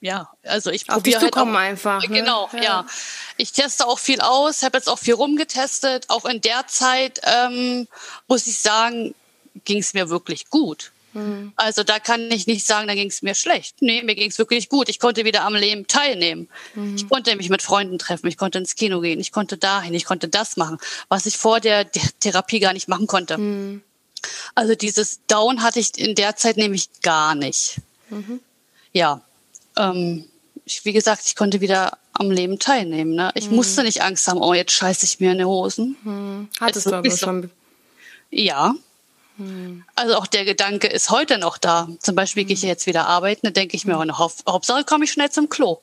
ja, 0.00 0.30
also 0.44 0.70
ich 0.70 0.86
probiere 0.86 1.20
halt 1.20 1.36
auch, 1.36 1.46
einfach. 1.46 2.02
Ne? 2.02 2.20
Genau, 2.20 2.48
ja. 2.54 2.62
ja. 2.62 2.86
Ich 3.36 3.52
teste 3.52 3.86
auch 3.86 3.98
viel 3.98 4.20
aus, 4.20 4.62
habe 4.62 4.78
jetzt 4.78 4.88
auch 4.88 4.98
viel 4.98 5.14
rumgetestet. 5.14 6.08
Auch 6.08 6.24
in 6.24 6.40
der 6.40 6.66
Zeit 6.66 7.20
ähm, 7.22 7.86
muss 8.26 8.46
ich 8.46 8.58
sagen, 8.58 9.14
ging 9.66 9.78
es 9.78 9.92
mir 9.92 10.08
wirklich 10.08 10.48
gut. 10.48 10.92
Mhm. 11.12 11.52
Also 11.56 11.82
da 11.82 11.98
kann 11.98 12.30
ich 12.30 12.46
nicht 12.46 12.66
sagen, 12.66 12.86
da 12.86 12.94
ging 12.94 13.08
es 13.08 13.22
mir 13.22 13.34
schlecht. 13.34 13.76
Nee, 13.80 14.02
mir 14.02 14.14
ging 14.14 14.30
es 14.30 14.38
wirklich 14.38 14.68
gut. 14.68 14.88
Ich 14.88 14.98
konnte 14.98 15.24
wieder 15.24 15.44
am 15.44 15.54
Leben 15.54 15.86
teilnehmen. 15.86 16.48
Mhm. 16.74 16.96
Ich 16.96 17.08
konnte 17.08 17.34
mich 17.36 17.48
mit 17.48 17.62
Freunden 17.62 17.98
treffen, 17.98 18.28
ich 18.28 18.36
konnte 18.36 18.58
ins 18.58 18.74
Kino 18.74 19.00
gehen, 19.00 19.20
ich 19.20 19.32
konnte 19.32 19.56
dahin, 19.56 19.94
ich 19.94 20.04
konnte 20.04 20.28
das 20.28 20.56
machen, 20.56 20.78
was 21.08 21.26
ich 21.26 21.36
vor 21.36 21.60
der, 21.60 21.84
der 21.84 22.02
Therapie 22.20 22.60
gar 22.60 22.72
nicht 22.72 22.88
machen 22.88 23.06
konnte. 23.06 23.38
Mhm. 23.38 23.82
Also 24.54 24.74
dieses 24.74 25.20
Down 25.26 25.62
hatte 25.62 25.80
ich 25.80 25.98
in 25.98 26.14
der 26.14 26.36
Zeit 26.36 26.56
nämlich 26.56 26.88
gar 27.02 27.34
nicht. 27.34 27.76
Mhm. 28.10 28.40
Ja, 28.92 29.22
ähm, 29.76 30.26
ich, 30.64 30.84
wie 30.84 30.92
gesagt, 30.92 31.22
ich 31.26 31.36
konnte 31.36 31.60
wieder 31.60 31.98
am 32.12 32.30
Leben 32.30 32.58
teilnehmen. 32.58 33.14
Ne? 33.14 33.30
Ich 33.34 33.48
mhm. 33.48 33.56
musste 33.56 33.82
nicht 33.82 34.02
Angst 34.02 34.28
haben, 34.28 34.40
oh, 34.40 34.52
jetzt 34.52 34.72
scheiße 34.72 35.06
ich 35.06 35.20
mir 35.20 35.32
in 35.32 35.38
die 35.38 35.44
Hosen. 35.44 36.48
Hattest 36.60 36.86
du 36.86 36.94
aber 36.94 37.10
so. 37.10 37.16
schon. 37.16 37.50
Ja, 38.30 38.74
also 39.94 40.16
auch 40.16 40.26
der 40.26 40.44
Gedanke 40.44 40.86
ist 40.86 41.10
heute 41.10 41.38
noch 41.38 41.58
da. 41.58 41.88
Zum 42.00 42.14
Beispiel 42.14 42.44
gehe 42.44 42.54
ich 42.54 42.62
jetzt 42.62 42.86
wieder 42.86 43.06
arbeiten, 43.06 43.40
dann 43.44 43.54
denke 43.54 43.76
ich 43.76 43.84
mir, 43.84 43.96
Hauptsache 43.96 44.84
komme 44.84 45.04
ich 45.04 45.12
schnell 45.12 45.30
zum 45.30 45.48
Klo. 45.48 45.78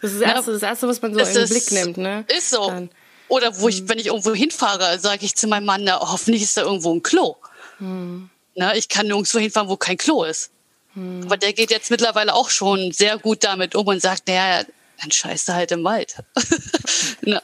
Das 0.00 0.12
ist 0.12 0.20
das 0.20 0.28
Erste, 0.28 0.52
das 0.52 0.62
Erste 0.62 0.88
was 0.88 1.00
man 1.00 1.14
so 1.14 1.20
in 1.20 1.34
den 1.34 1.48
Blick 1.48 1.72
nimmt. 1.72 1.96
Ne? 1.96 2.24
Ist 2.36 2.50
so. 2.50 2.68
Dann. 2.68 2.90
Oder 3.28 3.58
wo 3.60 3.68
ich, 3.68 3.88
wenn 3.88 3.98
ich 3.98 4.06
irgendwo 4.06 4.34
hinfahre, 4.34 4.98
sage 4.98 5.24
ich 5.24 5.34
zu 5.34 5.46
meinem 5.46 5.64
Mann, 5.64 5.84
na, 5.84 6.00
hoffentlich 6.00 6.42
ist 6.42 6.56
da 6.56 6.62
irgendwo 6.62 6.94
ein 6.94 7.02
Klo. 7.02 7.36
Hm. 7.78 8.28
Na, 8.54 8.74
ich 8.74 8.88
kann 8.90 9.06
nirgendwo 9.06 9.38
hinfahren, 9.38 9.70
wo 9.70 9.76
kein 9.76 9.96
Klo 9.96 10.24
ist. 10.24 10.50
Hm. 10.92 11.22
Aber 11.24 11.38
der 11.38 11.54
geht 11.54 11.70
jetzt 11.70 11.90
mittlerweile 11.90 12.34
auch 12.34 12.50
schon 12.50 12.92
sehr 12.92 13.16
gut 13.16 13.44
damit 13.44 13.74
um 13.74 13.86
und 13.86 14.02
sagt, 14.02 14.28
naja, 14.28 14.64
dann 15.02 15.10
scheißt 15.10 15.48
du 15.48 15.52
halt 15.54 15.72
im 15.72 15.82
Wald. 15.82 16.14
ja. 17.22 17.40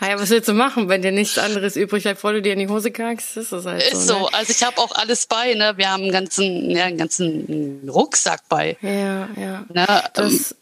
ja, 0.00 0.20
was 0.20 0.30
willst 0.30 0.48
du 0.48 0.52
machen, 0.52 0.88
wenn 0.88 1.00
dir 1.00 1.12
nichts 1.12 1.38
anderes 1.38 1.76
übrig 1.76 2.02
bleibt, 2.02 2.18
bevor 2.18 2.34
du 2.34 2.42
dir 2.42 2.52
in 2.52 2.58
die 2.58 2.68
Hose 2.68 2.90
kackst? 2.90 3.36
Ist 3.38 3.52
das 3.52 3.64
halt 3.64 3.82
Ist 3.82 4.06
so. 4.06 4.20
Ne? 4.20 4.28
Also 4.32 4.52
ich 4.52 4.62
habe 4.62 4.78
auch 4.78 4.92
alles 4.92 5.26
bei. 5.26 5.54
Ne? 5.54 5.72
Wir 5.76 5.90
haben 5.90 6.02
einen 6.02 6.12
ganzen, 6.12 6.70
ja, 6.70 6.84
einen 6.84 6.98
ganzen 6.98 7.88
Rucksack 7.88 8.42
bei. 8.48 8.76
Ja, 8.82 9.28
ja. 9.36 9.64
Ne? 9.72 9.86
Das 10.12 10.52
ähm, 10.52 10.56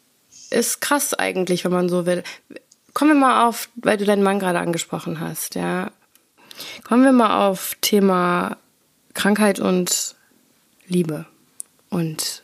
ist 0.51 0.81
krass 0.81 1.13
eigentlich, 1.13 1.65
wenn 1.65 1.71
man 1.71 1.89
so 1.89 2.05
will. 2.05 2.23
Kommen 2.93 3.11
wir 3.11 3.19
mal 3.19 3.47
auf, 3.47 3.69
weil 3.75 3.97
du 3.97 4.05
deinen 4.05 4.23
Mann 4.23 4.39
gerade 4.39 4.59
angesprochen 4.59 5.19
hast. 5.19 5.55
Ja, 5.55 5.91
kommen 6.83 7.03
wir 7.03 7.11
mal 7.11 7.47
auf 7.47 7.75
Thema 7.81 8.57
Krankheit 9.13 9.59
und 9.59 10.15
Liebe 10.87 11.25
und 11.89 12.40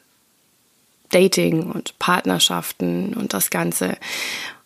Dating 1.10 1.72
und 1.72 1.98
Partnerschaften 2.00 3.14
und 3.14 3.34
das 3.34 3.50
Ganze. 3.50 3.98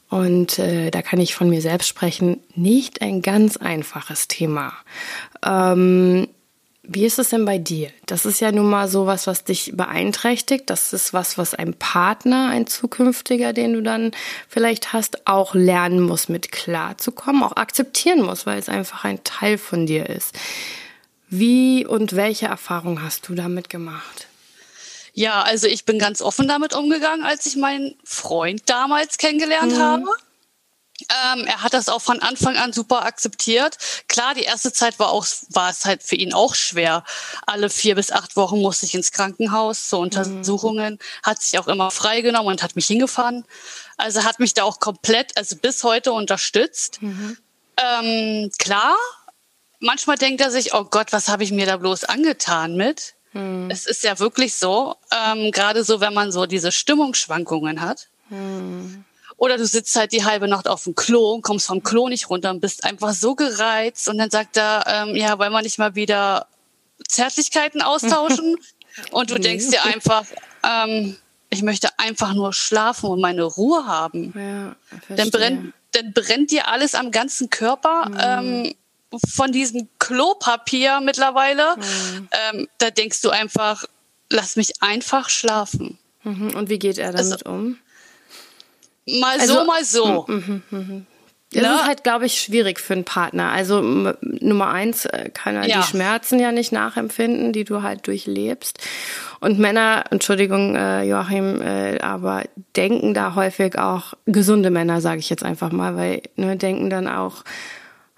Und 0.09 0.59
äh, 0.59 0.91
da 0.91 1.01
kann 1.01 1.19
ich 1.19 1.35
von 1.35 1.49
mir 1.49 1.61
selbst 1.61 1.87
sprechen, 1.87 2.41
nicht 2.55 3.01
ein 3.01 3.21
ganz 3.21 3.57
einfaches 3.57 4.27
Thema. 4.27 4.73
Ähm, 5.45 6.27
wie 6.83 7.05
ist 7.05 7.19
es 7.19 7.29
denn 7.29 7.45
bei 7.45 7.59
dir? 7.59 7.89
Das 8.07 8.25
ist 8.25 8.41
ja 8.41 8.51
nun 8.51 8.69
mal 8.69 8.87
sowas, 8.87 9.27
was 9.27 9.43
dich 9.43 9.71
beeinträchtigt. 9.75 10.69
Das 10.69 10.93
ist 10.93 11.13
was, 11.13 11.37
was 11.37 11.53
ein 11.53 11.75
Partner, 11.75 12.49
ein 12.49 12.67
zukünftiger, 12.67 13.53
den 13.53 13.73
du 13.73 13.81
dann 13.81 14.11
vielleicht 14.49 14.91
hast, 14.91 15.27
auch 15.27 15.53
lernen 15.53 16.01
muss, 16.01 16.27
mit 16.27 16.51
klarzukommen, 16.51 17.43
auch 17.43 17.55
akzeptieren 17.55 18.23
muss, 18.23 18.45
weil 18.45 18.59
es 18.59 18.67
einfach 18.67 19.05
ein 19.05 19.23
Teil 19.23 19.57
von 19.57 19.85
dir 19.85 20.09
ist. 20.09 20.37
Wie 21.29 21.85
und 21.85 22.15
welche 22.15 22.47
Erfahrung 22.47 23.01
hast 23.01 23.29
du 23.29 23.35
damit 23.35 23.69
gemacht? 23.69 24.27
Ja, 25.13 25.41
also 25.41 25.67
ich 25.67 25.85
bin 25.85 25.99
ganz 25.99 26.21
offen 26.21 26.47
damit 26.47 26.73
umgegangen, 26.73 27.25
als 27.25 27.45
ich 27.45 27.55
meinen 27.55 27.97
Freund 28.03 28.63
damals 28.69 29.17
kennengelernt 29.17 29.73
mhm. 29.73 29.79
habe. 29.79 30.05
Ähm, 31.09 31.45
er 31.45 31.63
hat 31.63 31.73
das 31.73 31.89
auch 31.89 32.01
von 32.01 32.21
Anfang 32.21 32.57
an 32.57 32.73
super 32.73 33.03
akzeptiert. 33.05 33.77
Klar, 34.07 34.35
die 34.35 34.43
erste 34.43 34.71
Zeit 34.71 34.99
war 34.99 35.09
auch, 35.09 35.25
war 35.49 35.69
es 35.69 35.85
halt 35.85 36.03
für 36.03 36.15
ihn 36.15 36.33
auch 36.33 36.55
schwer. 36.55 37.03
Alle 37.45 37.69
vier 37.69 37.95
bis 37.95 38.11
acht 38.11 38.35
Wochen 38.35 38.61
musste 38.61 38.85
ich 38.85 38.93
ins 38.93 39.11
Krankenhaus 39.11 39.89
zur 39.89 39.99
mhm. 39.99 40.03
Untersuchungen, 40.05 40.93
mhm. 40.93 40.99
hat 41.23 41.41
sich 41.41 41.59
auch 41.59 41.67
immer 41.67 41.91
freigenommen 41.91 42.51
und 42.51 42.63
hat 42.63 42.75
mich 42.75 42.87
hingefahren. 42.87 43.45
Also 43.97 44.23
hat 44.23 44.39
mich 44.39 44.53
da 44.53 44.63
auch 44.63 44.79
komplett, 44.79 45.35
also 45.37 45.55
bis 45.55 45.83
heute 45.83 46.13
unterstützt. 46.13 47.01
Mhm. 47.01 47.37
Ähm, 47.77 48.51
klar, 48.57 48.95
manchmal 49.79 50.17
denkt 50.17 50.41
er 50.41 50.51
sich, 50.51 50.73
oh 50.73 50.85
Gott, 50.85 51.11
was 51.11 51.27
habe 51.27 51.43
ich 51.43 51.51
mir 51.51 51.65
da 51.65 51.77
bloß 51.77 52.03
angetan 52.05 52.75
mit? 52.75 53.15
Hm. 53.33 53.69
Es 53.69 53.85
ist 53.85 54.03
ja 54.03 54.19
wirklich 54.19 54.55
so, 54.55 54.95
ähm, 55.11 55.51
gerade 55.51 55.83
so, 55.83 56.01
wenn 56.01 56.13
man 56.13 56.31
so 56.31 56.45
diese 56.45 56.71
Stimmungsschwankungen 56.71 57.81
hat. 57.81 58.07
Hm. 58.29 59.05
Oder 59.37 59.57
du 59.57 59.65
sitzt 59.65 59.95
halt 59.95 60.11
die 60.11 60.23
halbe 60.23 60.47
Nacht 60.47 60.67
auf 60.67 60.83
dem 60.83 60.93
Klo 60.93 61.33
und 61.33 61.41
kommst 61.41 61.65
vom 61.65 61.81
Klo 61.81 62.09
nicht 62.09 62.29
runter 62.29 62.51
und 62.51 62.59
bist 62.59 62.83
einfach 62.83 63.13
so 63.13 63.33
gereizt. 63.33 64.07
Und 64.07 64.19
dann 64.19 64.29
sagt 64.29 64.55
er, 64.57 64.83
ähm, 64.85 65.15
ja, 65.15 65.39
wollen 65.39 65.51
wir 65.51 65.63
nicht 65.63 65.79
mal 65.79 65.95
wieder 65.95 66.45
Zärtlichkeiten 67.07 67.81
austauschen? 67.81 68.57
und 69.11 69.31
du 69.31 69.39
denkst 69.39 69.69
dir 69.69 69.83
einfach, 69.83 70.25
ähm, 70.63 71.17
ich 71.49 71.63
möchte 71.63 71.89
einfach 71.97 72.33
nur 72.33 72.53
schlafen 72.53 73.09
und 73.09 73.19
meine 73.19 73.43
Ruhe 73.43 73.85
haben. 73.87 74.33
Ja, 74.35 75.15
dann, 75.15 75.31
brennt, 75.31 75.73
dann 75.91 76.13
brennt 76.13 76.51
dir 76.51 76.67
alles 76.67 76.93
am 76.93 77.11
ganzen 77.11 77.49
Körper. 77.49 78.09
Mhm. 78.09 78.17
Ähm, 78.19 78.75
von 79.33 79.51
diesem 79.51 79.89
Klopapier 79.99 81.01
mittlerweile. 81.01 81.75
Mhm. 81.77 82.29
Ähm, 82.31 82.67
da 82.77 82.91
denkst 82.91 83.21
du 83.21 83.29
einfach, 83.29 83.85
lass 84.29 84.55
mich 84.55 84.81
einfach 84.81 85.29
schlafen. 85.29 85.97
Mhm. 86.23 86.55
Und 86.55 86.69
wie 86.69 86.79
geht 86.79 86.97
er 86.97 87.11
damit 87.11 87.45
also, 87.45 87.49
um? 87.49 87.77
Mal 89.07 89.39
also, 89.39 89.53
so, 89.55 89.65
mal 89.65 89.83
so. 89.83 90.25
Mhm, 90.27 90.63
mhm, 90.69 90.77
mhm. 90.77 91.05
Das 91.53 91.63
ne? 91.63 91.75
ist 91.75 91.85
halt, 91.85 92.03
glaube 92.03 92.25
ich, 92.25 92.41
schwierig 92.41 92.79
für 92.79 92.93
einen 92.93 93.03
Partner. 93.03 93.51
Also 93.51 93.81
Nummer 94.21 94.69
eins 94.69 95.05
äh, 95.05 95.29
kann 95.33 95.57
er 95.57 95.67
ja. 95.67 95.81
die 95.81 95.87
Schmerzen 95.87 96.39
ja 96.39 96.53
nicht 96.53 96.71
nachempfinden, 96.71 97.51
die 97.51 97.65
du 97.65 97.83
halt 97.83 98.07
durchlebst. 98.07 98.79
Und 99.41 99.59
Männer, 99.59 100.05
Entschuldigung, 100.11 100.75
äh, 100.75 101.03
Joachim, 101.03 101.61
äh, 101.61 101.99
aber 101.99 102.43
denken 102.77 103.13
da 103.13 103.35
häufig 103.35 103.77
auch 103.77 104.13
gesunde 104.25 104.69
Männer, 104.69 105.01
sage 105.01 105.19
ich 105.19 105.29
jetzt 105.29 105.43
einfach 105.43 105.73
mal, 105.73 105.97
weil 105.97 106.21
ne, 106.37 106.55
denken 106.55 106.89
dann 106.89 107.07
auch, 107.07 107.43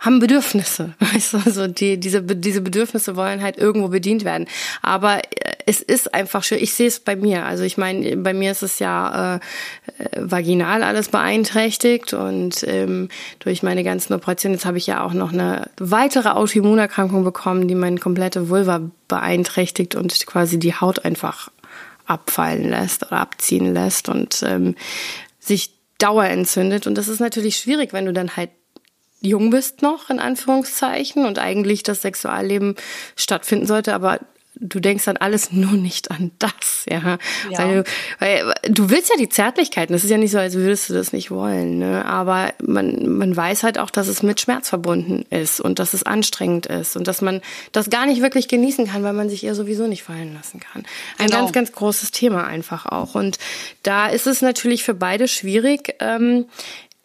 haben 0.04 0.20
Bedürfnisse, 0.20 0.94
weißt 1.00 1.34
du, 1.34 1.38
also 1.46 1.68
die, 1.68 1.98
diese, 1.98 2.22
diese 2.22 2.62
Bedürfnisse 2.62 3.16
wollen 3.16 3.42
halt 3.42 3.58
irgendwo 3.58 3.88
bedient 3.88 4.26
werden. 4.26 4.48
Aber 4.82 5.20
äh, 5.20 5.56
es 5.66 5.82
ist 5.82 6.14
einfach 6.14 6.44
schön, 6.44 6.60
ich 6.62 6.74
sehe 6.74 6.88
es 6.88 7.00
bei 7.00 7.16
mir, 7.16 7.46
also 7.46 7.64
ich 7.64 7.78
meine, 7.78 8.18
bei 8.18 8.34
mir 8.34 8.52
ist 8.52 8.64
es 8.64 8.80
ja 8.80 9.36
äh, 9.36 9.40
vaginal 10.18 10.84
alles 10.84 11.08
beeinträchtigt 11.08 12.14
und 12.14 12.66
ähm, 12.68 13.08
durch 13.40 13.64
meine 13.64 13.84
ganzen 13.84 14.14
Operationen, 14.14 14.56
jetzt 14.56 14.66
habe 14.66 14.78
ich 14.78 14.88
ja 14.88 15.04
auch 15.04 15.14
noch 15.14 15.32
eine 15.32 15.70
weitere 15.80 16.30
Autoimmunerkrankung 16.30 17.24
bekommen, 17.24 17.70
die 17.70 17.76
meine 17.76 17.98
komplette 17.98 18.50
Vulva 18.50 18.82
beeinträchtigt 19.08 19.96
und 19.96 20.26
quasi 20.26 20.60
die 20.60 20.76
Haut 20.76 21.06
einfach 21.06 21.50
abfallen 22.06 22.70
lässt 22.70 23.04
oder 23.04 23.22
abziehen 23.22 23.74
lässt 23.74 24.10
und 24.10 24.44
ähm, 24.46 24.76
sich 25.40 25.72
dauerentzündet. 26.00 26.88
Und 26.88 26.96
das 26.98 27.08
ist 27.08 27.22
natürlich 27.22 27.56
schwierig, 27.56 27.94
wenn 27.94 28.06
du 28.06 28.12
dann 28.12 28.36
halt 28.36 28.50
jung 29.24 29.50
bist 29.50 29.82
noch, 29.82 30.10
in 30.10 30.20
Anführungszeichen, 30.20 31.26
und 31.26 31.40
eigentlich 31.40 31.82
das 31.84 32.02
Sexualleben 32.02 32.76
stattfinden 33.16 33.66
sollte, 33.66 33.94
aber 33.94 34.20
du 34.56 34.80
denkst 34.80 35.08
an 35.08 35.18
alles, 35.18 35.52
nur 35.52 35.74
nicht 35.74 36.12
an 36.12 36.32
das, 36.40 36.86
ja. 36.88 37.18
ja. 37.50 37.60
Weil, 37.60 37.86
weil 38.20 38.54
du 38.70 38.90
willst 38.90 39.10
ja 39.10 39.16
die 39.18 39.30
Zärtlichkeiten. 39.30 39.94
Das 39.94 40.04
ist 40.04 40.10
ja 40.10 40.18
nicht 40.18 40.32
so, 40.32 40.38
als 40.38 40.56
würdest 40.56 40.90
du 40.90 40.94
das 40.94 41.12
nicht 41.12 41.32
wollen, 41.32 41.80
ne? 41.80 42.06
Aber 42.06 42.54
man, 42.62 43.18
man 43.18 43.36
weiß 43.36 43.64
halt 43.64 43.80
auch, 43.80 43.90
dass 43.90 44.08
es 44.08 44.24
mit 44.24 44.40
Schmerz 44.40 44.70
verbunden 44.70 45.26
ist 45.30 45.60
und 45.60 45.80
dass 45.80 45.94
es 45.94 46.04
anstrengend 46.04 46.68
ist 46.68 46.96
und 46.96 47.08
dass 47.08 47.22
man 47.22 47.42
das 47.72 47.90
gar 47.90 48.06
nicht 48.06 48.22
wirklich 48.22 48.48
genießen 48.48 48.88
kann, 48.88 49.04
weil 49.04 49.14
man 49.14 49.30
sich 49.30 49.44
ihr 49.44 49.56
sowieso 49.56 49.88
nicht 49.88 50.04
fallen 50.04 50.34
lassen 50.34 50.60
kann. 50.60 50.84
Ein 51.18 51.28
genau. 51.28 51.40
ganz, 51.40 51.52
ganz 51.52 51.72
großes 51.72 52.12
Thema 52.12 52.46
einfach 52.46 52.86
auch. 52.86 53.16
Und 53.16 53.40
da 53.82 54.08
ist 54.08 54.28
es 54.28 54.42
natürlich 54.42 54.84
für 54.84 54.94
beide 54.94 55.28
schwierig. 55.28 55.96
Ähm, 56.00 56.46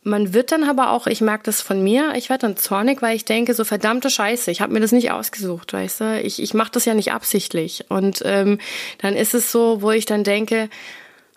man 0.08 0.34
wird 0.34 0.52
dann 0.52 0.64
aber 0.64 0.90
auch, 0.90 1.06
ich 1.06 1.20
merke 1.20 1.44
das 1.44 1.60
von 1.60 1.82
mir, 1.82 2.14
ich 2.16 2.28
werde 2.28 2.46
dann 2.46 2.56
zornig, 2.56 3.02
weil 3.02 3.16
ich 3.16 3.24
denke, 3.24 3.54
so 3.54 3.64
verdammte 3.64 4.10
Scheiße, 4.10 4.50
ich 4.50 4.60
habe 4.60 4.72
mir 4.72 4.80
das 4.80 4.92
nicht 4.92 5.10
ausgesucht, 5.10 5.72
weißt 5.72 6.00
du? 6.00 6.20
Ich, 6.22 6.42
ich 6.42 6.54
mache 6.54 6.72
das 6.72 6.84
ja 6.84 6.94
nicht 6.94 7.12
absichtlich. 7.12 7.84
Und 7.88 8.22
ähm, 8.24 8.58
dann 8.98 9.14
ist 9.14 9.34
es 9.34 9.52
so, 9.52 9.82
wo 9.82 9.90
ich 9.90 10.06
dann 10.06 10.24
denke, 10.24 10.68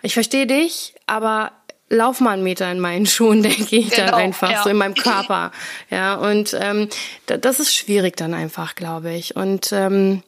ich 0.02 0.14
verstehe 0.14 0.48
dich, 0.48 0.96
aber 1.06 1.52
lauf 1.90 2.22
mal 2.22 2.32
einen 2.32 2.44
Meter 2.44 2.72
in 2.72 2.80
meinen 2.80 3.06
Schuhen, 3.08 3.44
denke 3.44 3.76
ich 3.76 3.92
genau, 3.92 4.12
dann 4.12 4.14
einfach, 4.16 4.52
ja. 4.52 4.64
so 4.64 4.70
in 4.70 4.78
meinem 4.78 4.96
Körper. 4.96 5.52
Ja, 5.90 6.16
und 6.16 6.56
ähm, 6.60 6.90
das 7.26 7.60
ist 7.60 7.76
schwierig 7.76 8.18
dann 8.18 8.34
einfach, 8.34 8.76
glaube 8.76 9.14
ich. 9.14 9.36
Und 9.36 9.72
ähm, 9.72 10.24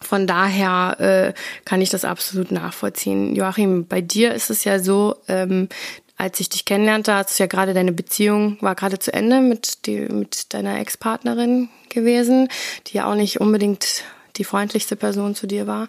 von 0.00 0.26
daher 0.26 0.96
äh, 0.98 1.32
kann 1.64 1.80
ich 1.80 1.90
das 1.90 2.04
absolut 2.04 2.50
nachvollziehen. 2.50 3.36
Joachim, 3.36 3.86
bei 3.86 4.00
dir 4.00 4.34
ist 4.34 4.50
es 4.50 4.64
ja 4.64 4.78
so, 4.78 5.16
ähm, 5.28 5.68
als 6.16 6.38
ich 6.40 6.48
dich 6.48 6.64
kennenlernte, 6.64 7.14
hast 7.14 7.38
du 7.38 7.42
ja 7.42 7.46
gerade 7.46 7.74
deine 7.74 7.92
Beziehung 7.92 8.58
war 8.60 8.74
gerade 8.74 8.98
zu 8.98 9.12
Ende 9.12 9.40
mit, 9.40 9.86
die, 9.86 10.00
mit 10.00 10.54
deiner 10.54 10.78
Ex-Partnerin 10.78 11.68
gewesen, 11.88 12.48
die 12.86 12.98
ja 12.98 13.10
auch 13.10 13.14
nicht 13.14 13.40
unbedingt 13.40 14.04
die 14.36 14.44
freundlichste 14.44 14.96
Person 14.96 15.34
zu 15.34 15.46
dir 15.46 15.66
war. 15.66 15.88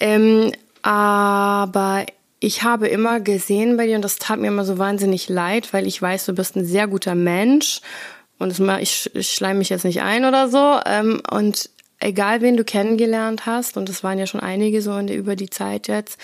Ähm, 0.00 0.52
aber 0.82 2.06
ich 2.40 2.62
habe 2.62 2.88
immer 2.88 3.20
gesehen 3.20 3.76
bei 3.76 3.86
dir, 3.86 3.96
und 3.96 4.02
das 4.02 4.16
tat 4.16 4.38
mir 4.38 4.48
immer 4.48 4.64
so 4.64 4.78
wahnsinnig 4.78 5.28
leid, 5.28 5.72
weil 5.72 5.86
ich 5.86 6.00
weiß, 6.00 6.26
du 6.26 6.34
bist 6.34 6.56
ein 6.56 6.64
sehr 6.64 6.86
guter 6.86 7.14
Mensch. 7.14 7.80
Und 8.38 8.56
das, 8.56 8.80
ich, 8.80 9.10
ich 9.14 9.32
schleim 9.32 9.58
mich 9.58 9.70
jetzt 9.70 9.84
nicht 9.84 10.02
ein 10.02 10.24
oder 10.24 10.48
so. 10.48 10.80
Ähm, 10.86 11.20
und 11.30 11.70
egal 12.00 12.40
wen 12.40 12.56
du 12.56 12.64
kennengelernt 12.64 13.46
hast, 13.46 13.76
und 13.76 13.88
es 13.88 14.04
waren 14.04 14.18
ja 14.18 14.26
schon 14.26 14.40
einige 14.40 14.82
so 14.82 15.00
der, 15.02 15.16
über 15.16 15.36
die 15.36 15.50
Zeit 15.50 15.88
jetzt, 15.88 16.18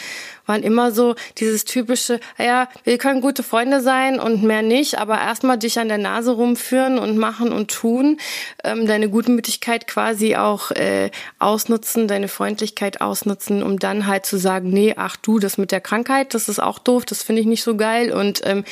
waren 0.47 0.63
immer 0.63 0.93
so 0.93 1.15
dieses 1.39 1.65
typische, 1.65 2.21
ja, 2.39 2.69
wir 2.85 2.99
können 2.99 3.21
gute 3.21 3.43
Freunde 3.43 3.81
sein 3.81 4.21
und 4.21 4.43
mehr 4.43 4.63
nicht, 4.63 4.99
aber 4.99 5.19
erstmal 5.19 5.59
dich 5.59 5.79
an 5.79 5.89
der 5.89 5.99
Nase 5.99 6.33
rumführen 6.33 6.99
und 6.99 7.17
machen 7.19 7.53
und 7.53 7.71
tun, 7.71 8.19
ähm, 8.63 8.87
deine 8.87 9.09
Gutmütigkeit 9.09 9.87
quasi 9.87 10.37
auch 10.37 10.71
äh, 10.71 11.11
ausnutzen, 11.39 12.07
deine 12.07 12.29
Freundlichkeit 12.29 13.01
ausnutzen, 13.01 13.63
um 13.63 13.79
dann 13.79 14.07
halt 14.07 14.27
zu 14.27 14.39
sagen, 14.39 14.71
nee, 14.71 14.95
ach 14.97 15.17
du, 15.17 15.39
das 15.39 15.59
mit 15.59 15.73
der 15.73 15.81
Krankheit, 15.81 16.35
das 16.35 16.49
ist 16.49 16.61
auch 16.61 16.79
doof, 16.79 17.05
das 17.05 17.23
finde 17.23 17.41
ich 17.41 17.47
nicht 17.47 17.63
so 17.63 17.77
geil. 17.77 18.13
Und 18.13 18.43
ähm, 18.45 18.65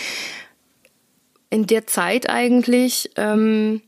in 1.50 1.66
der 1.66 1.86
Zeit 1.86 2.30
eigentlich, 2.30 3.11
ähm, 3.16 3.82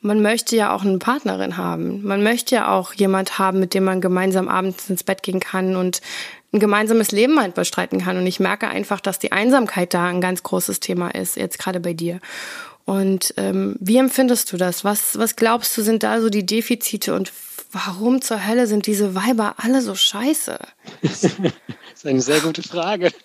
man 0.00 0.22
möchte 0.22 0.56
ja 0.56 0.72
auch 0.72 0.84
eine 0.84 0.98
Partnerin 0.98 1.56
haben. 1.56 2.02
Man 2.04 2.22
möchte 2.22 2.54
ja 2.54 2.72
auch 2.72 2.92
jemand 2.94 3.38
haben, 3.38 3.58
mit 3.58 3.74
dem 3.74 3.84
man 3.84 4.00
gemeinsam 4.00 4.48
abends 4.48 4.88
ins 4.88 5.02
Bett 5.02 5.22
gehen 5.22 5.40
kann 5.40 5.76
und 5.76 6.00
ein 6.52 6.60
gemeinsames 6.60 7.10
Leben 7.10 7.40
halt 7.40 7.54
bestreiten 7.54 8.00
kann. 8.00 8.16
Und 8.16 8.26
ich 8.26 8.40
merke 8.40 8.68
einfach, 8.68 9.00
dass 9.00 9.18
die 9.18 9.32
Einsamkeit 9.32 9.92
da 9.94 10.06
ein 10.06 10.20
ganz 10.20 10.42
großes 10.42 10.80
Thema 10.80 11.14
ist, 11.14 11.36
jetzt 11.36 11.58
gerade 11.58 11.80
bei 11.80 11.94
dir. 11.94 12.20
Und 12.84 13.34
ähm, 13.36 13.76
wie 13.80 13.98
empfindest 13.98 14.50
du 14.52 14.56
das? 14.56 14.82
Was, 14.84 15.18
was 15.18 15.36
glaubst 15.36 15.76
du, 15.76 15.82
sind 15.82 16.02
da 16.02 16.20
so 16.20 16.30
die 16.30 16.46
Defizite 16.46 17.14
und 17.14 17.32
warum 17.70 18.22
zur 18.22 18.46
Hölle 18.46 18.66
sind 18.66 18.86
diese 18.86 19.14
Weiber 19.14 19.56
alle 19.58 19.82
so 19.82 19.94
scheiße? 19.94 20.58
Das 21.98 22.04
ist 22.04 22.10
eine 22.10 22.20
sehr 22.20 22.40
gute 22.40 22.62
Frage. 22.62 23.10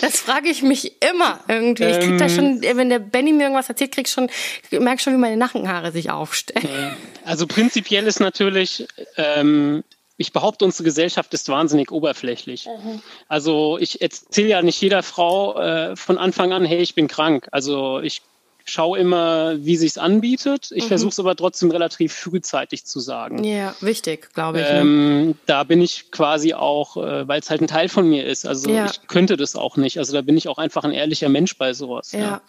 Das 0.00 0.20
frage 0.20 0.48
ich 0.48 0.62
mich 0.62 1.02
immer 1.02 1.40
irgendwie. 1.48 1.84
Ich 1.84 1.98
krieg 1.98 2.18
da 2.18 2.28
schon, 2.28 2.62
ähm. 2.62 2.76
wenn 2.76 2.90
der 2.90 2.98
Benny 2.98 3.32
mir 3.32 3.44
irgendwas 3.44 3.70
erzählt, 3.70 3.92
krieg 3.92 4.06
ich 4.06 4.12
schon, 4.12 4.28
merke 4.70 5.00
schon, 5.00 5.14
wie 5.14 5.18
meine 5.18 5.38
Nackenhaare 5.38 5.92
sich 5.92 6.10
aufstellen. 6.10 6.94
Also 7.24 7.46
prinzipiell 7.46 8.06
ist 8.06 8.20
natürlich, 8.20 8.86
ähm, 9.16 9.82
ich 10.18 10.32
behaupte, 10.32 10.66
unsere 10.66 10.84
Gesellschaft 10.84 11.32
ist 11.32 11.48
wahnsinnig 11.48 11.90
oberflächlich. 11.90 12.66
Mhm. 12.66 13.00
Also 13.28 13.78
ich 13.78 14.02
erzähle 14.02 14.48
ja 14.48 14.62
nicht 14.62 14.80
jeder 14.80 15.02
Frau 15.02 15.58
äh, 15.58 15.96
von 15.96 16.18
Anfang 16.18 16.52
an, 16.52 16.66
hey, 16.66 16.82
ich 16.82 16.94
bin 16.94 17.08
krank. 17.08 17.48
Also 17.50 18.00
ich 18.00 18.20
schaue 18.64 18.98
immer, 18.98 19.56
wie 19.58 19.76
sich's 19.76 19.98
anbietet. 19.98 20.70
Ich 20.72 20.84
mhm. 20.84 20.88
versuche 20.88 21.10
es 21.10 21.20
aber 21.20 21.36
trotzdem 21.36 21.70
relativ 21.70 22.14
frühzeitig 22.14 22.86
zu 22.86 22.98
sagen. 22.98 23.44
Ja, 23.44 23.74
wichtig, 23.80 24.32
glaube 24.32 24.60
ich. 24.60 24.64
Ne? 24.64 24.80
Ähm, 24.80 25.26
ne? 25.26 25.34
Da 25.46 25.64
bin 25.64 25.80
ich 25.82 26.10
quasi 26.10 26.54
auch, 26.54 26.96
äh, 26.96 27.28
weil 27.28 27.40
es 27.40 27.50
halt 27.50 27.60
ein 27.60 27.66
Teil 27.66 27.88
von 27.88 28.08
mir 28.08 28.24
ist. 28.24 28.46
Also 28.46 28.70
ja. 28.70 28.86
ich 28.86 29.06
könnte 29.06 29.36
das 29.36 29.54
auch 29.54 29.76
nicht. 29.76 29.98
Also 29.98 30.14
da 30.14 30.22
bin 30.22 30.36
ich 30.36 30.48
auch 30.48 30.58
einfach 30.58 30.84
ein 30.84 30.92
ehrlicher 30.92 31.28
Mensch 31.28 31.56
bei 31.58 31.74
sowas. 31.74 32.12
Ja. 32.12 32.20
ja. 32.20 32.42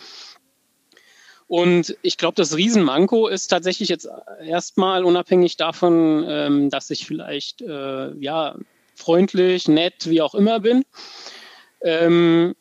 Und 1.47 1.95
ich 2.01 2.17
glaube, 2.17 2.35
das 2.35 2.55
Riesenmanko 2.55 3.27
ist 3.27 3.47
tatsächlich 3.47 3.89
jetzt 3.89 4.07
erstmal 4.43 5.03
unabhängig 5.03 5.57
davon, 5.57 6.25
ähm, 6.27 6.69
dass 6.69 6.89
ich 6.89 7.05
vielleicht 7.05 7.61
äh, 7.61 8.15
ja 8.15 8.55
freundlich, 8.95 9.67
nett, 9.67 10.09
wie 10.09 10.21
auch 10.21 10.33
immer 10.33 10.61
bin. 10.61 10.85
Ähm, 11.81 12.55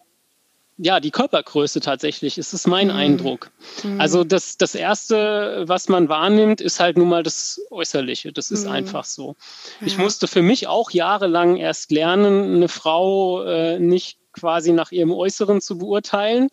ja, 0.77 0.99
die 0.99 1.11
Körpergröße 1.11 1.81
tatsächlich, 1.81 2.37
ist 2.37 2.53
es 2.53 2.67
mein 2.67 2.89
mhm. 2.89 2.95
Eindruck. 2.95 3.51
Mhm. 3.83 4.01
Also 4.01 4.25
das, 4.25 4.57
das 4.57 4.75
Erste, 4.75 5.65
was 5.67 5.89
man 5.89 6.09
wahrnimmt, 6.09 6.61
ist 6.61 6.81
halt 6.81 6.99
nun 6.99 7.09
mal 7.09 7.23
das 7.23 7.61
Äußerliche. 7.71 8.33
Das 8.33 8.51
ist 8.51 8.65
mhm. 8.65 8.73
einfach 8.73 9.05
so. 9.05 9.37
Ja. 9.81 9.87
Ich 9.87 9.99
musste 9.99 10.27
für 10.27 10.43
mich 10.43 10.67
auch 10.67 10.91
jahrelang 10.91 11.57
erst 11.57 11.93
lernen, 11.93 12.57
eine 12.57 12.69
Frau 12.69 13.45
äh, 13.45 13.79
nicht 13.79 14.19
quasi 14.33 14.73
nach 14.73 14.91
ihrem 14.91 15.13
Äußeren 15.13 15.61
zu 15.61 15.79
beurteilen, 15.79 16.49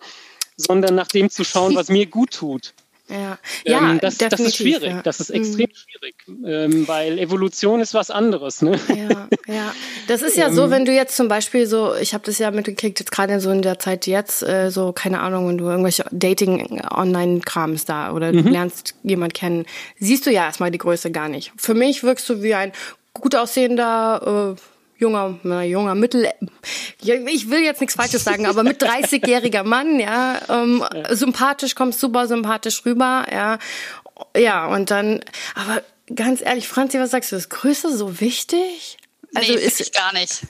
sondern 0.55 0.93
nach 0.93 1.07
dem 1.07 1.29
zu 1.29 1.43
schauen, 1.43 1.75
was 1.75 1.89
mir 1.89 2.05
gut 2.05 2.31
tut. 2.31 2.73
Ja, 3.11 3.37
ja 3.65 3.91
ähm, 3.91 3.99
das, 3.99 4.17
das, 4.17 4.39
ist 4.39 4.57
schwierig. 4.57 4.91
Ja. 4.91 5.01
Das 5.01 5.19
ist 5.19 5.29
extrem 5.29 5.69
mhm. 5.69 5.75
schwierig, 5.75 6.15
ähm, 6.45 6.87
weil 6.87 7.19
Evolution 7.19 7.81
ist 7.81 7.93
was 7.93 8.09
anderes. 8.09 8.61
Ne? 8.61 8.79
Ja, 8.89 9.27
ja. 9.53 9.75
Das 10.07 10.21
ist 10.21 10.37
ja 10.37 10.51
so, 10.51 10.65
ähm. 10.65 10.71
wenn 10.71 10.85
du 10.85 10.93
jetzt 10.93 11.15
zum 11.15 11.27
Beispiel 11.27 11.67
so, 11.67 11.95
ich 11.95 12.13
habe 12.13 12.23
das 12.25 12.37
ja 12.37 12.51
mitgekriegt, 12.51 12.99
jetzt 12.99 13.11
gerade 13.11 13.39
so 13.39 13.51
in 13.51 13.61
der 13.61 13.79
Zeit 13.79 14.07
jetzt, 14.07 14.43
äh, 14.43 14.69
so, 14.71 14.93
keine 14.93 15.19
Ahnung, 15.19 15.47
wenn 15.49 15.57
du 15.57 15.65
irgendwelche 15.65 16.05
Dating-Online-Krams 16.11 17.85
da 17.85 18.13
oder 18.13 18.31
mhm. 18.31 18.43
du 18.43 18.49
lernst 18.49 18.95
jemand 19.03 19.33
kennen, 19.33 19.65
siehst 19.99 20.25
du 20.25 20.31
ja 20.31 20.45
erstmal 20.45 20.71
die 20.71 20.77
Größe 20.77 21.11
gar 21.11 21.29
nicht. 21.29 21.51
Für 21.57 21.73
mich 21.73 22.03
wirkst 22.03 22.27
du 22.29 22.41
wie 22.41 22.55
ein 22.55 22.71
gut 23.13 23.35
aussehender, 23.35 24.55
äh, 24.57 24.61
junger, 25.01 25.39
na, 25.43 25.63
junger, 25.63 25.95
mittel, 25.95 26.31
ich 27.01 27.49
will 27.49 27.61
jetzt 27.61 27.81
nichts 27.81 27.95
Falsches 27.95 28.23
sagen, 28.23 28.45
aber 28.45 28.63
mit 28.63 28.81
30-jähriger 28.81 29.63
Mann, 29.63 29.99
ja, 29.99 30.39
ähm, 30.47 30.85
ja, 30.93 31.15
sympathisch, 31.15 31.75
kommst 31.75 31.99
super 31.99 32.27
sympathisch 32.27 32.85
rüber, 32.85 33.25
ja, 33.31 33.57
ja, 34.37 34.67
und 34.67 34.91
dann, 34.91 35.23
aber 35.55 35.83
ganz 36.15 36.41
ehrlich, 36.41 36.67
Franzi, 36.67 36.99
was 36.99 37.11
sagst 37.11 37.31
du, 37.31 37.35
ist 37.35 37.49
Größe 37.49 37.95
so 37.97 38.21
wichtig? 38.21 38.97
Also 39.33 39.53
nee, 39.53 39.59
ist 39.59 39.81
ich 39.81 39.91
gar 39.91 40.13
nicht. 40.13 40.41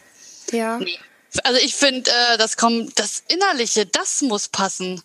Ja. 0.51 0.77
Nee. 0.77 0.99
Also 1.43 1.59
ich 1.63 1.75
finde, 1.75 2.11
äh, 2.11 2.37
das 2.37 2.57
kommt, 2.57 2.99
das 2.99 3.23
Innerliche, 3.29 3.85
das 3.85 4.21
muss 4.21 4.49
passen. 4.49 5.01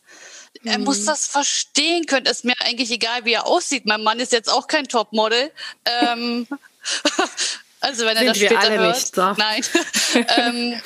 Er 0.65 0.79
muss 0.79 1.03
mhm. 1.03 1.07
das 1.07 1.29
verstehen 1.29 2.07
können. 2.07 2.27
Ist 2.27 2.45
mir 2.45 2.55
eigentlich 2.61 2.91
egal, 2.91 3.25
wie 3.25 3.35
er 3.35 3.47
aussieht. 3.47 3.87
Mein 3.87 4.03
Mann 4.03 4.19
ist 4.19 4.33
jetzt 4.33 4.51
auch 4.51 4.67
kein 4.67 4.89
Topmodel. 4.89 5.53
Ähm, 5.85 6.49
Also 7.87 8.05
wenn 8.05 8.17
er 8.17 8.25
Sind 8.25 8.29
das 8.29 8.37
später 8.39 8.59
alle 8.59 8.79
hört. 8.79 8.97
Nicht, 8.97 9.15
so. 9.15 9.33
Nein. 9.35 9.63
ähm, 10.37 10.81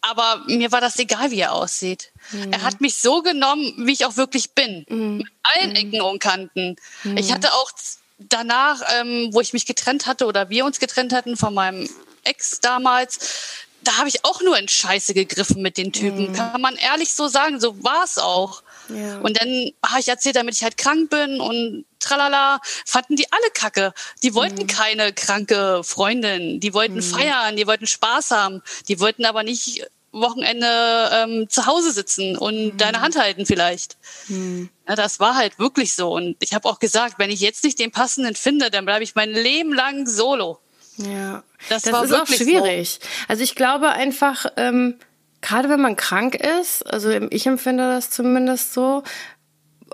aber 0.00 0.44
mir 0.46 0.72
war 0.72 0.80
das 0.80 0.98
egal, 0.98 1.30
wie 1.30 1.40
er 1.40 1.52
aussieht. 1.52 2.10
Mhm. 2.30 2.52
Er 2.52 2.62
hat 2.62 2.80
mich 2.80 2.96
so 2.96 3.20
genommen, 3.20 3.74
wie 3.86 3.92
ich 3.92 4.06
auch 4.06 4.16
wirklich 4.16 4.52
bin. 4.52 4.86
Mhm. 4.88 5.16
Mit 5.18 5.26
allen 5.42 5.70
mhm. 5.70 5.76
Ecken 5.76 6.00
und 6.00 6.20
Kanten. 6.20 6.76
Ich 7.16 7.28
mhm. 7.28 7.34
hatte 7.34 7.52
auch 7.52 7.70
danach, 8.18 8.80
ähm, 8.98 9.28
wo 9.32 9.42
ich 9.42 9.52
mich 9.52 9.66
getrennt 9.66 10.06
hatte 10.06 10.24
oder 10.24 10.48
wir 10.48 10.64
uns 10.64 10.80
getrennt 10.80 11.12
hatten 11.12 11.36
von 11.36 11.52
meinem 11.52 11.86
Ex 12.24 12.60
damals, 12.60 13.66
da 13.82 13.98
habe 13.98 14.08
ich 14.08 14.24
auch 14.24 14.40
nur 14.42 14.58
in 14.58 14.68
Scheiße 14.68 15.14
gegriffen 15.14 15.62
mit 15.62 15.76
den 15.76 15.92
Typen. 15.92 16.30
Mhm. 16.30 16.32
Kann 16.34 16.60
man 16.60 16.76
ehrlich 16.76 17.12
so 17.12 17.28
sagen, 17.28 17.60
so 17.60 17.82
war 17.82 18.04
es 18.04 18.18
auch. 18.18 18.62
Ja. 18.88 19.18
Und 19.18 19.40
dann 19.40 19.70
habe 19.84 20.00
ich 20.00 20.08
erzählt, 20.08 20.36
damit 20.36 20.54
ich 20.54 20.62
halt 20.62 20.78
krank 20.78 21.10
bin 21.10 21.40
und 21.40 21.84
tralala, 22.00 22.60
fanden 22.86 23.16
die 23.16 23.30
alle 23.30 23.50
kacke. 23.52 23.92
Die 24.22 24.34
wollten 24.34 24.62
mhm. 24.62 24.66
keine 24.66 25.12
kranke 25.12 25.82
Freundin. 25.84 26.60
Die 26.60 26.74
wollten 26.74 26.96
mhm. 26.96 27.02
feiern, 27.02 27.56
die 27.56 27.66
wollten 27.66 27.86
Spaß 27.86 28.30
haben. 28.30 28.62
Die 28.88 29.00
wollten 29.00 29.24
aber 29.24 29.42
nicht 29.42 29.84
Wochenende 30.10 31.10
ähm, 31.12 31.48
zu 31.48 31.66
Hause 31.66 31.92
sitzen 31.92 32.36
und 32.36 32.74
mhm. 32.74 32.76
deine 32.78 33.00
Hand 33.00 33.18
halten 33.18 33.46
vielleicht. 33.46 33.96
Mhm. 34.28 34.70
Ja, 34.88 34.96
das 34.96 35.20
war 35.20 35.34
halt 35.36 35.58
wirklich 35.58 35.94
so. 35.94 36.12
Und 36.12 36.36
ich 36.40 36.54
habe 36.54 36.68
auch 36.68 36.78
gesagt, 36.78 37.18
wenn 37.18 37.30
ich 37.30 37.40
jetzt 37.40 37.64
nicht 37.64 37.78
den 37.78 37.90
passenden 37.90 38.34
finde, 38.34 38.70
dann 38.70 38.86
bleibe 38.86 39.04
ich 39.04 39.14
mein 39.14 39.30
Leben 39.30 39.74
lang 39.74 40.06
solo. 40.06 40.58
Ja, 40.98 41.42
das, 41.68 41.82
das 41.82 42.04
ist 42.04 42.14
auch 42.14 42.26
schwierig. 42.26 42.98
So. 43.00 43.08
Also 43.28 43.42
ich 43.42 43.54
glaube 43.54 43.90
einfach, 43.90 44.46
ähm, 44.56 44.96
gerade 45.40 45.68
wenn 45.68 45.80
man 45.80 45.96
krank 45.96 46.34
ist, 46.34 46.82
also 46.82 47.10
ich 47.10 47.46
empfinde 47.46 47.84
das 47.84 48.10
zumindest 48.10 48.74
so, 48.74 49.02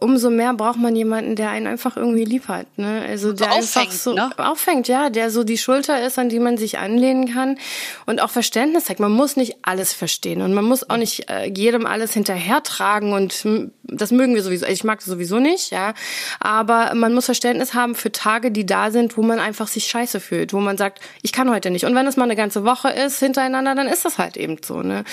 umso 0.01 0.31
mehr 0.31 0.55
braucht 0.55 0.79
man 0.79 0.97
jemanden, 0.97 1.37
der 1.37 1.51
einen 1.51 1.67
einfach 1.67 1.97
irgendwie 1.97 2.25
lieb 2.25 2.49
hat. 2.49 2.67
Ne? 2.79 3.05
Also 3.09 3.33
der 3.33 3.53
auffängt, 3.53 3.77
einfach 3.77 3.93
so 3.93 4.13
ne? 4.13 4.31
auffängt, 4.37 4.89
ja, 4.89 5.11
der 5.11 5.31
so 5.31 5.45
die 5.45 5.59
Schulter 5.59 6.05
ist, 6.05 6.19
an 6.19 6.29
die 6.29 6.41
man 6.41 6.57
sich 6.57 6.79
anlehnen 6.79 7.33
kann 7.33 7.59
und 8.07 8.21
auch 8.21 8.31
Verständnis 8.31 8.85
zeigt. 8.85 9.01
Man 9.01 9.13
muss 9.13 9.37
nicht 9.37 9.59
alles 9.63 9.93
verstehen 9.93 10.43
und 10.43 10.53
man 10.53 10.65
muss 10.65 10.89
auch 10.89 10.97
nicht 10.97 11.31
äh, 11.31 11.47
jedem 11.47 11.87
alles 11.87 12.13
hinterhertragen 12.13 13.13
und 13.13 13.45
das 13.87 14.11
mögen 14.11 14.35
wir 14.35 14.43
sowieso. 14.43 14.67
Ich 14.67 14.85
mag 14.85 14.99
das 14.99 15.07
sowieso 15.07 15.39
nicht, 15.39 15.71
ja, 15.71 15.95
aber 16.41 16.95
man 16.95 17.15
muss 17.15 17.27
Verständnis 17.27 17.75
haben 17.75 17.95
für 17.95 18.13
Tage, 18.13 18.51
die 18.51 18.67
da 18.67 18.91
sind, 18.91 19.17
wo 19.17 19.23
man 19.23 19.39
einfach 19.39 19.69
sich 19.69 19.87
scheiße 19.87 20.21
fühlt, 20.21 20.53
wo 20.53 20.61
man 20.61 20.77
sagt, 20.77 21.01
ich 21.23 21.33
kann 21.33 21.51
heute 21.51 21.71
nicht. 21.71 21.85
Und 21.85 21.95
wenn 21.95 22.07
es 22.07 22.17
mal 22.17 22.25
eine 22.25 22.37
ganze 22.37 22.65
Woche 22.65 22.91
ist 22.91 23.19
hintereinander, 23.19 23.75
dann 23.75 23.87
ist 23.87 24.05
das 24.05 24.19
halt 24.19 24.37
eben 24.37 24.57
so. 24.65 24.83
Ne? 24.83 25.05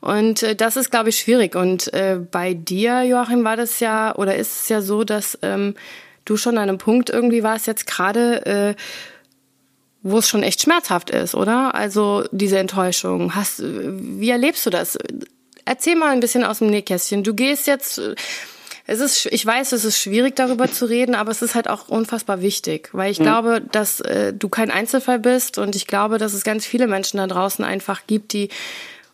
Und 0.00 0.42
äh, 0.42 0.54
das 0.54 0.76
ist, 0.76 0.90
glaube 0.90 1.08
ich, 1.10 1.18
schwierig. 1.18 1.56
Und 1.56 1.92
äh, 1.92 2.18
bei 2.18 2.54
dir, 2.54 3.02
Joachim, 3.02 3.44
war 3.44 3.56
das 3.56 3.80
ja 3.80 4.14
oder 4.14 4.36
ist 4.36 4.62
es 4.62 4.68
ja 4.68 4.80
so, 4.80 5.04
dass 5.04 5.38
ähm, 5.42 5.74
du 6.24 6.36
schon 6.36 6.56
an 6.58 6.68
einem 6.68 6.78
Punkt 6.78 7.10
irgendwie 7.10 7.42
warst 7.42 7.66
jetzt 7.66 7.86
gerade, 7.86 8.46
äh, 8.46 8.74
wo 10.02 10.18
es 10.18 10.28
schon 10.28 10.42
echt 10.42 10.62
schmerzhaft 10.62 11.10
ist, 11.10 11.34
oder? 11.34 11.74
Also 11.74 12.24
diese 12.30 12.58
Enttäuschung. 12.58 13.34
Hast, 13.34 13.62
wie 13.62 14.30
erlebst 14.30 14.64
du 14.64 14.70
das? 14.70 14.96
Erzähl 15.70 15.94
mal 15.94 16.10
ein 16.10 16.18
bisschen 16.18 16.42
aus 16.42 16.58
dem 16.58 16.66
Nähkästchen. 16.66 17.22
Du 17.22 17.32
gehst 17.32 17.68
jetzt. 17.68 18.02
Es 18.88 18.98
ist, 18.98 19.26
ich 19.26 19.46
weiß, 19.46 19.70
es 19.70 19.84
ist 19.84 20.00
schwierig 20.00 20.34
darüber 20.34 20.68
zu 20.68 20.86
reden, 20.86 21.14
aber 21.14 21.30
es 21.30 21.42
ist 21.42 21.54
halt 21.54 21.70
auch 21.70 21.86
unfassbar 21.86 22.42
wichtig, 22.42 22.88
weil 22.90 23.12
ich 23.12 23.20
mhm. 23.20 23.22
glaube, 23.22 23.62
dass 23.70 24.00
äh, 24.00 24.32
du 24.32 24.48
kein 24.48 24.72
Einzelfall 24.72 25.20
bist 25.20 25.58
und 25.58 25.76
ich 25.76 25.86
glaube, 25.86 26.18
dass 26.18 26.32
es 26.32 26.42
ganz 26.42 26.66
viele 26.66 26.88
Menschen 26.88 27.18
da 27.18 27.28
draußen 27.28 27.64
einfach 27.64 28.00
gibt, 28.08 28.32
die 28.32 28.48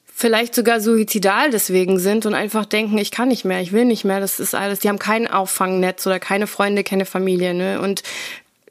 vielleicht 0.06 0.54
sogar 0.54 0.80
suizidal 0.80 1.50
deswegen 1.50 1.98
sind 1.98 2.24
und 2.24 2.32
einfach 2.32 2.64
denken, 2.64 2.96
ich 2.96 3.10
kann 3.10 3.28
nicht 3.28 3.44
mehr, 3.44 3.60
ich 3.60 3.72
will 3.72 3.84
nicht 3.84 4.06
mehr, 4.06 4.20
das 4.20 4.40
ist 4.40 4.54
alles, 4.54 4.78
die 4.78 4.88
haben 4.88 4.98
kein 4.98 5.30
Auffangnetz 5.30 6.06
oder 6.06 6.18
keine 6.20 6.46
Freunde, 6.46 6.84
keine 6.84 7.04
Familie, 7.04 7.52
ne? 7.52 7.82
Und 7.82 8.02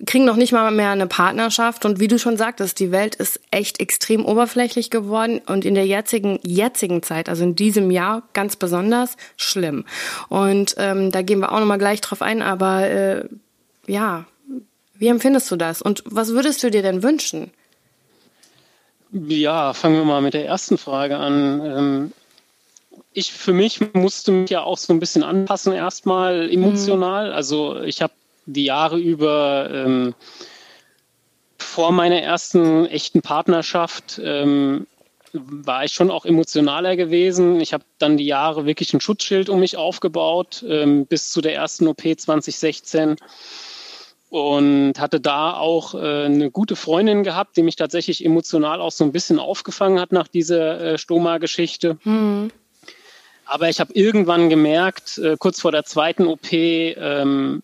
kriegen 0.05 0.25
noch 0.25 0.35
nicht 0.35 0.51
mal 0.51 0.69
mehr 0.71 0.89
eine 0.89 1.07
Partnerschaft 1.07 1.85
und 1.85 1.99
wie 1.99 2.07
du 2.07 2.19
schon 2.19 2.35
sagtest, 2.35 2.79
die 2.79 2.91
Welt 2.91 3.15
ist 3.15 3.39
echt 3.51 3.79
extrem 3.79 4.25
oberflächlich 4.25 4.89
geworden 4.89 5.41
und 5.45 5.63
in 5.63 5.73
der 5.73 5.85
jetzigen 5.85 6.39
jetzigen 6.43 7.01
Zeit, 7.01 7.29
also 7.29 7.43
in 7.43 7.55
diesem 7.55 7.91
Jahr 7.91 8.23
ganz 8.33 8.57
besonders 8.57 9.15
schlimm. 9.37 9.85
Und 10.27 10.75
ähm, 10.77 11.11
da 11.11 11.21
gehen 11.21 11.39
wir 11.39 11.51
auch 11.51 11.59
noch 11.59 11.65
mal 11.65 11.77
gleich 11.77 12.01
drauf 12.01 12.21
ein, 12.21 12.41
aber 12.41 12.87
äh, 12.87 13.25
ja, 13.87 14.25
wie 14.95 15.07
empfindest 15.07 15.49
du 15.51 15.55
das 15.55 15.81
und 15.81 16.03
was 16.05 16.31
würdest 16.31 16.61
du 16.63 16.69
dir 16.69 16.81
denn 16.81 17.01
wünschen? 17.01 17.51
Ja, 19.11 19.73
fangen 19.73 19.95
wir 19.95 20.03
mal 20.03 20.21
mit 20.21 20.33
der 20.33 20.45
ersten 20.45 20.77
Frage 20.77 21.15
an. 21.15 21.61
Ähm, 21.63 22.11
ich 23.13 23.31
für 23.31 23.53
mich 23.53 23.93
musste 23.93 24.33
mich 24.33 24.49
ja 24.49 24.61
auch 24.61 24.77
so 24.77 24.91
ein 24.91 24.99
bisschen 24.99 25.23
anpassen 25.23 25.71
erstmal 25.71 26.51
emotional. 26.51 27.29
Mhm. 27.29 27.35
Also 27.35 27.79
ich 27.81 28.01
habe 28.01 28.11
die 28.45 28.65
Jahre 28.65 28.97
über 28.97 29.69
ähm, 29.71 30.15
vor 31.57 31.91
meiner 31.91 32.21
ersten 32.21 32.85
echten 32.85 33.21
Partnerschaft 33.21 34.19
ähm, 34.23 34.87
war 35.33 35.83
ich 35.83 35.91
schon 35.91 36.11
auch 36.11 36.25
emotionaler 36.25 36.95
gewesen. 36.95 37.59
Ich 37.59 37.73
habe 37.73 37.83
dann 37.97 38.17
die 38.17 38.25
Jahre 38.25 38.65
wirklich 38.65 38.93
ein 38.93 39.01
Schutzschild 39.01 39.49
um 39.49 39.59
mich 39.59 39.75
aufgebaut 39.77 40.63
ähm, 40.67 41.05
bis 41.05 41.31
zu 41.31 41.41
der 41.41 41.55
ersten 41.55 41.87
OP 41.87 42.01
2016 42.01 43.17
und 44.29 44.93
hatte 44.99 45.19
da 45.19 45.53
auch 45.53 45.93
äh, 45.93 46.25
eine 46.25 46.51
gute 46.51 46.75
Freundin 46.75 47.23
gehabt, 47.23 47.57
die 47.57 47.63
mich 47.63 47.75
tatsächlich 47.75 48.25
emotional 48.25 48.81
auch 48.81 48.91
so 48.91 49.03
ein 49.03 49.11
bisschen 49.11 49.39
aufgefangen 49.39 49.99
hat 49.99 50.11
nach 50.11 50.27
dieser 50.27 50.81
äh, 50.81 50.97
Stoma-Geschichte. 50.97 51.97
Mhm. 52.03 52.51
Aber 53.45 53.69
ich 53.69 53.79
habe 53.79 53.93
irgendwann 53.93 54.49
gemerkt, 54.49 55.19
äh, 55.19 55.35
kurz 55.37 55.61
vor 55.61 55.71
der 55.71 55.83
zweiten 55.83 56.25
OP, 56.27 56.51
ähm, 56.51 57.61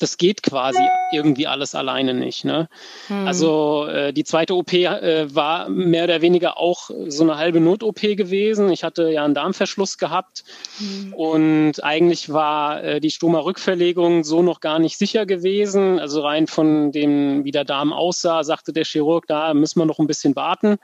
das 0.00 0.16
geht 0.16 0.42
quasi 0.42 0.82
irgendwie 1.12 1.46
alles 1.46 1.74
alleine 1.74 2.14
nicht. 2.14 2.44
Ne? 2.44 2.68
Hm. 3.08 3.26
Also 3.26 3.86
äh, 3.86 4.12
die 4.12 4.24
zweite 4.24 4.54
OP 4.54 4.72
äh, 4.72 5.34
war 5.34 5.68
mehr 5.68 6.04
oder 6.04 6.22
weniger 6.22 6.58
auch 6.58 6.90
so 7.08 7.22
eine 7.22 7.36
halbe 7.36 7.60
Not-OP 7.60 8.00
gewesen. 8.00 8.70
Ich 8.70 8.82
hatte 8.82 9.10
ja 9.10 9.24
einen 9.24 9.34
Darmverschluss 9.34 9.98
gehabt 9.98 10.44
hm. 10.78 11.12
und 11.12 11.84
eigentlich 11.84 12.32
war 12.32 12.82
äh, 12.82 13.00
die 13.00 13.10
Stoma-Rückverlegung 13.10 14.24
so 14.24 14.42
noch 14.42 14.60
gar 14.60 14.78
nicht 14.78 14.98
sicher 14.98 15.26
gewesen. 15.26 15.98
Also 15.98 16.22
rein 16.22 16.46
von 16.46 16.92
dem, 16.92 17.44
wie 17.44 17.52
der 17.52 17.64
Darm 17.64 17.92
aussah, 17.92 18.42
sagte 18.42 18.72
der 18.72 18.84
Chirurg, 18.84 19.26
da 19.26 19.52
müssen 19.54 19.78
wir 19.78 19.86
noch 19.86 19.98
ein 19.98 20.06
bisschen 20.06 20.34
warten. 20.34 20.78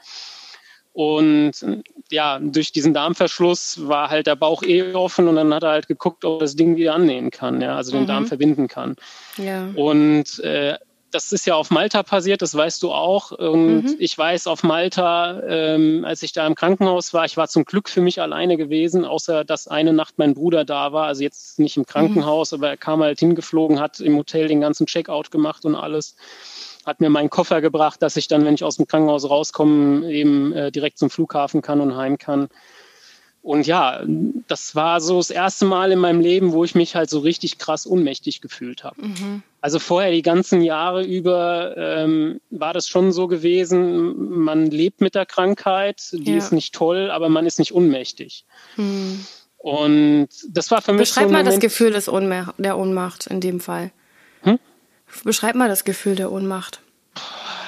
Und 0.97 1.53
ja, 2.11 2.39
durch 2.39 2.73
diesen 2.73 2.95
Darmverschluss 2.95 3.87
war 3.87 4.09
halt 4.09 4.27
der 4.27 4.35
Bauch 4.35 4.63
eh 4.63 4.95
offen 4.95 5.29
und 5.29 5.37
dann 5.37 5.53
hat 5.53 5.63
er 5.63 5.73
halt 5.73 5.89
geguckt, 5.89 6.25
ob 6.25 6.41
er 6.41 6.45
das 6.45 6.57
Ding 6.57 6.77
wieder 6.77 6.95
annehmen 6.95 7.31
kann, 7.31 7.61
ja, 7.61 7.77
also 7.77 7.93
den 7.93 8.05
mhm. 8.05 8.07
Darm 8.07 8.27
verbinden 8.27 8.67
kann. 8.67 8.97
Ja. 9.37 9.69
Und 9.75 10.39
äh, 10.39 10.79
das 11.11 11.33
ist 11.33 11.47
ja 11.47 11.55
auf 11.55 11.71
Malta 11.71 12.03
passiert, 12.03 12.41
das 12.41 12.55
weißt 12.55 12.83
du 12.83 12.93
auch. 12.93 13.31
Und 13.31 13.83
mhm. 13.83 13.97
ich 13.99 14.17
weiß 14.17 14.47
auf 14.47 14.63
Malta, 14.63 15.43
ähm, 15.47 16.07
als 16.07 16.23
ich 16.23 16.33
da 16.33 16.47
im 16.47 16.55
Krankenhaus 16.55 17.13
war, 17.13 17.27
ich 17.27 17.37
war 17.37 17.49
zum 17.49 17.67
Glück 17.67 17.91
für 17.91 18.01
mich 18.01 18.23
alleine 18.23 18.57
gewesen, 18.57 19.05
außer 19.05 19.45
dass 19.45 19.69
eine 19.69 19.93
Nacht 19.93 20.15
mein 20.17 20.33
Bruder 20.33 20.65
da 20.65 20.95
war. 20.95 21.09
Also 21.09 21.23
jetzt 21.23 21.59
nicht 21.59 21.77
im 21.77 21.85
Krankenhaus, 21.85 22.53
mhm. 22.53 22.59
aber 22.59 22.69
er 22.71 22.77
kam 22.79 23.03
halt 23.03 23.19
hingeflogen, 23.19 23.81
hat 23.81 24.01
im 24.01 24.17
Hotel 24.17 24.49
den 24.49 24.63
ganzen 24.63 24.87
Checkout 24.87 25.31
gemacht 25.31 25.67
und 25.67 25.75
alles 25.75 26.17
hat 26.87 27.01
mir 27.01 27.11
meinen 27.11 27.31
Koffer 27.31 27.61
gebracht, 27.61 28.01
dass 28.01 28.17
ich 28.17 28.29
dann, 28.29 28.45
wenn 28.45 28.55
ich 28.55 28.65
aus 28.65 28.77
dem 28.77 28.87
Krankenhaus 28.87 29.29
rauskomme, 29.29 30.11
eben 30.11 30.53
äh, 30.53 30.71
direkt 30.71 30.99
zum 30.99 31.11
Flughafen 31.11 31.61
kann 31.61 31.81
und 31.81 31.97
heim 31.97 32.17
kann. 32.17 32.49
Und 33.43 33.65
ja, 33.69 34.03
das 34.49 34.75
war 34.75 35.01
so 35.01 35.19
das 35.19 35.31
erste 35.31 35.67
Mal 35.67 35.93
in 35.93 36.01
meinem 36.01 36.21
Leben, 36.21 36.53
wo 36.53 36.65
ich 36.65 36.75
mich 36.75 36.97
halt 36.97 37.09
so 37.09 37.21
richtig 37.21 37.59
krass 37.59 37.87
ohnmächtig 37.87 38.41
gefühlt 38.41 38.83
habe. 38.83 39.07
Mhm. 39.07 39.43
Also 39.61 39.79
vorher 39.79 40.11
die 40.11 40.23
ganzen 40.23 40.63
Jahre 40.63 41.05
über 41.05 41.77
ähm, 41.77 42.41
war 42.51 42.73
das 42.73 42.89
schon 42.89 43.13
so 43.13 43.29
gewesen, 43.29 44.31
man 44.41 44.67
lebt 44.67 45.01
mit 45.01 45.15
der 45.15 45.27
Krankheit, 45.27 46.09
die 46.13 46.33
ja. 46.33 46.39
ist 46.39 46.53
nicht 46.53 46.75
toll, 46.75 47.09
aber 47.09 47.29
man 47.29 47.47
ist 47.47 47.61
nicht 47.61 47.73
ohnmächtig. 47.73 48.45
Mhm. 48.77 49.25
Und 49.59 50.29
das 50.49 50.73
war 50.73 50.83
für 50.83 50.93
mich. 50.93 51.03
Beschreib 51.03 51.27
so 51.27 51.33
mal 51.33 51.39
Moment, 51.39 51.55
das 51.55 51.61
Gefühl 51.61 51.93
des 51.93 52.09
Ohnma 52.09 52.53
der 52.59 52.77
Ohnmacht 52.77 53.29
in 53.29 53.41
dem 53.41 53.61
Fall. 53.61 53.93
Hm? 54.43 54.59
Beschreib 55.25 55.55
mal 55.55 55.69
das 55.69 55.85
Gefühl 55.85 56.15
der 56.15 56.33
Ohnmacht. 56.33 56.81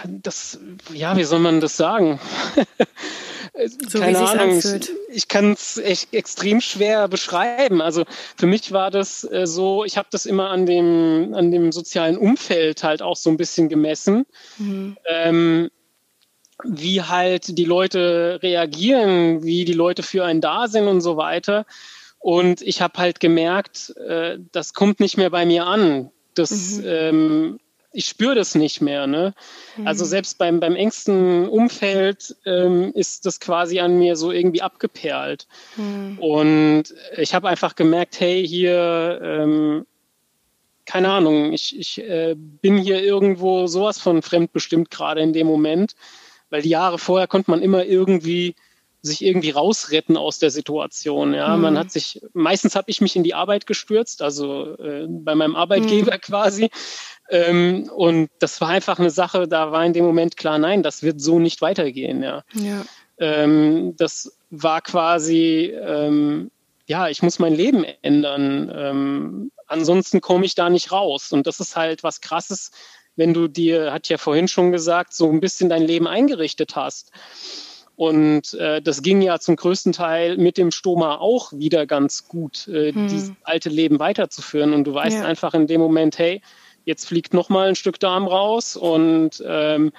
Das, 0.05 0.59
ja, 0.93 1.17
wie 1.17 1.25
soll 1.25 1.41
man 1.41 1.61
das 1.61 1.77
sagen? 1.77 2.21
so 3.89 3.99
Keine 3.99 4.19
Ahnung. 4.21 4.59
Ich, 4.59 4.91
ich 5.09 5.29
kann 5.29 5.53
es 5.53 5.79
echt 5.79 6.15
extrem 6.15 6.61
schwer 6.61 7.09
beschreiben. 7.09 7.81
Also 7.81 8.05
für 8.37 8.47
mich 8.47 8.73
war 8.73 8.91
das 8.91 9.25
äh, 9.25 9.47
so, 9.47 9.85
ich 9.85 9.97
habe 9.97 10.09
das 10.11 10.27
immer 10.27 10.51
an 10.51 10.67
dem, 10.67 11.35
an 11.35 11.51
dem 11.51 11.73
sozialen 11.73 12.17
Umfeld 12.17 12.85
halt 12.85 13.03
auch 13.03 13.17
so 13.17 13.31
ein 13.31 13.37
bisschen 13.37 13.69
gemessen. 13.69 14.27
Mhm. 14.59 14.97
Ähm, 15.09 15.71
wie 16.65 17.03
halt 17.03 17.57
die 17.57 17.65
Leute 17.65 18.41
reagieren, 18.43 19.45
wie 19.45 19.65
die 19.65 19.75
Leute 19.75 20.03
für 20.03 20.25
einen 20.25 20.41
da 20.41 20.67
sind 20.67 20.89
und 20.89 21.01
so 21.01 21.17
weiter. 21.17 21.67
Und 22.19 22.63
ich 22.63 22.83
habe 22.83 22.99
halt 22.99 23.21
gemerkt, 23.21 23.95
äh, 23.97 24.39
das 24.53 24.75
kommt 24.75 24.99
nicht 24.99 25.17
mehr 25.17 25.31
bei 25.31 25.47
mir 25.47 25.67
an. 25.67 26.11
Das, 26.39 26.78
mhm. 26.78 26.84
ähm, 26.86 27.61
ich 27.93 28.07
spüre 28.07 28.34
das 28.34 28.55
nicht 28.55 28.80
mehr. 28.80 29.07
Ne? 29.07 29.34
Also 29.76 29.80
mhm. 29.80 29.86
Also 29.86 30.05
selbst 30.05 30.39
beim, 30.39 30.61
beim 30.61 30.76
engsten 30.76 31.49
Umfeld 31.49 32.36
ähm, 32.45 32.93
ist 32.95 33.26
das 33.26 33.41
quasi 33.41 33.80
an 33.80 33.99
mir 33.99 34.16
so 34.16 34.30
irgendwie 34.30 34.62
abgeperlt. 34.62 35.47
Mhm. 35.76 36.18
Und 36.18 36.84
ich 37.16 37.34
habe 37.34 37.49
einfach 37.49 37.74
gemerkt, 37.74 38.20
hey, 38.20 38.47
hier, 38.47 39.20
ähm, 39.22 39.86
keine 40.84 41.11
Ahnung, 41.11 41.53
ich, 41.53 41.78
ich 41.78 41.99
äh, 41.99 42.34
bin 42.36 42.78
hier 42.78 43.03
irgendwo 43.03 43.66
sowas 43.66 43.99
von 43.99 44.22
fremdbestimmt 44.22 44.91
gerade 44.91 45.20
in 45.20 45.32
dem 45.32 45.47
Moment, 45.47 45.95
weil 46.51 46.62
die 46.62 46.70
Jahre 46.70 46.99
vorher 46.99 47.26
konnte 47.26 47.51
man 47.51 47.62
immer 47.62 47.84
irgendwie 47.84 48.55
sich 49.03 49.25
irgendwie 49.25 49.51
rausretten 49.51 50.17
aus 50.17 50.39
der 50.39 50.51
Situation. 50.51 51.35
Ja, 51.35 51.57
mhm. 51.57 51.63
man 51.63 51.79
hat 51.79 51.91
sich, 51.91 52.21
meistens 52.33 52.75
habe 52.75 52.91
ich 52.91 53.01
mich 53.01 53.17
in 53.17 53.23
die 53.23 53.35
Arbeit 53.35 53.67
gestürzt, 53.67 54.23
also 54.23 54.77
äh, 54.79 55.07
bei 55.09 55.35
meinem 55.35 55.57
Arbeitgeber 55.57 56.15
mhm. 56.15 56.21
quasi. 56.21 56.71
Ähm, 57.31 57.91
und 57.95 58.31
das 58.39 58.61
war 58.61 58.69
einfach 58.69 58.99
eine 58.99 59.11
Sache, 59.11 59.47
da 59.47 59.71
war 59.71 59.85
in 59.85 59.93
dem 59.93 60.05
Moment 60.05 60.37
klar, 60.37 60.59
nein, 60.59 60.83
das 60.83 61.03
wird 61.03 61.21
so 61.21 61.39
nicht 61.39 61.61
weitergehen. 61.61 62.23
Ja. 62.23 62.43
ja. 62.55 62.85
Ähm, 63.19 63.95
das 63.97 64.37
war 64.51 64.81
quasi, 64.81 65.73
ähm, 65.81 66.51
ja, 66.87 67.09
ich 67.09 67.23
muss 67.23 67.39
mein 67.39 67.55
Leben 67.55 67.85
ändern. 68.03 68.73
Ähm, 68.75 69.53
ansonsten 69.67 70.21
komme 70.21 70.47
ich 70.47 70.55
da 70.55 70.71
nicht 70.71 70.91
raus. 70.91 71.33
Und 71.33 71.47
das 71.47 71.61
ist 71.61 71.77
halt 71.77 72.03
was 72.03 72.21
Krasses, 72.21 72.71
wenn 73.15 73.35
du 73.35 73.49
dir, 73.49 73.93
hat 73.93 74.09
ja 74.09 74.17
vorhin 74.17 74.49
schon 74.49 74.73
gesagt, 74.73 75.13
so 75.13 75.29
ein 75.29 75.41
bisschen 75.41 75.69
dein 75.69 75.83
Leben 75.83 76.07
eingerichtet 76.07 76.77
hast. 76.77 77.11
Und 77.99 78.55
äh, 78.55 78.81
das 78.81 79.03
ging 79.03 79.21
ja 79.23 79.41
zum 79.41 79.57
größten 79.57 79.91
Teil 79.91 80.37
mit 80.37 80.57
dem 80.57 80.71
Stoma 80.71 81.17
auch 81.17 81.53
wieder 81.53 81.85
ganz 81.85 82.29
gut, 82.29 82.69
äh, 82.69 82.93
hm. 82.93 83.09
dieses 83.09 83.33
alte 83.43 83.71
Leben 83.71 83.99
weiterzuführen. 83.99 84.73
Und 84.73 84.85
du 84.85 84.95
weißt 84.95 85.17
ja. 85.17 85.25
einfach 85.25 85.53
in 85.53 85.67
dem 85.67 85.81
Moment, 85.81 86.17
hey, 86.17 86.41
jetzt 86.85 87.09
fliegt 87.09 87.35
noch 87.35 87.49
mal 87.49 87.71
ein 87.71 87.75
Stück 87.75 87.99
Darm 87.99 88.29
raus 88.29 88.77
und 88.77 89.43
ähm, 89.45 89.91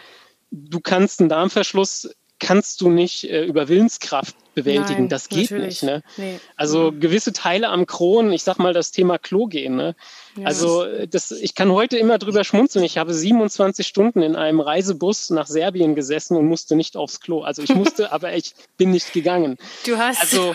du 0.50 0.80
kannst 0.80 1.20
einen 1.20 1.28
Darmverschluss 1.28 2.10
kannst 2.40 2.82
du 2.82 2.90
nicht 2.90 3.26
äh, 3.26 3.44
über 3.44 3.68
Willenskraft 3.68 4.36
bewältigen. 4.56 5.02
Nein, 5.02 5.10
das 5.10 5.30
geht 5.30 5.52
natürlich. 5.52 5.82
nicht. 5.82 5.84
Ne? 5.84 6.04
Nee. 6.18 6.40
Also 6.56 6.92
mhm. 6.92 7.00
gewisse 7.00 7.34
Teile 7.34 7.70
am 7.70 7.86
Kron, 7.86 8.32
ich 8.32 8.44
sag 8.44 8.58
mal 8.58 8.74
das 8.74 8.92
Thema 8.92 9.18
Klo 9.18 9.46
gehen. 9.48 9.76
Ne? 9.76 9.96
Ja. 10.38 10.48
Also 10.48 10.86
das, 11.10 11.32
ich 11.32 11.56
kann 11.56 11.72
heute 11.72 11.98
immer 11.98 12.18
drüber 12.18 12.44
schmunzeln. 12.44 12.84
Ich 12.84 12.98
habe 12.98 13.14
27 13.14 13.88
Stunden 13.88 14.22
in 14.22 14.36
einem 14.36 14.60
Reisebus 14.60 15.30
nach 15.30 15.48
Serbien 15.48 15.96
gesessen 15.96 16.36
und 16.36 16.46
musste 16.46 16.76
nicht 16.76 16.98
aufs 16.98 17.20
Klo. 17.20 17.42
Also 17.42 17.62
ich 17.62 17.74
musste, 17.74 18.12
aber 18.12 18.34
ich 18.34 18.54
bin 18.78 18.92
nicht 18.92 19.14
gegangen. 19.14 19.58
Du 19.86 19.98
hast 19.98 20.22
also 20.22 20.54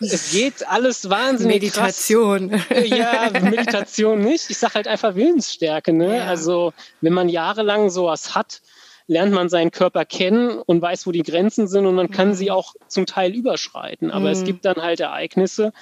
es 0.00 0.32
geht 0.32 0.66
alles 0.68 1.08
wahnsinnig 1.08 1.62
Meditation. 1.62 2.50
Krass. 2.50 2.88
Ja, 2.88 3.30
Meditation 3.40 4.20
nicht. 4.20 4.50
Ich 4.50 4.58
sage 4.58 4.74
halt 4.74 4.88
einfach 4.88 5.14
Willensstärke. 5.14 5.92
Ne? 5.92 6.18
Ja. 6.18 6.24
Also 6.26 6.72
wenn 7.00 7.12
man 7.12 7.28
jahrelang 7.28 7.90
sowas 7.90 8.34
hat, 8.34 8.60
lernt 9.08 9.32
man 9.32 9.48
seinen 9.48 9.70
Körper 9.70 10.04
kennen 10.04 10.58
und 10.58 10.82
weiß, 10.82 11.06
wo 11.06 11.12
die 11.12 11.22
Grenzen 11.22 11.68
sind 11.68 11.86
und 11.86 11.94
man 11.94 12.10
kann 12.10 12.28
mhm. 12.28 12.34
sie 12.34 12.50
auch 12.50 12.74
zum 12.88 13.06
Teil 13.06 13.34
überschreiten. 13.34 14.10
Aber 14.10 14.26
mhm. 14.26 14.32
es 14.32 14.44
gibt 14.44 14.64
dann 14.64 14.76
halt 14.76 15.00
Ereignisse, 15.00 15.72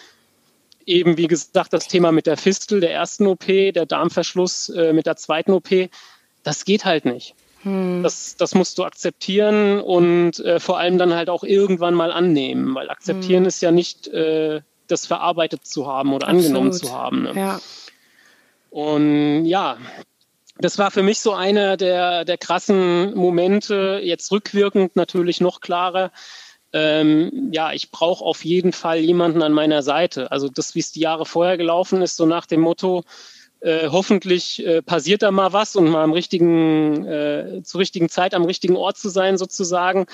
eben 0.86 1.16
wie 1.16 1.26
gesagt, 1.26 1.72
das 1.72 1.88
Thema 1.88 2.12
mit 2.12 2.26
der 2.26 2.36
Fistel 2.36 2.80
der 2.80 2.92
ersten 2.92 3.26
OP, 3.26 3.46
der 3.46 3.86
Darmverschluss 3.86 4.68
äh, 4.68 4.92
mit 4.92 5.06
der 5.06 5.16
zweiten 5.16 5.52
OP, 5.52 5.68
das 6.42 6.64
geht 6.64 6.84
halt 6.84 7.06
nicht. 7.06 7.34
Mhm. 7.64 8.02
Das, 8.02 8.36
das 8.36 8.54
musst 8.54 8.78
du 8.78 8.84
akzeptieren 8.84 9.80
und 9.80 10.38
äh, 10.40 10.60
vor 10.60 10.78
allem 10.78 10.98
dann 10.98 11.14
halt 11.14 11.30
auch 11.30 11.44
irgendwann 11.44 11.94
mal 11.94 12.12
annehmen, 12.12 12.74
weil 12.74 12.90
akzeptieren 12.90 13.42
mhm. 13.42 13.48
ist 13.48 13.62
ja 13.62 13.70
nicht 13.70 14.08
äh, 14.08 14.60
das 14.86 15.06
verarbeitet 15.06 15.66
zu 15.66 15.86
haben 15.86 16.12
oder 16.12 16.28
Absolut. 16.28 16.44
angenommen 16.44 16.72
zu 16.72 16.92
haben. 16.92 17.22
Ne? 17.22 17.32
Ja. 17.34 17.60
Und 18.70 19.46
ja, 19.46 19.78
das 20.58 20.78
war 20.78 20.90
für 20.90 21.02
mich 21.02 21.20
so 21.20 21.32
einer 21.32 21.76
der, 21.76 22.24
der 22.24 22.38
krassen 22.38 23.14
Momente, 23.14 24.00
jetzt 24.02 24.30
rückwirkend 24.30 24.96
natürlich 24.96 25.40
noch 25.40 25.60
klarer. 25.60 26.12
Ähm, 26.72 27.50
ja, 27.52 27.72
ich 27.72 27.90
brauche 27.90 28.24
auf 28.24 28.44
jeden 28.44 28.72
Fall 28.72 28.98
jemanden 28.98 29.42
an 29.42 29.52
meiner 29.52 29.82
Seite. 29.82 30.30
Also 30.32 30.48
das, 30.48 30.74
wie 30.74 30.80
es 30.80 30.92
die 30.92 31.00
Jahre 31.00 31.26
vorher 31.26 31.56
gelaufen 31.56 32.02
ist, 32.02 32.16
so 32.16 32.26
nach 32.26 32.46
dem 32.46 32.60
Motto, 32.60 33.04
äh, 33.60 33.88
hoffentlich 33.88 34.64
äh, 34.66 34.82
passiert 34.82 35.22
da 35.22 35.30
mal 35.30 35.52
was 35.52 35.76
und 35.76 35.88
mal 35.88 36.02
am 36.04 36.12
richtigen, 36.12 37.06
äh, 37.06 37.62
zur 37.64 37.80
richtigen 37.80 38.08
Zeit 38.08 38.34
am 38.34 38.44
richtigen 38.44 38.76
Ort 38.76 38.98
zu 38.98 39.08
sein, 39.08 39.38
sozusagen. 39.38 40.06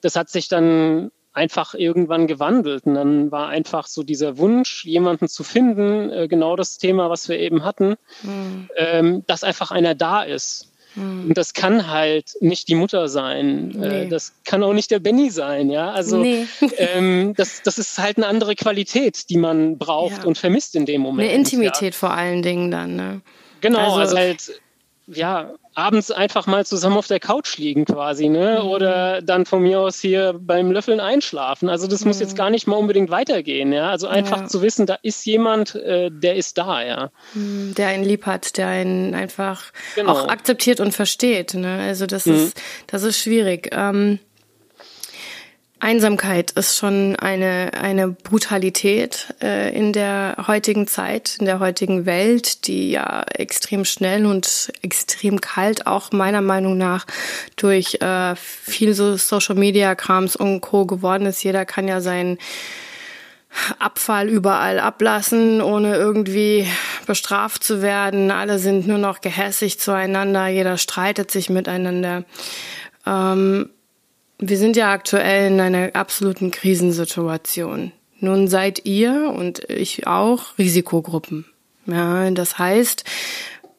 Das 0.00 0.16
hat 0.16 0.28
sich 0.28 0.48
dann 0.48 1.10
einfach 1.34 1.74
irgendwann 1.74 2.26
gewandelt. 2.26 2.86
Und 2.86 2.94
dann 2.94 3.30
war 3.30 3.48
einfach 3.48 3.86
so 3.86 4.02
dieser 4.02 4.38
Wunsch, 4.38 4.84
jemanden 4.84 5.28
zu 5.28 5.44
finden, 5.44 6.10
äh, 6.10 6.28
genau 6.28 6.56
das 6.56 6.78
Thema, 6.78 7.10
was 7.10 7.28
wir 7.28 7.38
eben 7.38 7.64
hatten, 7.64 7.96
mhm. 8.22 8.70
ähm, 8.76 9.24
dass 9.26 9.44
einfach 9.44 9.70
einer 9.70 9.94
da 9.94 10.22
ist. 10.22 10.70
Mhm. 10.94 11.26
Und 11.28 11.38
das 11.38 11.54
kann 11.54 11.90
halt 11.90 12.32
nicht 12.40 12.68
die 12.68 12.76
Mutter 12.76 13.08
sein. 13.08 13.72
Äh, 13.74 13.88
nee. 13.88 14.02
Äh, 14.04 14.08
das 14.08 14.34
kann 14.44 14.62
auch 14.62 14.72
nicht 14.72 14.90
der 14.90 15.00
Benny 15.00 15.30
sein, 15.30 15.70
ja. 15.70 15.90
Also 15.90 16.18
nee. 16.18 16.46
ähm, 16.78 17.34
das, 17.36 17.62
das 17.62 17.78
ist 17.78 17.98
halt 17.98 18.16
eine 18.16 18.26
andere 18.26 18.54
Qualität, 18.54 19.28
die 19.28 19.36
man 19.36 19.76
braucht 19.76 20.18
ja. 20.18 20.24
und 20.24 20.38
vermisst 20.38 20.76
in 20.76 20.86
dem 20.86 21.00
Moment. 21.00 21.28
Eine 21.28 21.36
Intimität 21.36 21.94
ja. 21.94 21.98
vor 21.98 22.12
allen 22.12 22.42
Dingen 22.42 22.70
dann, 22.70 22.96
ne? 22.96 23.20
Genau, 23.60 23.96
also, 23.96 24.00
also 24.00 24.16
halt 24.16 24.60
ja, 25.06 25.54
abends 25.74 26.10
einfach 26.10 26.46
mal 26.46 26.64
zusammen 26.64 26.96
auf 26.96 27.06
der 27.06 27.20
Couch 27.20 27.58
liegen 27.58 27.84
quasi, 27.84 28.28
ne? 28.28 28.60
Mhm. 28.62 28.68
Oder 28.68 29.22
dann 29.22 29.44
von 29.46 29.62
mir 29.62 29.80
aus 29.80 30.00
hier 30.00 30.34
beim 30.38 30.70
Löffeln 30.70 31.00
einschlafen. 31.00 31.68
Also 31.68 31.86
das 31.86 32.02
mhm. 32.02 32.08
muss 32.08 32.20
jetzt 32.20 32.36
gar 32.36 32.50
nicht 32.50 32.66
mal 32.66 32.76
unbedingt 32.76 33.10
weitergehen, 33.10 33.72
ja. 33.72 33.90
Also 33.90 34.06
einfach 34.06 34.42
ja. 34.42 34.46
zu 34.46 34.62
wissen, 34.62 34.86
da 34.86 34.98
ist 35.02 35.24
jemand, 35.26 35.74
äh, 35.74 36.10
der 36.10 36.36
ist 36.36 36.58
da, 36.58 36.82
ja. 36.82 37.10
Mhm, 37.34 37.74
der 37.76 37.88
einen 37.88 38.04
lieb 38.04 38.26
hat, 38.26 38.56
der 38.56 38.68
einen 38.68 39.14
einfach 39.14 39.72
genau. 39.94 40.12
auch 40.12 40.28
akzeptiert 40.28 40.80
und 40.80 40.92
versteht. 40.92 41.54
Ne? 41.54 41.80
Also 41.80 42.06
das 42.06 42.26
mhm. 42.26 42.34
ist, 42.34 42.60
das 42.86 43.02
ist 43.02 43.18
schwierig. 43.18 43.70
Ähm, 43.72 44.18
Einsamkeit 45.84 46.52
ist 46.52 46.78
schon 46.78 47.14
eine, 47.16 47.72
eine 47.78 48.08
Brutalität 48.08 49.34
äh, 49.42 49.76
in 49.76 49.92
der 49.92 50.36
heutigen 50.46 50.86
Zeit, 50.86 51.36
in 51.38 51.44
der 51.44 51.60
heutigen 51.60 52.06
Welt, 52.06 52.66
die 52.66 52.92
ja 52.92 53.22
extrem 53.34 53.84
schnell 53.84 54.24
und 54.24 54.72
extrem 54.80 55.42
kalt 55.42 55.86
auch 55.86 56.10
meiner 56.10 56.40
Meinung 56.40 56.78
nach 56.78 57.04
durch 57.56 57.98
äh, 58.00 58.34
viel 58.34 58.94
so 58.94 59.18
Social 59.18 59.56
Media 59.56 59.94
Krams 59.94 60.36
und 60.36 60.62
Co. 60.62 60.86
geworden 60.86 61.26
ist. 61.26 61.44
Jeder 61.44 61.66
kann 61.66 61.86
ja 61.86 62.00
seinen 62.00 62.38
Abfall 63.78 64.30
überall 64.30 64.80
ablassen, 64.80 65.60
ohne 65.60 65.96
irgendwie 65.96 66.66
bestraft 67.06 67.62
zu 67.62 67.82
werden. 67.82 68.30
Alle 68.30 68.58
sind 68.58 68.86
nur 68.86 68.98
noch 68.98 69.20
gehässig 69.20 69.78
zueinander, 69.78 70.46
jeder 70.48 70.78
streitet 70.78 71.30
sich 71.30 71.50
miteinander. 71.50 72.24
Ähm, 73.06 73.68
wir 74.38 74.58
sind 74.58 74.76
ja 74.76 74.92
aktuell 74.92 75.52
in 75.52 75.60
einer 75.60 75.94
absoluten 75.94 76.50
Krisensituation. 76.50 77.92
Nun 78.20 78.48
seid 78.48 78.84
ihr 78.84 79.32
und 79.36 79.68
ich 79.68 80.06
auch 80.06 80.58
Risikogruppen. 80.58 81.44
Ja, 81.86 82.30
das 82.30 82.58
heißt, 82.58 83.04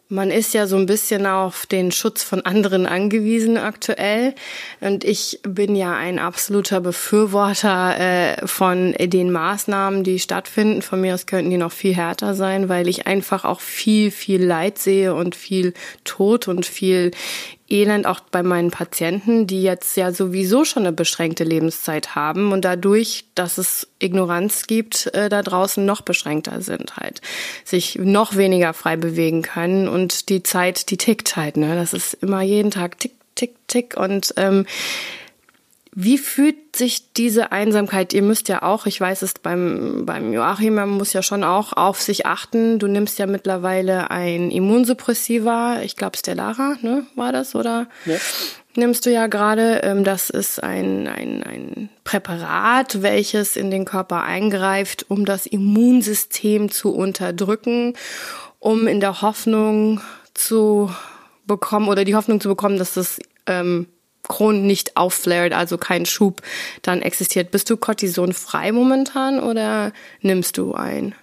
man 0.07 0.29
ist 0.29 0.53
ja 0.53 0.67
so 0.67 0.77
ein 0.77 0.85
bisschen 0.85 1.25
auf 1.25 1.65
den 1.65 1.91
Schutz 1.91 2.23
von 2.23 2.41
anderen 2.41 2.85
angewiesen 2.85 3.57
aktuell. 3.57 4.35
Und 4.79 5.03
ich 5.03 5.39
bin 5.41 5.75
ja 5.75 5.95
ein 5.95 6.19
absoluter 6.19 6.79
Befürworter 6.79 7.99
äh, 7.99 8.47
von 8.47 8.93
den 8.99 9.31
Maßnahmen, 9.31 10.03
die 10.03 10.19
stattfinden. 10.19 10.83
Von 10.83 11.01
mir 11.01 11.15
aus 11.15 11.25
könnten 11.25 11.49
die 11.49 11.57
noch 11.57 11.71
viel 11.71 11.95
härter 11.95 12.35
sein, 12.35 12.69
weil 12.69 12.87
ich 12.87 13.07
einfach 13.07 13.45
auch 13.45 13.61
viel, 13.61 14.11
viel 14.11 14.43
Leid 14.43 14.77
sehe 14.77 15.15
und 15.15 15.35
viel 15.35 15.73
Tod 16.03 16.47
und 16.47 16.67
viel 16.67 17.11
Elend 17.67 18.05
auch 18.05 18.19
bei 18.19 18.43
meinen 18.43 18.69
Patienten, 18.69 19.47
die 19.47 19.63
jetzt 19.63 19.97
ja 19.97 20.11
sowieso 20.11 20.65
schon 20.65 20.83
eine 20.83 20.91
beschränkte 20.91 21.43
Lebenszeit 21.43 22.13
haben 22.13 22.51
und 22.51 22.63
dadurch, 22.63 23.25
dass 23.33 23.57
es 23.57 23.87
Ignoranz 23.99 24.67
gibt, 24.67 25.07
äh, 25.15 25.29
da 25.29 25.41
draußen 25.41 25.83
noch 25.83 26.01
beschränkter 26.01 26.61
sind 26.61 26.97
halt, 26.97 27.21
sich 27.63 27.95
noch 27.95 28.35
weniger 28.35 28.73
frei 28.73 28.97
bewegen 28.97 29.41
können 29.41 29.87
und 29.87 30.29
die 30.29 30.43
Zeit, 30.43 30.91
die 30.91 30.97
tickt 30.97 31.35
halt, 31.35 31.57
ne? 31.57 31.75
Das 31.75 31.93
ist 31.93 32.13
immer 32.15 32.41
jeden 32.41 32.69
Tag 32.69 32.99
tick, 32.99 33.13
tick, 33.33 33.55
tick 33.67 33.97
und 33.97 34.33
ähm, 34.37 34.67
wie 35.97 36.17
fühlt 36.17 36.75
sich 36.75 37.13
diese 37.13 37.53
Einsamkeit? 37.53 38.13
Ihr 38.13 38.21
müsst 38.21 38.49
ja 38.49 38.63
auch, 38.63 38.85
ich 38.85 38.99
weiß 38.99 39.21
es 39.21 39.33
beim, 39.41 40.05
beim 40.05 40.33
Joachim, 40.33 40.75
man 40.75 40.89
muss 40.89 41.13
ja 41.13 41.23
schon 41.23 41.45
auch 41.45 41.71
auf 41.71 42.01
sich 42.01 42.25
achten. 42.25 42.79
Du 42.79 42.87
nimmst 42.87 43.17
ja 43.17 43.27
mittlerweile 43.27 44.11
ein 44.11 44.51
Immunsuppressiva, 44.51 45.81
ich 45.83 45.95
glaube 45.95 46.17
Stellara, 46.17 46.75
ne, 46.81 47.05
war 47.15 47.31
das, 47.31 47.55
oder? 47.55 47.87
Ja. 48.05 48.17
Nimmst 48.75 49.05
du 49.05 49.11
ja 49.11 49.27
gerade. 49.27 49.83
Ähm, 49.83 50.03
das 50.03 50.29
ist 50.29 50.61
ein, 50.61 51.07
ein, 51.07 51.43
ein 51.43 51.89
Präparat, 52.03 53.01
welches 53.01 53.55
in 53.55 53.71
den 53.71 53.85
Körper 53.85 54.23
eingreift, 54.23 55.05
um 55.07 55.23
das 55.23 55.45
Immunsystem 55.45 56.69
zu 56.69 56.93
unterdrücken, 56.93 57.93
um 58.59 58.87
in 58.87 58.99
der 58.99 59.21
Hoffnung 59.21 60.01
zu 60.33 60.91
bekommen 61.47 61.87
oder 61.87 62.03
die 62.03 62.15
Hoffnung 62.15 62.41
zu 62.41 62.49
bekommen, 62.49 62.77
dass 62.77 62.95
das 62.95 63.17
ähm, 63.45 63.87
Crohn 64.27 64.65
nicht 64.65 64.97
aufflared, 64.97 65.53
also 65.53 65.77
kein 65.77 66.05
Schub 66.05 66.41
dann 66.81 67.01
existiert. 67.01 67.51
Bist 67.51 67.69
du 67.69 67.77
Cortison-frei 67.77 68.71
momentan 68.71 69.41
oder 69.41 69.91
nimmst 70.21 70.57
du 70.57 70.73
ein? 70.73 71.15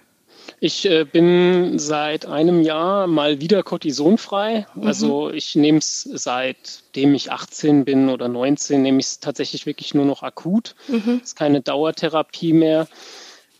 Ich 0.59 0.85
äh, 0.85 1.03
bin 1.03 1.77
seit 1.77 2.25
einem 2.25 2.61
Jahr 2.61 3.07
mal 3.07 3.41
wieder 3.41 3.63
Cortisonfrei. 3.63 4.65
Mhm. 4.75 4.87
Also 4.87 5.29
ich 5.29 5.55
nehme 5.55 5.79
es 5.79 6.03
seitdem 6.03 7.13
ich 7.15 7.31
18 7.31 7.85
bin 7.85 8.09
oder 8.09 8.27
19, 8.29 8.81
nehme 8.81 8.99
ich 8.99 9.07
es 9.07 9.19
tatsächlich 9.19 9.65
wirklich 9.65 9.93
nur 9.93 10.05
noch 10.05 10.23
akut. 10.23 10.75
Mhm. 10.87 11.19
ist 11.21 11.35
keine 11.35 11.61
Dauertherapie 11.61 12.53
mehr. 12.53 12.87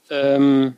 Ähm, 0.10 0.78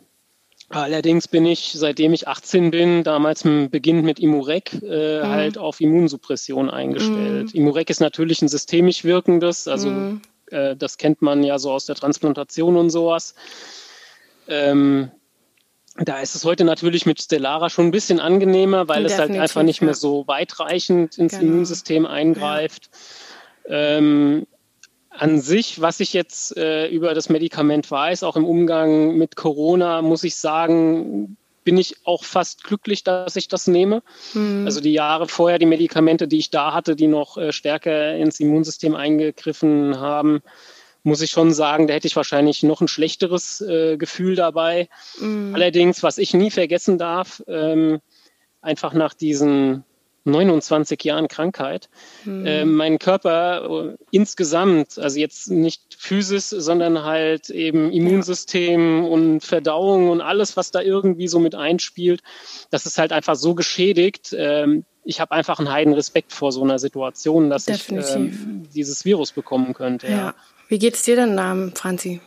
Allerdings 0.75 1.27
bin 1.29 1.45
ich, 1.45 1.71
seitdem 1.73 2.13
ich 2.13 2.27
18 2.27 2.71
bin, 2.71 3.03
damals 3.03 3.43
beginnend 3.43 4.03
mit 4.03 4.19
Imurec, 4.19 4.73
äh, 4.83 5.19
mhm. 5.23 5.27
halt 5.27 5.57
auf 5.57 5.79
Immunsuppression 5.79 6.69
eingestellt. 6.69 7.53
Mhm. 7.53 7.61
Imurec 7.61 7.89
ist 7.89 8.01
natürlich 8.01 8.41
ein 8.41 8.49
systemisch 8.49 9.05
wirkendes, 9.05 9.69
also 9.69 9.89
mhm. 9.89 10.21
äh, 10.51 10.75
das 10.75 10.97
kennt 10.97 11.21
man 11.21 11.43
ja 11.43 11.59
so 11.59 11.71
aus 11.71 11.85
der 11.85 11.95
Transplantation 11.95 12.75
und 12.75 12.89
sowas. 12.89 13.35
Ähm, 14.49 15.11
da 15.97 16.19
ist 16.19 16.35
es 16.35 16.43
heute 16.43 16.65
natürlich 16.65 17.05
mit 17.05 17.21
Stellara 17.21 17.69
schon 17.69 17.85
ein 17.85 17.91
bisschen 17.91 18.19
angenehmer, 18.19 18.89
weil 18.89 19.03
Definitiv, 19.03 19.13
es 19.13 19.19
halt 19.19 19.41
einfach 19.41 19.63
nicht 19.63 19.81
mehr 19.81 19.93
so 19.93 20.27
weitreichend 20.27 21.17
ins 21.17 21.39
genau. 21.39 21.53
Immunsystem 21.53 22.05
eingreift. 22.05 22.89
Ja. 23.69 23.97
Ähm, 23.97 24.45
an 25.17 25.39
sich, 25.39 25.81
was 25.81 25.99
ich 25.99 26.13
jetzt 26.13 26.55
äh, 26.57 26.87
über 26.87 27.13
das 27.13 27.29
Medikament 27.29 27.89
weiß, 27.89 28.23
auch 28.23 28.35
im 28.35 28.45
Umgang 28.45 29.17
mit 29.17 29.35
Corona, 29.35 30.01
muss 30.01 30.23
ich 30.23 30.35
sagen, 30.35 31.37
bin 31.63 31.77
ich 31.77 31.95
auch 32.05 32.23
fast 32.23 32.63
glücklich, 32.63 33.03
dass 33.03 33.35
ich 33.35 33.47
das 33.47 33.67
nehme. 33.67 34.03
Mhm. 34.33 34.65
Also 34.65 34.81
die 34.81 34.93
Jahre 34.93 35.27
vorher, 35.27 35.59
die 35.59 35.65
Medikamente, 35.65 36.27
die 36.27 36.37
ich 36.37 36.51
da 36.51 36.73
hatte, 36.73 36.95
die 36.95 37.07
noch 37.07 37.37
äh, 37.37 37.51
stärker 37.51 38.15
ins 38.15 38.39
Immunsystem 38.39 38.95
eingegriffen 38.95 39.99
haben, 39.99 40.41
muss 41.03 41.21
ich 41.21 41.31
schon 41.31 41.53
sagen, 41.53 41.87
da 41.87 41.93
hätte 41.93 42.07
ich 42.07 42.15
wahrscheinlich 42.15 42.63
noch 42.63 42.81
ein 42.81 42.87
schlechteres 42.87 43.61
äh, 43.61 43.97
Gefühl 43.97 44.35
dabei. 44.35 44.89
Mhm. 45.19 45.53
Allerdings, 45.53 46.03
was 46.03 46.17
ich 46.17 46.33
nie 46.33 46.51
vergessen 46.51 46.97
darf, 46.97 47.43
ähm, 47.47 47.99
einfach 48.61 48.93
nach 48.93 49.13
diesen 49.13 49.83
29 50.25 51.03
Jahren 51.03 51.27
Krankheit, 51.27 51.89
mhm. 52.25 52.45
äh, 52.45 52.65
mein 52.65 52.99
Körper 52.99 53.93
äh, 53.93 53.95
insgesamt, 54.11 54.97
also 54.97 55.19
jetzt 55.19 55.49
nicht 55.49 55.95
Physis, 55.97 56.49
sondern 56.49 57.03
halt 57.03 57.49
eben 57.49 57.91
Immunsystem 57.91 59.03
ja. 59.03 59.09
und 59.09 59.41
Verdauung 59.41 60.09
und 60.09 60.21
alles, 60.21 60.57
was 60.57 60.71
da 60.71 60.81
irgendwie 60.81 61.27
so 61.27 61.39
mit 61.39 61.55
einspielt, 61.55 62.21
das 62.71 62.85
ist 62.85 62.97
halt 62.97 63.11
einfach 63.11 63.35
so 63.35 63.55
geschädigt. 63.55 64.35
Ähm, 64.37 64.83
ich 65.03 65.21
habe 65.21 65.31
einfach 65.31 65.59
einen 65.59 65.71
heiden 65.71 65.93
Respekt 65.93 66.33
vor 66.33 66.51
so 66.51 66.63
einer 66.63 66.79
Situation, 66.79 67.49
dass 67.49 67.65
Definitiv. 67.65 68.09
ich 68.09 68.15
ähm, 68.15 68.67
dieses 68.73 69.05
Virus 69.05 69.31
bekommen 69.31 69.73
könnte. 69.73 70.07
Ja. 70.07 70.17
ja. 70.17 70.35
Wie 70.67 70.79
geht's 70.79 71.03
dir 71.03 71.15
denn, 71.15 71.37
ähm, 71.37 71.73
Franzi? 71.75 72.21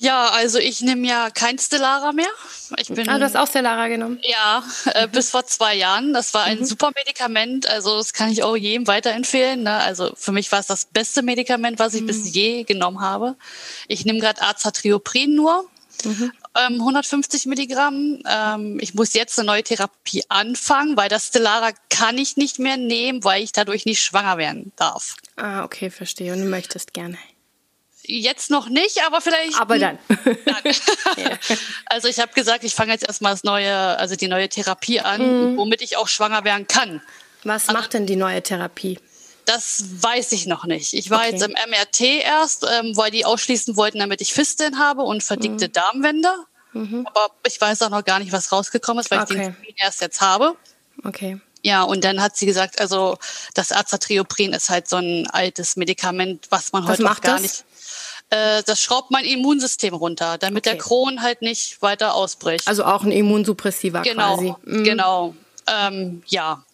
Ja, 0.00 0.28
also 0.30 0.58
ich 0.58 0.80
nehme 0.80 1.08
ja 1.08 1.28
kein 1.28 1.58
Stellara 1.58 2.12
mehr. 2.12 2.30
Ich 2.76 2.86
bin, 2.86 3.08
ah, 3.08 3.18
du 3.18 3.24
hast 3.24 3.36
auch 3.36 3.48
Stellara 3.48 3.88
genommen? 3.88 4.20
Ja, 4.22 4.62
äh, 4.94 5.08
bis 5.08 5.30
vor 5.30 5.44
zwei 5.44 5.74
Jahren. 5.74 6.12
Das 6.12 6.34
war 6.34 6.44
ein 6.44 6.60
mhm. 6.60 6.64
super 6.64 6.92
Medikament. 6.94 7.66
Also 7.68 7.96
das 7.96 8.12
kann 8.12 8.30
ich 8.30 8.44
auch 8.44 8.56
jedem 8.56 8.86
weiterempfehlen. 8.86 9.64
Ne? 9.64 9.74
Also 9.74 10.12
für 10.14 10.30
mich 10.30 10.52
war 10.52 10.60
es 10.60 10.68
das 10.68 10.84
beste 10.84 11.22
Medikament, 11.22 11.80
was 11.80 11.94
ich 11.94 12.02
mhm. 12.02 12.06
bis 12.06 12.32
je 12.32 12.62
genommen 12.62 13.00
habe. 13.00 13.34
Ich 13.88 14.04
nehme 14.04 14.20
gerade 14.20 14.40
Azatrioprin 14.42 15.34
nur. 15.34 15.68
Mhm. 16.04 16.32
Ähm, 16.56 16.74
150 16.74 17.46
Milligramm. 17.46 18.22
Ähm, 18.24 18.78
ich 18.80 18.94
muss 18.94 19.14
jetzt 19.14 19.36
eine 19.36 19.46
neue 19.46 19.64
Therapie 19.64 20.22
anfangen, 20.28 20.96
weil 20.96 21.08
das 21.08 21.26
Stellara 21.26 21.72
kann 21.90 22.18
ich 22.18 22.36
nicht 22.36 22.60
mehr 22.60 22.76
nehmen, 22.76 23.24
weil 23.24 23.42
ich 23.42 23.50
dadurch 23.50 23.84
nicht 23.84 24.00
schwanger 24.00 24.38
werden 24.38 24.70
darf. 24.76 25.16
Ah, 25.34 25.64
okay, 25.64 25.90
verstehe. 25.90 26.32
Und 26.32 26.38
du 26.38 26.44
möchtest 26.44 26.94
gerne. 26.94 27.18
Jetzt 28.10 28.48
noch 28.50 28.70
nicht, 28.70 29.04
aber 29.04 29.20
vielleicht. 29.20 29.60
Aber 29.60 29.78
dann. 29.78 29.98
dann. 30.08 31.38
also 31.84 32.08
ich 32.08 32.18
habe 32.18 32.32
gesagt, 32.32 32.64
ich 32.64 32.74
fange 32.74 32.92
jetzt 32.92 33.06
erstmal 33.06 33.32
das 33.32 33.44
neue, 33.44 33.76
also 33.98 34.16
die 34.16 34.28
neue 34.28 34.48
Therapie 34.48 35.00
an, 35.00 35.52
mhm. 35.52 35.56
womit 35.58 35.82
ich 35.82 35.98
auch 35.98 36.08
schwanger 36.08 36.42
werden 36.42 36.66
kann. 36.66 37.02
Was 37.44 37.68
also, 37.68 37.78
macht 37.78 37.92
denn 37.92 38.06
die 38.06 38.16
neue 38.16 38.42
Therapie? 38.42 38.98
Das 39.44 39.84
weiß 40.00 40.32
ich 40.32 40.46
noch 40.46 40.64
nicht. 40.64 40.94
Ich 40.94 41.10
war 41.10 41.20
okay. 41.20 41.32
jetzt 41.32 41.42
im 41.42 41.50
MRT 41.50 42.00
erst, 42.24 42.64
ähm, 42.64 42.96
weil 42.96 43.10
die 43.10 43.26
ausschließen 43.26 43.76
wollten, 43.76 43.98
damit 43.98 44.22
ich 44.22 44.32
Fisteln 44.32 44.78
habe 44.78 45.02
und 45.02 45.22
verdickte 45.22 45.68
mhm. 45.68 45.72
Darmwände. 45.72 46.30
Mhm. 46.72 47.06
Aber 47.06 47.34
ich 47.46 47.60
weiß 47.60 47.82
auch 47.82 47.90
noch 47.90 48.04
gar 48.04 48.20
nicht, 48.20 48.32
was 48.32 48.52
rausgekommen 48.52 49.04
ist, 49.04 49.10
weil 49.10 49.20
okay. 49.20 49.34
ich 49.34 49.38
den 49.38 49.52
Termin 49.52 49.74
erst 49.76 50.00
jetzt 50.00 50.22
habe. 50.22 50.56
Okay. 51.04 51.38
Ja, 51.62 51.82
und 51.82 52.04
dann 52.04 52.22
hat 52.22 52.38
sie 52.38 52.46
gesagt, 52.46 52.80
also 52.80 53.18
das 53.52 53.70
Azatrioprin 53.70 54.54
ist 54.54 54.70
halt 54.70 54.88
so 54.88 54.96
ein 54.96 55.28
altes 55.28 55.76
Medikament, 55.76 56.46
was 56.48 56.72
man 56.72 56.84
was 56.84 56.98
heute 56.98 57.10
auch 57.10 57.20
gar 57.20 57.34
das? 57.34 57.42
nicht 57.42 57.64
äh, 58.30 58.62
das 58.64 58.82
schraubt 58.82 59.10
mein 59.10 59.24
Immunsystem 59.24 59.94
runter, 59.94 60.38
damit 60.38 60.66
okay. 60.66 60.76
der 60.76 60.78
Kron 60.82 61.22
halt 61.22 61.42
nicht 61.42 61.80
weiter 61.82 62.14
ausbricht. 62.14 62.66
Also 62.68 62.84
auch 62.84 63.02
ein 63.02 63.12
Immunsuppressiva 63.12 64.02
genau, 64.02 64.36
quasi. 64.36 64.54
Mhm. 64.64 64.84
Genau, 64.84 65.34
ähm, 65.66 66.22
ja. 66.26 66.64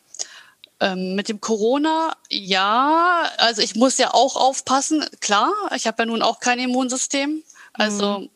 Ähm, 0.81 1.15
mit 1.15 1.29
dem 1.29 1.41
Corona, 1.41 2.17
ja, 2.29 3.31
also 3.39 3.63
ich 3.63 3.77
muss 3.77 3.97
ja 3.97 4.13
auch 4.13 4.35
aufpassen, 4.35 5.05
klar, 5.21 5.53
ich 5.77 5.87
habe 5.87 6.03
ja 6.03 6.07
nun 6.07 6.21
auch 6.21 6.41
kein 6.41 6.59
Immunsystem. 6.59 7.43
Also 7.73 8.19
mhm 8.21 8.29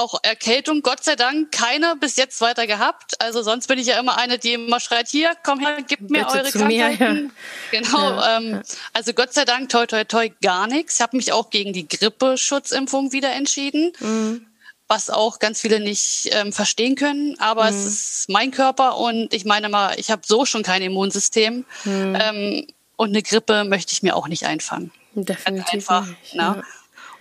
auch 0.00 0.18
Erkältung, 0.22 0.82
Gott 0.82 1.04
sei 1.04 1.14
Dank, 1.14 1.52
keine 1.52 1.94
bis 1.94 2.16
jetzt 2.16 2.40
weiter 2.40 2.66
gehabt. 2.66 3.20
Also 3.20 3.42
sonst 3.42 3.66
bin 3.68 3.78
ich 3.78 3.86
ja 3.86 4.00
immer 4.00 4.16
eine, 4.16 4.38
die 4.38 4.54
immer 4.54 4.80
schreit, 4.80 5.08
hier, 5.08 5.32
komm 5.44 5.60
her, 5.60 5.78
gib 5.86 6.00
mir 6.00 6.24
Bitte 6.24 6.38
eure 6.38 6.50
Krankheiten. 6.50 7.14
Mir, 7.14 7.30
ja. 7.70 7.80
Genau. 7.80 8.10
Ja, 8.10 8.36
ähm, 8.38 8.50
ja. 8.52 8.62
Also 8.94 9.12
Gott 9.12 9.34
sei 9.34 9.44
Dank, 9.44 9.68
toi, 9.68 9.86
toi, 9.86 10.04
toi, 10.04 10.30
gar 10.42 10.66
nichts. 10.66 10.96
Ich 10.96 11.00
habe 11.00 11.16
mich 11.16 11.32
auch 11.32 11.50
gegen 11.50 11.72
die 11.72 11.86
Grippeschutzimpfung 11.86 13.12
wieder 13.12 13.32
entschieden. 13.32 13.92
Mhm. 14.00 14.46
Was 14.88 15.08
auch 15.08 15.38
ganz 15.38 15.60
viele 15.60 15.78
nicht 15.78 16.30
ähm, 16.32 16.52
verstehen 16.52 16.96
können, 16.96 17.38
aber 17.38 17.70
mhm. 17.70 17.76
es 17.76 17.86
ist 17.86 18.28
mein 18.28 18.50
Körper 18.50 18.96
und 18.96 19.32
ich 19.32 19.44
meine 19.44 19.68
mal, 19.68 19.94
ich 19.98 20.10
habe 20.10 20.22
so 20.24 20.44
schon 20.44 20.64
kein 20.64 20.82
Immunsystem 20.82 21.64
mhm. 21.84 22.18
ähm, 22.20 22.66
und 22.96 23.10
eine 23.10 23.22
Grippe 23.22 23.62
möchte 23.62 23.92
ich 23.92 24.02
mir 24.02 24.16
auch 24.16 24.26
nicht 24.26 24.46
einfangen. 24.46 24.90
Definitiv. 25.14 25.72
Einfach, 25.72 26.06
nicht. 26.06 26.34
Ne? 26.34 26.64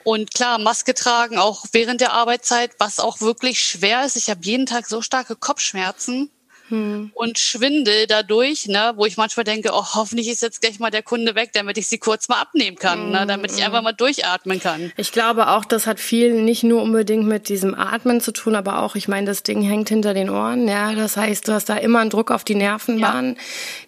Und 0.03 0.33
klar, 0.33 0.57
Maske 0.57 0.93
tragen, 0.93 1.37
auch 1.37 1.65
während 1.71 2.01
der 2.01 2.13
Arbeitszeit, 2.13 2.71
was 2.79 2.99
auch 2.99 3.21
wirklich 3.21 3.59
schwer 3.59 4.05
ist. 4.05 4.15
Ich 4.15 4.29
habe 4.29 4.41
jeden 4.43 4.65
Tag 4.65 4.87
so 4.87 5.01
starke 5.01 5.35
Kopfschmerzen 5.35 6.31
hm. 6.69 7.11
und 7.13 7.39
Schwindel 7.39 8.07
dadurch, 8.07 8.67
ne, 8.67 8.93
wo 8.95 9.05
ich 9.05 9.17
manchmal 9.17 9.43
denke, 9.43 9.71
oh, 9.73 9.83
hoffentlich 9.95 10.29
ist 10.29 10.41
jetzt 10.41 10.61
gleich 10.61 10.79
mal 10.79 10.91
der 10.91 11.03
Kunde 11.03 11.35
weg, 11.35 11.51
damit 11.53 11.77
ich 11.77 11.87
sie 11.89 11.97
kurz 11.97 12.29
mal 12.29 12.39
abnehmen 12.39 12.77
kann, 12.77 13.05
hm. 13.05 13.11
ne, 13.11 13.25
damit 13.27 13.51
ich 13.51 13.63
einfach 13.63 13.81
mal 13.81 13.91
durchatmen 13.91 14.59
kann. 14.59 14.91
Ich 14.95 15.11
glaube 15.11 15.49
auch, 15.49 15.65
das 15.65 15.87
hat 15.87 15.99
viel 15.99 16.33
nicht 16.33 16.63
nur 16.63 16.81
unbedingt 16.81 17.25
mit 17.25 17.49
diesem 17.49 17.75
Atmen 17.75 18.21
zu 18.21 18.31
tun, 18.31 18.55
aber 18.55 18.79
auch, 18.79 18.95
ich 18.95 19.07
meine, 19.07 19.27
das 19.27 19.43
Ding 19.43 19.61
hängt 19.61 19.89
hinter 19.89 20.13
den 20.13 20.29
Ohren, 20.29 20.67
ja, 20.67 20.93
das 20.93 21.17
heißt, 21.17 21.47
du 21.47 21.53
hast 21.53 21.69
da 21.69 21.75
immer 21.75 21.99
einen 21.99 22.09
Druck 22.09 22.31
auf 22.31 22.43
die 22.43 22.55
Nervenbahn, 22.55 23.35
ja. 23.35 23.41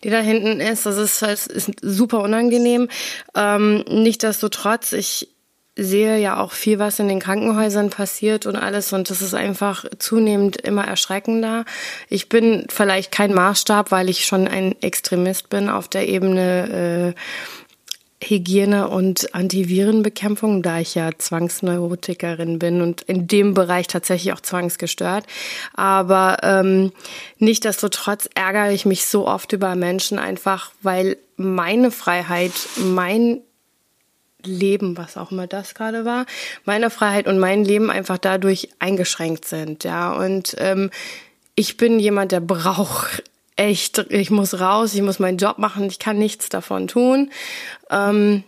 die 0.03 0.09
da 0.09 0.19
hinten 0.19 0.59
ist. 0.59 0.85
Das 0.85 0.97
ist, 0.97 1.21
das 1.21 1.47
ist 1.47 1.71
super 1.81 2.19
unangenehm. 2.19 2.89
Ähm, 3.35 3.83
Nichtsdestotrotz, 3.87 4.91
ich 4.93 5.29
sehe 5.77 6.17
ja 6.17 6.39
auch 6.39 6.51
viel, 6.51 6.79
was 6.79 6.99
in 6.99 7.07
den 7.07 7.19
Krankenhäusern 7.19 7.89
passiert 7.89 8.45
und 8.45 8.55
alles 8.55 8.91
und 8.91 9.09
das 9.09 9.21
ist 9.21 9.33
einfach 9.33 9.85
zunehmend 9.99 10.57
immer 10.57 10.85
erschreckender. 10.85 11.65
Ich 12.09 12.27
bin 12.27 12.65
vielleicht 12.69 13.11
kein 13.11 13.33
Maßstab, 13.33 13.91
weil 13.91 14.09
ich 14.09 14.25
schon 14.25 14.47
ein 14.47 14.75
Extremist 14.81 15.49
bin 15.49 15.69
auf 15.69 15.87
der 15.87 16.09
Ebene 16.09 17.13
äh, 17.15 17.19
Hygiene 18.23 18.87
und 18.87 19.33
Antivirenbekämpfung, 19.33 20.61
da 20.61 20.79
ich 20.79 20.95
ja 20.95 21.09
Zwangsneurotikerin 21.17 22.59
bin 22.59 22.81
und 22.81 23.01
in 23.01 23.27
dem 23.27 23.53
Bereich 23.53 23.87
tatsächlich 23.87 24.33
auch 24.33 24.41
zwangsgestört. 24.41 25.25
Aber 25.73 26.37
ähm, 26.43 26.91
nichtdestotrotz 27.39 28.29
ärgere 28.35 28.71
ich 28.71 28.85
mich 28.85 29.05
so 29.05 29.27
oft 29.27 29.53
über 29.53 29.75
Menschen 29.75 30.19
einfach, 30.19 30.71
weil 30.81 31.17
meine 31.35 31.91
Freiheit, 31.91 32.53
mein 32.77 33.41
Leben, 34.45 34.97
was 34.97 35.17
auch 35.17 35.31
immer 35.31 35.47
das 35.47 35.73
gerade 35.75 36.05
war, 36.05 36.25
meine 36.65 36.89
Freiheit 36.89 37.27
und 37.27 37.39
mein 37.39 37.63
Leben 37.63 37.89
einfach 37.89 38.17
dadurch 38.17 38.69
eingeschränkt 38.79 39.45
sind, 39.45 39.83
ja. 39.83 40.13
Und 40.13 40.55
ähm, 40.57 40.91
ich 41.55 41.77
bin 41.77 41.99
jemand, 41.99 42.31
der 42.31 42.39
braucht 42.39 43.23
echt, 43.55 43.99
ich 44.09 44.31
muss 44.31 44.59
raus, 44.59 44.93
ich 44.93 45.01
muss 45.01 45.19
meinen 45.19 45.37
Job 45.37 45.57
machen, 45.57 45.85
ich 45.85 45.99
kann 45.99 46.17
nichts 46.17 46.49
davon 46.49 46.87
tun. 46.87 47.31
Ähm, 47.89 48.43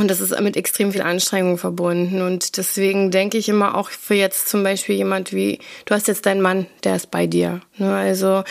und 0.00 0.08
das 0.08 0.20
ist 0.20 0.38
mit 0.40 0.56
extrem 0.56 0.92
viel 0.92 1.02
Anstrengung 1.02 1.58
verbunden. 1.58 2.22
Und 2.22 2.56
deswegen 2.56 3.10
denke 3.10 3.36
ich 3.36 3.48
immer 3.48 3.74
auch 3.74 3.90
für 3.90 4.14
jetzt 4.14 4.48
zum 4.48 4.62
Beispiel 4.62 4.94
jemand 4.96 5.34
wie, 5.34 5.58
du 5.84 5.94
hast 5.94 6.08
jetzt 6.08 6.24
deinen 6.24 6.40
Mann, 6.40 6.66
der 6.84 6.96
ist 6.96 7.10
bei 7.10 7.26
dir. 7.26 7.60
Ne? 7.76 7.94
Also 7.94 8.42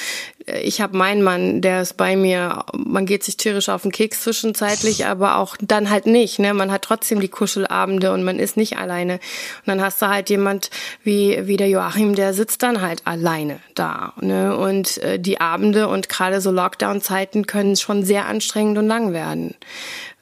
ich 0.64 0.82
habe 0.82 0.98
meinen 0.98 1.24
Mann, 1.24 1.62
der 1.62 1.82
ist 1.82 1.98
bei 1.98 2.16
mir. 2.16 2.64
Man 2.74 3.06
geht 3.06 3.24
sich 3.24 3.38
tierisch 3.38 3.70
auf 3.70 3.84
den 3.84 3.92
Keks 3.92 4.22
zwischenzeitlich, 4.22 5.06
aber 5.06 5.38
auch 5.38 5.58
dann 5.60 5.90
halt 5.90 6.06
nicht. 6.06 6.40
Ne? 6.40 6.54
Man 6.54 6.72
hat 6.72 6.84
trotzdem 6.84 7.20
die 7.20 7.28
Kuschelabende 7.28 8.12
und 8.14 8.24
man 8.24 8.40
ist 8.40 8.58
nicht 8.58 8.78
alleine. 8.78 9.14
Und 9.14 9.68
dann 9.68 9.82
hast 9.82 10.02
du 10.02 10.08
halt 10.08 10.30
jemand 10.30 10.70
wie, 11.04 11.48
wie 11.48 11.58
der 11.58 11.70
Joachim, 11.70 12.16
der 12.16 12.34
sitzt 12.34 12.64
dann 12.64 12.82
halt 12.82 13.02
alleine 13.06 13.60
da. 13.76 14.14
Ne? 14.22 14.56
Und 14.56 14.98
äh, 15.00 15.20
die 15.20 15.42
Abende 15.42 15.88
und 15.88 16.10
gerade 16.10 16.42
so 16.42 16.52
Lockdown-Zeiten 16.52 17.48
können 17.48 17.76
schon 17.76 18.04
sehr 18.04 18.26
anstrengend 18.26 18.78
und 18.78 18.88
lang 18.88 19.14
werden. 19.14 19.56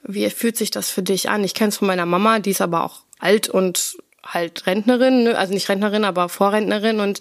Wie 0.08 0.30
fühlt 0.30 0.58
sich 0.58 0.72
das 0.72 0.90
für 0.90 1.04
dich 1.04 1.30
an? 1.30 1.44
Ich 1.44 1.54
kenne 1.54 1.70
es 1.70 1.78
von 1.78 1.88
meiner 1.88 2.06
Mama, 2.06 2.40
die 2.40 2.52
ist 2.52 2.62
aber 2.62 2.84
auch 2.84 3.02
alt 3.20 3.50
und 3.50 3.98
halt 4.26 4.66
Rentnerin, 4.66 5.24
ne? 5.24 5.38
also 5.38 5.54
nicht 5.54 5.70
Rentnerin, 5.70 6.06
aber 6.06 6.30
Vorrentnerin 6.30 7.00
und 7.00 7.20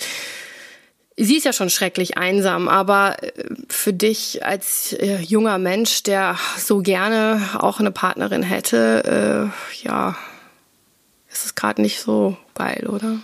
Sie 1.18 1.38
ist 1.38 1.44
ja 1.44 1.54
schon 1.54 1.70
schrecklich 1.70 2.18
einsam, 2.18 2.68
aber 2.68 3.22
äh, 3.22 3.32
für 3.70 3.94
dich 3.94 4.44
als 4.44 4.92
äh, 4.92 5.16
junger 5.22 5.56
Mensch, 5.56 6.02
der 6.02 6.36
so 6.58 6.82
gerne 6.82 7.40
auch 7.58 7.80
eine 7.80 7.90
Partnerin 7.90 8.42
hätte, 8.42 9.50
äh, 9.82 9.86
ja, 9.86 10.14
ist 11.30 11.46
es 11.46 11.54
gerade 11.54 11.80
nicht 11.80 12.00
so 12.00 12.36
geil, 12.54 12.86
oder? 12.86 13.16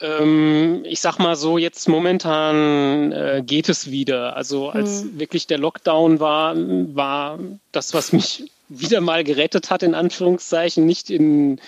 Ähm, 0.00 0.84
ich 0.84 1.00
sag 1.00 1.18
mal 1.18 1.36
so, 1.36 1.58
jetzt 1.58 1.86
momentan 1.86 3.12
äh, 3.12 3.42
geht 3.44 3.68
es 3.68 3.90
wieder. 3.90 4.36
Also 4.36 4.70
als 4.70 5.02
hm. 5.02 5.18
wirklich 5.18 5.46
der 5.46 5.58
Lockdown 5.58 6.20
war, 6.20 6.54
war 6.56 7.38
das, 7.72 7.92
was 7.92 8.12
mich 8.12 8.50
wieder 8.68 9.00
mal 9.00 9.24
gerettet 9.24 9.70
hat, 9.70 9.82
in 9.82 9.94
Anführungszeichen, 9.94 10.86
nicht 10.86 11.10
in 11.10 11.60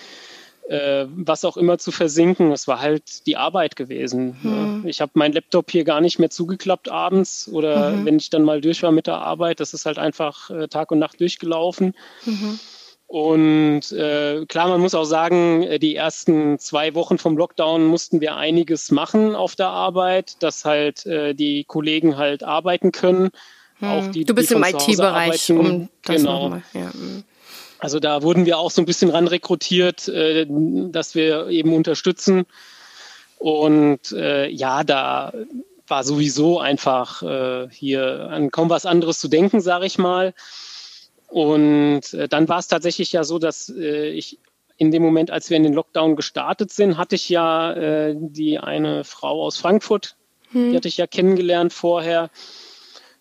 äh, 0.67 1.05
was 1.09 1.45
auch 1.45 1.57
immer 1.57 1.77
zu 1.77 1.91
versinken. 1.91 2.51
Es 2.51 2.67
war 2.67 2.81
halt 2.81 3.25
die 3.25 3.37
Arbeit 3.37 3.75
gewesen. 3.75 4.37
Mhm. 4.41 4.83
Ich 4.85 5.01
habe 5.01 5.11
meinen 5.15 5.33
Laptop 5.33 5.71
hier 5.71 5.83
gar 5.83 6.01
nicht 6.01 6.19
mehr 6.19 6.29
zugeklappt 6.29 6.89
abends 6.89 7.49
oder 7.49 7.91
mhm. 7.91 8.05
wenn 8.05 8.17
ich 8.17 8.29
dann 8.29 8.43
mal 8.43 8.61
durch 8.61 8.83
war 8.83 8.91
mit 8.91 9.07
der 9.07 9.19
Arbeit, 9.19 9.59
das 9.59 9.73
ist 9.73 9.85
halt 9.85 9.97
einfach 9.97 10.49
äh, 10.49 10.67
Tag 10.67 10.91
und 10.91 10.99
Nacht 10.99 11.19
durchgelaufen. 11.21 11.95
Mhm. 12.25 12.59
Und 13.07 13.93
äh, 13.93 14.45
klar, 14.47 14.67
man 14.67 14.81
muss 14.81 14.93
auch 14.93 15.05
sagen, 15.05 15.63
äh, 15.63 15.79
die 15.79 15.95
ersten 15.95 16.59
zwei 16.59 16.93
Wochen 16.93 17.17
vom 17.17 17.37
Lockdown 17.37 17.85
mussten 17.85 18.19
wir 18.19 18.35
einiges 18.35 18.91
machen 18.91 19.33
auf 19.33 19.55
der 19.55 19.69
Arbeit, 19.69 20.43
dass 20.43 20.65
halt 20.65 21.05
äh, 21.05 21.33
die 21.33 21.63
Kollegen 21.63 22.17
halt 22.17 22.43
arbeiten 22.43 22.91
können. 22.91 23.29
Auch 23.81 24.05
hm. 24.05 24.11
die, 24.11 24.25
du 24.25 24.33
bist 24.33 24.51
im 24.51 24.63
IT-Bereich, 24.63 25.51
um 25.51 25.89
das 26.03 26.17
genau. 26.17 26.43
nochmal. 26.43 26.63
Ja. 26.73 26.93
Hm. 26.93 27.23
Also 27.79 27.99
da 27.99 28.23
wurden 28.23 28.45
wir 28.45 28.57
auch 28.57 28.71
so 28.71 28.81
ein 28.81 28.85
bisschen 28.85 29.11
ran 29.11 29.27
rekrutiert, 29.27 30.07
äh, 30.07 30.47
dass 30.49 31.13
wir 31.13 31.47
eben 31.47 31.73
unterstützen. 31.73 32.45
Und 33.37 34.11
äh, 34.13 34.47
ja, 34.49 34.83
da 34.83 35.31
war 35.87 36.03
sowieso 36.03 36.59
einfach 36.59 37.21
äh, 37.21 37.67
hier 37.69 38.29
an 38.31 38.51
kaum 38.51 38.69
was 38.69 38.85
anderes 38.85 39.19
zu 39.19 39.27
denken, 39.27 39.61
sage 39.61 39.85
ich 39.85 39.97
mal. 39.97 40.33
Und 41.27 42.13
äh, 42.13 42.27
dann 42.27 42.49
war 42.49 42.59
es 42.59 42.67
tatsächlich 42.67 43.11
ja 43.11 43.23
so, 43.23 43.37
dass 43.37 43.69
äh, 43.69 44.09
ich 44.09 44.39
in 44.77 44.91
dem 44.91 45.01
Moment, 45.01 45.31
als 45.31 45.49
wir 45.49 45.57
in 45.57 45.63
den 45.63 45.73
Lockdown 45.73 46.15
gestartet 46.15 46.71
sind, 46.71 46.97
hatte 46.97 47.15
ich 47.15 47.29
ja 47.29 47.73
äh, 47.73 48.15
die 48.17 48.59
eine 48.59 49.03
Frau 49.03 49.43
aus 49.43 49.57
Frankfurt, 49.57 50.15
hm. 50.51 50.71
die 50.71 50.75
hatte 50.75 50.87
ich 50.87 50.97
ja 50.97 51.07
kennengelernt 51.07 51.73
vorher. 51.73 52.29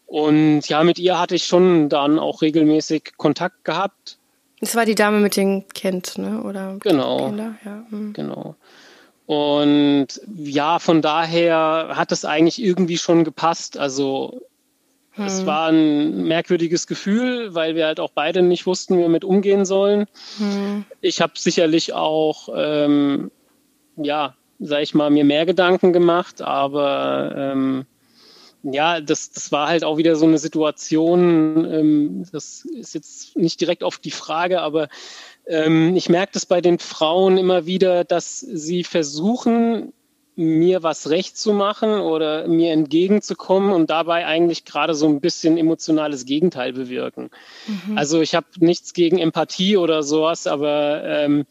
Und 0.07 0.69
ja, 0.69 0.85
mit 0.85 0.99
ihr 0.99 1.19
hatte 1.19 1.35
ich 1.35 1.45
schon 1.45 1.89
dann 1.89 2.19
auch 2.19 2.43
regelmäßig 2.43 3.15
Kontakt 3.17 3.65
gehabt. 3.65 4.19
Das 4.61 4.75
war 4.77 4.87
die 4.87 4.95
Dame 4.95 5.19
mit 5.21 5.37
dem 5.37 5.69
Kind, 5.69 6.17
ne? 6.17 6.43
Oder 6.43 6.77
genau. 6.81 7.27
Kinder? 7.27 7.57
Ja. 7.65 7.85
Hm. 7.91 8.13
Genau. 8.13 8.55
Und 9.27 10.09
ja, 10.37 10.79
von 10.79 11.03
daher 11.03 11.93
hat 11.95 12.13
es 12.13 12.25
eigentlich 12.25 12.63
irgendwie 12.63 12.97
schon 12.97 13.25
gepasst. 13.25 13.77
Also 13.77 14.41
hm. 15.13 15.27
es 15.27 15.45
war 15.45 15.69
ein 15.69 16.25
merkwürdiges 16.25 16.87
Gefühl, 16.87 17.55
weil 17.55 17.75
wir 17.75 17.87
halt 17.87 17.99
auch 17.99 18.13
beide 18.15 18.43
nicht 18.43 18.67
wussten, 18.67 18.97
wie 18.97 19.01
wir 19.01 19.09
mit 19.09 19.25
umgehen 19.25 19.65
sollen. 19.65 20.07
Hm. 20.39 20.85
Ich 21.01 21.21
habe 21.21 21.33
sicherlich 21.35 21.93
auch, 21.93 22.49
ähm, 22.55 23.33
ja, 23.97 24.37
sag 24.61 24.83
ich 24.83 24.95
mal, 24.95 25.11
mir 25.11 25.25
mehr 25.25 25.45
Gedanken 25.45 25.93
gemacht, 25.93 26.41
aber 26.41 27.35
ähm, 27.37 27.87
ja, 28.73 29.01
das, 29.01 29.31
das 29.31 29.53
war 29.53 29.69
halt 29.69 29.85
auch 29.85 29.97
wieder 29.97 30.17
so 30.17 30.27
eine 30.27 30.39
Situation, 30.39 31.65
ähm, 31.71 32.27
das 32.33 32.65
ist 32.65 32.95
jetzt 32.95 33.37
nicht 33.37 33.61
direkt 33.61 33.85
auf 33.85 33.99
die 33.99 34.11
Frage, 34.11 34.61
aber 34.61 34.89
ähm, 35.47 35.95
ich 35.97 36.09
merke 36.09 36.33
das 36.35 36.47
bei 36.47 36.61
den 36.61 36.79
Frauen 36.79 37.39
immer 37.39 37.67
wieder, 37.67 38.05
dass 38.05 38.41
sie 38.41 38.85
versuchen, 38.85 39.93
mir 40.37 40.83
was 40.83 41.09
recht 41.09 41.39
zu 41.39 41.55
machen 41.55 41.91
oder 42.01 42.47
mir 42.47 42.73
entgegenzukommen 42.73 43.73
und 43.73 43.89
dabei 43.89 44.27
eigentlich 44.27 44.67
gerade 44.67 44.95
so 44.95 45.07
ein 45.07 45.21
bisschen 45.21 45.57
emotionales 45.57 46.27
Gegenteil 46.27 46.75
bewirken. 46.75 47.31
Mhm. 47.67 47.97
Also 47.97 48.21
ich 48.21 48.35
habe 48.35 48.47
nichts 48.59 48.93
gegen 48.93 49.17
Empathie 49.17 49.79
oder 49.79 50.03
sowas, 50.03 50.47
aber 50.47 51.03
ähm, 51.05 51.47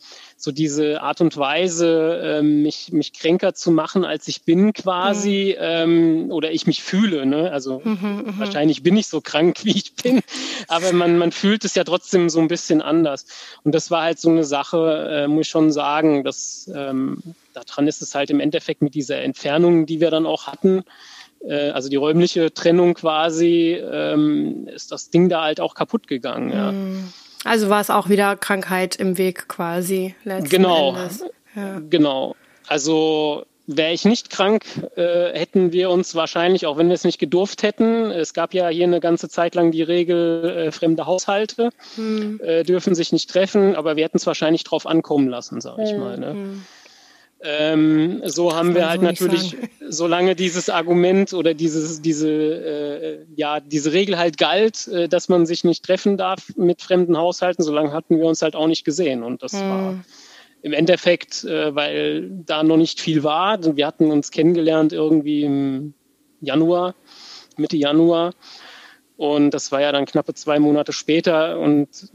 so 0.45 0.51
diese 0.51 1.01
Art 1.01 1.21
und 1.21 1.35
Weise, 1.37 2.21
ähm, 2.23 2.61
mich, 2.61 2.93
mich 2.93 3.13
kränker 3.13 3.55
zu 3.55 3.71
machen, 3.71 4.05
als 4.05 4.27
ich 4.27 4.43
bin 4.43 4.73
quasi, 4.73 5.55
mhm. 5.57 5.63
ähm, 5.63 6.31
oder 6.31 6.51
ich 6.51 6.67
mich 6.67 6.83
fühle. 6.83 7.25
Ne? 7.25 7.51
Also 7.51 7.81
mhm, 7.83 7.97
mhm, 8.25 8.33
wahrscheinlich 8.39 8.83
bin 8.83 8.95
ich 8.95 9.07
so 9.07 9.21
krank, 9.21 9.59
wie 9.63 9.75
ich 9.75 9.95
bin, 9.95 10.21
aber 10.67 10.93
man, 10.93 11.17
man 11.17 11.31
fühlt 11.31 11.65
es 11.65 11.75
ja 11.75 11.83
trotzdem 11.83 12.29
so 12.29 12.39
ein 12.39 12.47
bisschen 12.47 12.81
anders. 12.81 13.25
Und 13.63 13.73
das 13.75 13.91
war 13.91 14.03
halt 14.03 14.19
so 14.19 14.29
eine 14.29 14.43
Sache, 14.43 15.23
äh, 15.25 15.27
muss 15.27 15.47
ich 15.47 15.51
schon 15.51 15.71
sagen, 15.71 16.23
dass 16.23 16.71
ähm, 16.73 17.23
daran 17.53 17.87
ist 17.87 18.01
es 18.01 18.13
halt 18.13 18.29
im 18.29 18.39
Endeffekt 18.39 18.81
mit 18.83 18.93
dieser 18.93 19.21
Entfernung, 19.21 19.87
die 19.87 19.99
wir 19.99 20.11
dann 20.11 20.27
auch 20.27 20.45
hatten, 20.45 20.83
äh, 21.43 21.71
also 21.71 21.89
die 21.89 21.95
räumliche 21.95 22.53
Trennung 22.53 22.93
quasi, 22.93 23.73
ähm, 23.73 24.67
ist 24.67 24.91
das 24.91 25.09
Ding 25.09 25.27
da 25.27 25.43
halt 25.43 25.59
auch 25.59 25.73
kaputt 25.73 26.07
gegangen. 26.07 26.51
Ja. 26.51 26.71
Mhm. 26.71 27.13
Also 27.45 27.69
war 27.69 27.79
es 27.79 27.89
auch 27.89 28.09
wieder 28.09 28.35
Krankheit 28.35 28.95
im 28.95 29.17
Weg 29.17 29.47
quasi. 29.47 30.15
Genau, 30.49 30.95
ja. 31.55 31.79
genau. 31.89 32.35
Also 32.67 33.45
wäre 33.67 33.93
ich 33.93 34.03
nicht 34.05 34.29
krank, 34.29 34.65
äh, 34.95 35.31
hätten 35.37 35.71
wir 35.71 35.89
uns 35.89 36.15
wahrscheinlich, 36.15 36.65
auch 36.65 36.77
wenn 36.77 36.87
wir 36.87 36.95
es 36.95 37.03
nicht 37.03 37.19
gedurft 37.19 37.63
hätten, 37.63 38.11
es 38.11 38.33
gab 38.33 38.53
ja 38.53 38.67
hier 38.69 38.85
eine 38.85 38.99
ganze 38.99 39.29
Zeit 39.29 39.55
lang 39.55 39.71
die 39.71 39.83
Regel, 39.83 40.67
äh, 40.67 40.71
fremde 40.71 41.05
Haushalte 41.05 41.69
hm. 41.95 42.39
äh, 42.43 42.63
dürfen 42.63 42.95
sich 42.95 43.11
nicht 43.11 43.29
treffen, 43.29 43.75
aber 43.75 43.95
wir 43.95 44.03
hätten 44.03 44.17
es 44.17 44.27
wahrscheinlich 44.27 44.63
drauf 44.63 44.85
ankommen 44.85 45.27
lassen, 45.27 45.61
sag 45.61 45.79
ich 45.79 45.91
hm. 45.91 45.99
mal. 45.99 46.17
Ne? 46.17 46.29
Hm. 46.31 46.65
Ähm, 47.45 48.21
so 48.25 48.55
haben 48.55 48.73
wir 48.73 48.89
halt 48.89 49.01
so 49.01 49.05
natürlich, 49.05 49.55
solange 49.89 50.35
dieses 50.35 50.69
Argument 50.69 51.33
oder 51.33 51.53
dieses, 51.53 52.01
diese, 52.01 52.29
äh, 52.29 53.25
ja, 53.35 53.59
diese 53.59 53.93
Regel 53.93 54.17
halt 54.17 54.37
galt, 54.37 54.87
äh, 54.87 55.07
dass 55.07 55.29
man 55.29 55.45
sich 55.45 55.63
nicht 55.63 55.85
treffen 55.85 56.17
darf 56.17 56.51
mit 56.55 56.81
fremden 56.81 57.17
Haushalten, 57.17 57.63
solange 57.63 57.91
hatten 57.91 58.17
wir 58.17 58.25
uns 58.25 58.41
halt 58.41 58.55
auch 58.55 58.67
nicht 58.67 58.83
gesehen. 58.83 59.21
Und 59.21 59.43
das 59.43 59.53
hm. 59.53 59.59
war 59.59 59.99
im 60.63 60.73
Endeffekt, 60.73 61.43
äh, 61.43 61.75
weil 61.75 62.29
da 62.45 62.63
noch 62.63 62.77
nicht 62.77 62.99
viel 62.99 63.23
war. 63.23 63.59
Wir 63.75 63.85
hatten 63.85 64.09
uns 64.09 64.31
kennengelernt 64.31 64.91
irgendwie 64.91 65.43
im 65.43 65.93
Januar, 66.41 66.95
Mitte 67.57 67.77
Januar. 67.77 68.33
Und 69.17 69.51
das 69.51 69.71
war 69.71 69.81
ja 69.81 69.91
dann 69.91 70.07
knappe 70.07 70.33
zwei 70.33 70.57
Monate 70.57 70.93
später. 70.93 71.59
Und 71.59 72.11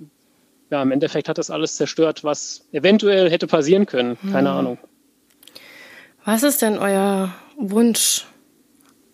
ja, 0.71 0.83
im 0.83 0.91
Endeffekt 0.91 1.29
hat 1.29 1.39
das 1.39 1.51
alles 1.51 1.77
zerstört, 1.77 2.25
was 2.25 2.67
eventuell 2.73 3.31
hätte 3.31 3.47
passieren 3.47 3.87
können. 3.87 4.19
Keine 4.33 4.51
hm. 4.51 4.57
Ahnung. 4.59 4.79
Was 6.25 6.43
ist 6.43 6.63
denn 6.63 6.79
euer 6.79 7.35
Wunsch 7.57 8.27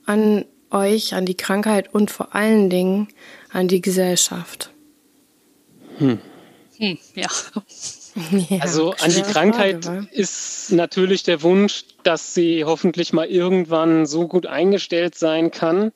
an 0.07 0.45
euch, 0.71 1.15
an 1.15 1.27
die 1.27 1.37
Krankheit 1.37 1.93
und 1.93 2.11
vor 2.11 2.35
allen 2.35 2.71
Dingen 2.71 3.09
an 3.51 3.69
die 3.69 3.81
Gesellschaft? 3.81 4.71
Hm. 5.99 6.21
Hm, 6.79 6.99
ja. 7.15 7.29
ja. 8.49 8.59
Also 8.61 8.93
an 9.01 9.11
die 9.11 9.23
Krankheit 9.23 9.85
Frage, 9.85 10.09
ist 10.13 10.73
natürlich 10.73 11.23
der 11.23 11.43
Wunsch, 11.43 11.85
dass 12.03 12.35
sie 12.35 12.65
hoffentlich 12.65 13.13
mal 13.13 13.27
irgendwann 13.27 14.07
so 14.07 14.29
gut 14.29 14.47
eingestellt 14.47 15.15
sein 15.15 15.51
kann, 15.51 15.93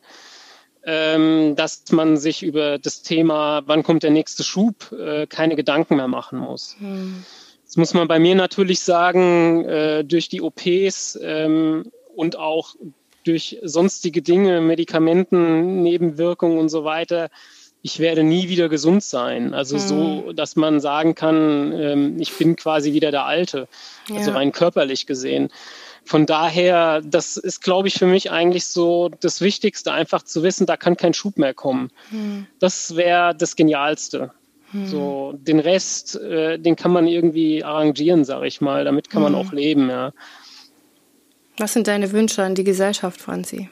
ähm, 0.84 1.56
dass 1.56 1.90
man 1.90 2.16
sich 2.16 2.42
über 2.42 2.78
das 2.78 3.02
Thema, 3.02 3.62
wann 3.66 3.82
kommt 3.82 4.02
der 4.02 4.10
nächste 4.10 4.44
Schub, 4.44 4.92
äh, 4.92 5.26
keine 5.26 5.56
Gedanken 5.56 5.96
mehr 5.96 6.08
machen 6.08 6.38
muss. 6.38 6.76
Hm. 6.78 7.24
Das 7.70 7.76
muss 7.76 7.94
man 7.94 8.08
bei 8.08 8.18
mir 8.18 8.34
natürlich 8.34 8.80
sagen, 8.80 9.64
äh, 9.64 10.02
durch 10.02 10.28
die 10.28 10.42
OPs 10.42 11.16
ähm, 11.22 11.84
und 12.16 12.36
auch 12.36 12.74
durch 13.24 13.58
sonstige 13.62 14.22
Dinge, 14.22 14.60
Medikamenten, 14.60 15.80
Nebenwirkungen 15.80 16.58
und 16.58 16.68
so 16.68 16.82
weiter, 16.82 17.30
ich 17.80 18.00
werde 18.00 18.24
nie 18.24 18.48
wieder 18.48 18.68
gesund 18.68 19.04
sein. 19.04 19.54
Also 19.54 19.76
hm. 19.76 19.86
so, 19.86 20.32
dass 20.32 20.56
man 20.56 20.80
sagen 20.80 21.14
kann, 21.14 21.70
ähm, 21.70 22.20
ich 22.20 22.36
bin 22.36 22.56
quasi 22.56 22.92
wieder 22.92 23.12
der 23.12 23.26
Alte, 23.26 23.68
also 24.02 24.14
ja. 24.14 24.18
also 24.18 24.32
rein 24.32 24.50
körperlich 24.50 25.06
gesehen. 25.06 25.50
Von 26.04 26.26
daher, 26.26 27.02
das 27.02 27.36
ist, 27.36 27.62
glaube 27.62 27.86
ich, 27.86 27.94
für 27.94 28.06
mich 28.06 28.32
eigentlich 28.32 28.66
so 28.66 29.10
das 29.20 29.40
Wichtigste, 29.40 29.92
einfach 29.92 30.24
zu 30.24 30.42
wissen, 30.42 30.66
da 30.66 30.76
kann 30.76 30.96
kein 30.96 31.14
Schub 31.14 31.38
mehr 31.38 31.54
kommen. 31.54 31.92
Hm. 32.08 32.48
Das 32.58 32.96
wäre 32.96 33.32
das 33.32 33.54
Genialste. 33.54 34.32
So, 34.72 35.34
den 35.36 35.58
Rest, 35.58 36.16
äh, 36.16 36.58
den 36.58 36.76
kann 36.76 36.92
man 36.92 37.06
irgendwie 37.06 37.64
arrangieren, 37.64 38.24
sage 38.24 38.46
ich 38.46 38.60
mal. 38.60 38.84
Damit 38.84 39.10
kann 39.10 39.22
man 39.22 39.34
hm. 39.34 39.40
auch 39.40 39.52
leben, 39.52 39.90
ja. 39.90 40.12
Was 41.58 41.72
sind 41.72 41.88
deine 41.88 42.12
Wünsche 42.12 42.42
an 42.42 42.54
die 42.54 42.64
Gesellschaft, 42.64 43.20
Franzi? 43.20 43.68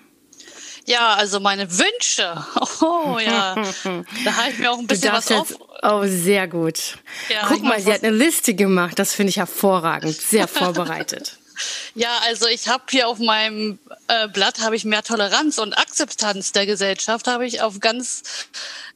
Ja, 0.84 1.14
also 1.14 1.38
meine 1.38 1.70
Wünsche. 1.70 2.44
Oh 2.80 3.18
ja, 3.18 3.55
da 4.24 4.36
halte 4.36 4.53
ich 4.53 4.59
mir 4.59 4.70
auch 4.70 4.78
ein 4.78 4.86
bisschen 4.86 5.12
was 5.12 5.30
auf. 5.32 5.55
oh, 5.82 6.03
sehr 6.05 6.46
gut. 6.46 6.99
Ja, 7.28 7.46
Guck 7.49 7.62
mal, 7.62 7.80
sie 7.80 7.92
hat 7.92 8.05
eine 8.05 8.16
Liste 8.16 8.55
gemacht. 8.55 8.99
Das 8.99 9.14
finde 9.14 9.30
ich 9.30 9.38
hervorragend. 9.38 10.14
Sehr 10.14 10.46
vorbereitet. 10.46 11.38
Ja, 11.94 12.18
also 12.26 12.46
ich 12.46 12.68
habe 12.68 12.84
hier 12.90 13.09
auf 13.09 13.18
meinem 13.18 13.78
äh, 14.09 14.28
Blatt 14.28 14.61
habe 14.61 14.76
ich 14.76 14.84
mehr 14.84 15.02
Toleranz 15.02 15.59
und 15.59 15.76
Akzeptanz 15.76 16.52
der 16.52 16.66
Gesellschaft 16.66 17.26
habe 17.26 17.46
ich 17.46 17.61
auf 17.62 17.80
ganz 17.80 18.22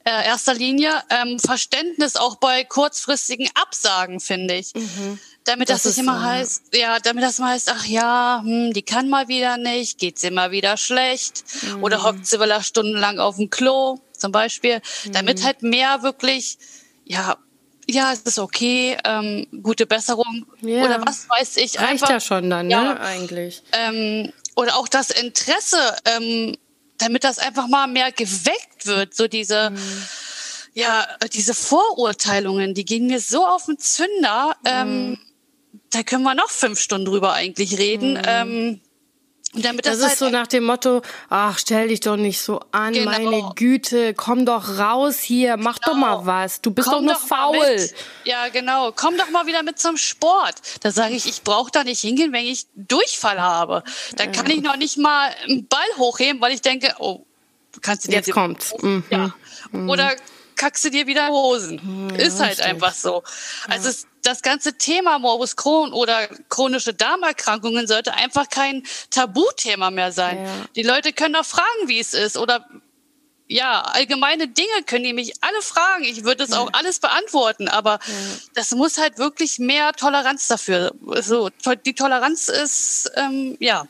äh, 0.04 0.26
erster 0.26 0.54
Linie 0.54 0.90
ähm, 1.10 1.38
Verständnis 1.38 2.16
auch 2.16 2.36
bei 2.36 2.64
kurzfristigen 2.64 3.48
Absagen 3.54 4.20
finde 4.20 4.54
ich. 4.54 4.74
Mhm. 4.74 5.18
Damit 5.44 5.70
das, 5.70 5.82
das 5.82 5.96
nicht 5.96 6.04
immer 6.04 6.20
so, 6.20 6.24
heißt, 6.24 6.62
ja, 6.74 6.98
damit 7.00 7.24
das 7.24 7.38
mal 7.38 7.52
heißt, 7.52 7.70
ach 7.70 7.84
ja, 7.84 8.40
hm, 8.44 8.72
die 8.72 8.82
kann 8.82 9.08
mal 9.08 9.26
wieder 9.26 9.56
nicht, 9.56 9.98
geht's 9.98 10.22
immer 10.22 10.52
wieder 10.52 10.76
schlecht 10.76 11.44
mhm. 11.62 11.82
oder 11.82 12.04
hockt 12.04 12.26
sie 12.26 12.40
wieder 12.40 12.62
stundenlang 12.62 13.18
auf 13.18 13.36
dem 13.36 13.50
Klo 13.50 13.98
zum 14.16 14.30
Beispiel. 14.30 14.80
Mhm. 15.04 15.12
Damit 15.12 15.44
halt 15.44 15.62
mehr 15.62 16.02
wirklich, 16.02 16.58
ja, 17.04 17.38
ja, 17.88 18.12
es 18.12 18.20
ist 18.20 18.38
okay, 18.38 18.96
ähm, 19.04 19.46
gute 19.62 19.86
Besserung 19.86 20.46
ja. 20.60 20.84
oder 20.84 21.04
was 21.04 21.28
weiß 21.28 21.56
ich. 21.56 21.78
Reicht 21.78 21.90
einfach, 22.02 22.10
ja 22.10 22.20
schon 22.20 22.48
dann, 22.48 22.66
ne, 22.66 22.72
ja, 22.72 23.00
eigentlich. 23.00 23.62
Ähm, 23.72 24.32
oder 24.54 24.76
auch 24.76 24.88
das 24.88 25.10
Interesse, 25.10 25.96
ähm, 26.04 26.56
damit 26.98 27.24
das 27.24 27.38
einfach 27.38 27.66
mal 27.68 27.86
mehr 27.86 28.12
geweckt 28.12 28.86
wird, 28.86 29.14
so 29.14 29.26
diese, 29.26 29.70
mhm. 29.70 30.02
ja, 30.74 31.06
diese 31.32 31.54
Vorurteilungen, 31.54 32.74
die 32.74 32.84
gehen 32.84 33.06
mir 33.06 33.20
so 33.20 33.46
auf 33.46 33.66
den 33.66 33.78
Zünder. 33.78 34.56
Ähm, 34.64 35.10
mhm. 35.10 35.18
da 35.90 36.02
können 36.02 36.22
wir 36.22 36.34
noch 36.34 36.50
fünf 36.50 36.80
Stunden 36.80 37.06
drüber 37.06 37.32
eigentlich 37.32 37.78
reden. 37.78 38.14
Mhm. 38.14 38.22
Ähm, 38.26 38.80
damit 39.54 39.84
das, 39.84 39.98
das 39.98 40.00
ist 40.00 40.08
halt 40.08 40.18
so 40.18 40.28
nach 40.30 40.46
dem 40.46 40.64
Motto, 40.64 41.02
ach, 41.28 41.58
stell 41.58 41.88
dich 41.88 42.00
doch 42.00 42.16
nicht 42.16 42.40
so 42.40 42.60
an, 42.70 42.94
genau. 42.94 43.10
meine 43.10 43.52
Güte, 43.54 44.14
komm 44.14 44.46
doch 44.46 44.78
raus 44.78 45.18
hier, 45.20 45.58
mach 45.58 45.78
genau. 45.78 45.92
doch 45.92 46.00
mal 46.00 46.26
was, 46.26 46.62
du 46.62 46.70
bist 46.70 46.88
komm 46.88 47.06
doch 47.06 47.12
nur 47.12 47.28
faul. 47.28 47.90
Ja, 48.24 48.48
genau, 48.48 48.92
komm 48.92 49.18
doch 49.18 49.28
mal 49.30 49.46
wieder 49.46 49.62
mit 49.62 49.78
zum 49.78 49.98
Sport. 49.98 50.54
Da 50.80 50.90
sage 50.90 51.14
ich, 51.14 51.26
ich 51.26 51.42
brauche 51.42 51.70
da 51.70 51.84
nicht 51.84 52.00
hingehen, 52.00 52.32
wenn 52.32 52.46
ich 52.46 52.66
Durchfall 52.74 53.40
habe. 53.40 53.82
Da 54.16 54.26
kann 54.26 54.48
ich 54.48 54.62
noch 54.62 54.76
nicht 54.76 54.96
mal 54.96 55.30
einen 55.44 55.66
Ball 55.66 55.80
hochheben, 55.98 56.40
weil 56.40 56.52
ich 56.52 56.62
denke, 56.62 56.94
oh, 56.98 57.26
kannst 57.82 58.04
du 58.04 58.08
dir 58.08 58.16
jetzt 58.16 58.30
kommt. 58.30 58.72
Mhm. 58.82 59.04
Ja. 59.10 59.34
Mhm. 59.70 59.90
Oder 59.90 60.16
verkackst 60.62 60.84
du 60.84 60.90
dir 60.90 61.06
wieder 61.08 61.28
Hosen. 61.28 61.80
Hm, 61.80 62.10
ja, 62.10 62.24
ist 62.24 62.38
halt 62.38 62.60
einfach 62.60 62.94
so. 62.94 63.24
Also 63.68 63.88
es, 63.88 64.06
das 64.22 64.42
ganze 64.42 64.78
Thema 64.78 65.18
Morbus 65.18 65.56
Crohn 65.56 65.92
oder 65.92 66.28
chronische 66.48 66.94
Darmerkrankungen 66.94 67.88
sollte 67.88 68.14
einfach 68.14 68.48
kein 68.48 68.84
Tabuthema 69.10 69.90
mehr 69.90 70.12
sein. 70.12 70.44
Ja. 70.44 70.50
Die 70.76 70.82
Leute 70.84 71.12
können 71.12 71.34
auch 71.34 71.44
fragen, 71.44 71.86
wie 71.86 71.98
es 71.98 72.14
ist 72.14 72.36
oder 72.36 72.64
ja, 73.48 73.80
allgemeine 73.80 74.46
Dinge 74.46 74.84
können 74.86 75.04
die 75.04 75.12
mich 75.12 75.32
alle 75.40 75.60
fragen. 75.62 76.04
Ich 76.04 76.22
würde 76.22 76.44
es 76.44 76.52
auch 76.52 76.70
alles 76.72 77.00
beantworten, 77.00 77.66
aber 77.68 77.98
ja. 78.06 78.14
das 78.54 78.70
muss 78.70 78.98
halt 78.98 79.18
wirklich 79.18 79.58
mehr 79.58 79.92
Toleranz 79.92 80.46
dafür. 80.46 80.92
So, 81.20 81.50
die 81.84 81.94
Toleranz 81.94 82.48
ist, 82.48 83.10
ähm, 83.16 83.56
ja. 83.58 83.88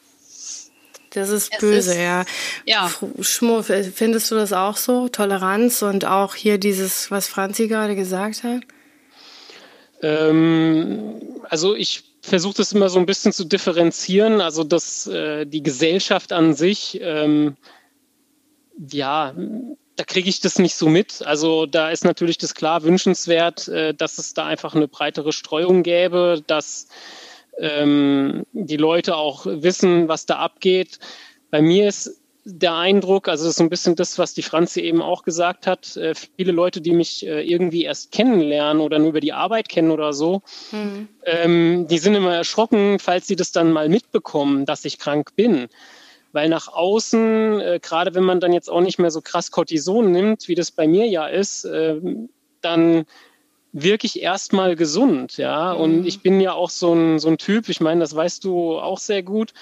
Das 1.15 1.29
ist 1.29 1.53
es 1.53 1.59
böse, 1.59 1.93
ist, 1.93 1.99
ja. 1.99 2.25
Ja. 2.65 2.91
Schmur, 3.21 3.63
findest 3.65 4.31
du 4.31 4.35
das 4.35 4.53
auch 4.53 4.77
so? 4.77 5.09
Toleranz 5.09 5.83
und 5.83 6.05
auch 6.05 6.35
hier 6.35 6.59
dieses, 6.59 7.11
was 7.11 7.29
Franzi 7.29 7.69
gerade 7.69 7.95
gesagt 7.95 8.43
hat? 8.43 8.63
Ähm, 10.03 11.21
also 11.49 11.75
ich 11.75 12.05
versuche 12.23 12.55
das 12.57 12.73
immer 12.73 12.89
so 12.89 12.99
ein 12.99 13.07
bisschen 13.07 13.33
zu 13.33 13.45
differenzieren. 13.45 14.41
Also 14.41 14.65
dass 14.65 15.07
äh, 15.07 15.47
die 15.47 15.63
Gesellschaft 15.63 16.33
an 16.33 16.55
sich 16.55 16.99
ähm, 17.03 17.57
ja, 18.91 19.35
da 19.97 20.05
kriege 20.05 20.29
ich 20.29 20.41
das 20.41 20.59
nicht 20.59 20.75
so 20.75 20.89
mit. 20.89 21.23
Also 21.23 21.67
da 21.67 21.91
ist 21.91 22.05
natürlich 22.05 22.39
das 22.39 22.55
klar 22.55 22.83
wünschenswert, 22.83 23.69
äh, 23.69 23.95
dass 23.95 24.19
es 24.19 24.35
da 24.35 24.47
einfach 24.47 24.75
eine 24.75 24.89
breitere 24.89 25.33
Streuung 25.33 25.83
gäbe, 25.83 26.43
dass 26.47 26.89
ähm, 27.59 28.45
die 28.53 28.77
Leute 28.77 29.17
auch 29.17 29.47
wissen, 29.47 30.09
was 30.09 30.27
da 30.27 30.37
abgeht. 30.37 30.99
Bei 31.51 31.63
mir 31.63 31.89
ist 31.89 32.21
der 32.45 32.75
Eindruck, 32.75 33.29
also 33.29 33.45
das 33.45 33.51
ist 33.51 33.59
so 33.59 33.65
ein 33.65 33.71
bisschen 33.71 33.95
das, 33.95 34.19
was 34.19 34.35
die 34.35 34.43
Franzi 34.43 34.81
eben 34.81 35.01
auch 35.01 35.23
gesagt 35.23 35.67
hat, 35.67 35.97
äh, 35.97 36.15
viele 36.15 36.51
Leute, 36.51 36.81
die 36.81 36.93
mich 36.93 37.25
äh, 37.25 37.43
irgendwie 37.43 37.85
erst 37.85 38.11
kennenlernen 38.11 38.83
oder 38.83 38.99
nur 38.99 39.11
über 39.11 39.21
die 39.21 39.33
Arbeit 39.33 39.69
kennen 39.69 39.93
oder 39.93 40.13
so, 40.13 40.43
mhm. 40.73 41.09
ähm, 41.25 41.87
die 41.87 41.99
sind 41.99 42.17
immer 42.17 42.35
erschrocken, 42.35 42.99
falls 42.99 43.29
sie 43.29 43.37
das 43.37 43.53
dann 43.53 43.73
mal 43.73 43.89
mitbekommen, 43.89 44.67
dass 44.67 44.85
ich 44.85 44.99
krank 44.99 45.37
bin 45.37 45.69
weil 46.33 46.49
nach 46.49 46.69
außen, 46.69 47.61
äh, 47.61 47.81
gerade 47.81 48.15
wenn 48.15 48.25
man 48.25 48.41
dann 48.41 48.53
jetzt 48.53 48.71
auch 48.71 48.81
nicht 48.81 48.99
mehr 48.99 49.11
so 49.11 49.21
krass 49.21 49.51
Cortison 49.51 50.11
nimmt, 50.11 50.49
wie 50.49 50.55
das 50.55 50.71
bei 50.71 50.89
mir 50.89 51.07
ja 51.07 51.27
ist, 51.27 51.65
äh, 51.65 52.01
dann 52.61 53.05
wirklich 53.73 54.23
erstmal 54.23 54.77
gesund, 54.77 55.39
ja. 55.39 55.75
Mhm. 55.75 55.81
Und 55.81 56.07
ich 56.07 56.21
bin 56.21 56.41
ja 56.41 56.53
auch 56.53 56.71
so 56.71 56.95
ein, 56.95 57.19
so 57.19 57.29
ein 57.29 57.39
Typ, 57.39 57.69
ich 57.69 57.81
meine, 57.81 58.01
das 58.01 58.15
weißt 58.15 58.45
du 58.45 58.79
auch 58.79 58.99
sehr 58.99 59.23
gut. 59.23 59.53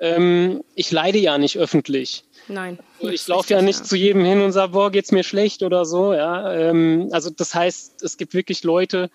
Ähm, 0.00 0.64
ich 0.74 0.90
leide 0.90 1.18
ja 1.18 1.36
nicht 1.36 1.58
öffentlich. 1.58 2.24
Nein. 2.48 2.78
Ich 3.00 3.28
laufe 3.28 3.52
ja 3.52 3.60
nicht 3.60 3.80
ja. 3.80 3.84
zu 3.84 3.96
jedem 3.96 4.24
hin 4.24 4.40
und 4.40 4.52
sage, 4.52 4.72
boah, 4.72 4.90
geht's 4.90 5.12
mir 5.12 5.22
schlecht 5.22 5.62
oder 5.62 5.84
so, 5.84 6.14
ja. 6.14 6.52
Ähm, 6.52 7.08
also 7.12 7.30
das 7.30 7.54
heißt, 7.54 8.02
es 8.02 8.16
gibt 8.16 8.32
wirklich 8.32 8.64
Leute, 8.64 9.10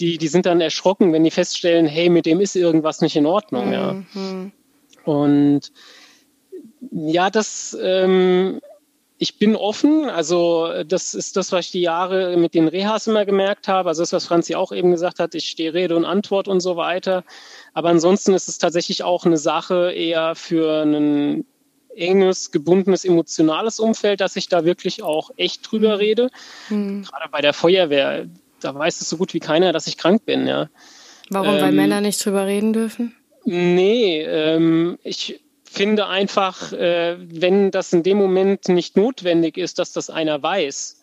die, 0.00 0.18
die 0.18 0.28
sind 0.28 0.46
dann 0.46 0.60
erschrocken, 0.60 1.12
wenn 1.12 1.24
die 1.24 1.30
feststellen, 1.30 1.86
hey, 1.86 2.08
mit 2.08 2.26
dem 2.26 2.40
ist 2.40 2.54
irgendwas 2.54 3.00
nicht 3.00 3.16
in 3.16 3.26
Ordnung, 3.26 3.68
mhm. 3.68 3.72
ja. 3.72 4.02
Und 5.04 5.72
ja, 6.92 7.30
das, 7.30 7.76
ähm, 7.80 8.60
ich 9.18 9.38
bin 9.38 9.56
offen. 9.56 10.08
Also 10.08 10.84
das 10.84 11.14
ist 11.14 11.36
das, 11.36 11.50
was 11.52 11.66
ich 11.66 11.72
die 11.72 11.80
Jahre 11.80 12.36
mit 12.36 12.54
den 12.54 12.68
Rehas 12.68 13.08
immer 13.08 13.26
gemerkt 13.26 13.66
habe. 13.66 13.88
Also 13.88 14.02
das, 14.02 14.12
was 14.12 14.26
Franzi 14.26 14.54
auch 14.54 14.72
eben 14.72 14.92
gesagt 14.92 15.18
hat, 15.18 15.34
ich 15.34 15.48
stehe 15.48 15.74
Rede 15.74 15.96
und 15.96 16.04
Antwort 16.04 16.46
und 16.46 16.60
so 16.60 16.76
weiter. 16.76 17.24
Aber 17.74 17.88
ansonsten 17.88 18.32
ist 18.32 18.48
es 18.48 18.58
tatsächlich 18.58 19.02
auch 19.02 19.26
eine 19.26 19.36
Sache 19.36 19.92
eher 19.92 20.36
für 20.36 20.82
ein 20.84 21.44
enges, 21.96 22.52
gebundenes, 22.52 23.04
emotionales 23.04 23.80
Umfeld, 23.80 24.20
dass 24.20 24.36
ich 24.36 24.48
da 24.48 24.64
wirklich 24.64 25.02
auch 25.02 25.30
echt 25.36 25.70
drüber 25.70 25.94
mhm. 25.94 26.00
rede. 26.00 26.30
Mhm. 26.68 27.02
Gerade 27.02 27.28
bei 27.30 27.40
der 27.40 27.52
Feuerwehr, 27.52 28.26
da 28.60 28.74
weiß 28.74 29.00
es 29.00 29.08
so 29.08 29.16
gut 29.16 29.34
wie 29.34 29.40
keiner, 29.40 29.72
dass 29.72 29.88
ich 29.88 29.98
krank 29.98 30.24
bin, 30.24 30.46
ja. 30.46 30.68
Warum? 31.30 31.56
Ähm, 31.56 31.60
Weil 31.60 31.72
Männer 31.72 32.00
nicht 32.00 32.24
drüber 32.24 32.46
reden 32.46 32.72
dürfen? 32.72 33.16
Nee, 33.44 34.22
ähm, 34.22 34.98
ich 35.02 35.40
finde 35.78 36.08
einfach, 36.08 36.72
äh, 36.72 37.16
wenn 37.18 37.70
das 37.70 37.92
in 37.92 38.02
dem 38.02 38.18
Moment 38.18 38.68
nicht 38.68 38.96
notwendig 38.96 39.56
ist, 39.56 39.78
dass 39.78 39.92
das 39.92 40.10
einer 40.10 40.42
weiß. 40.42 41.00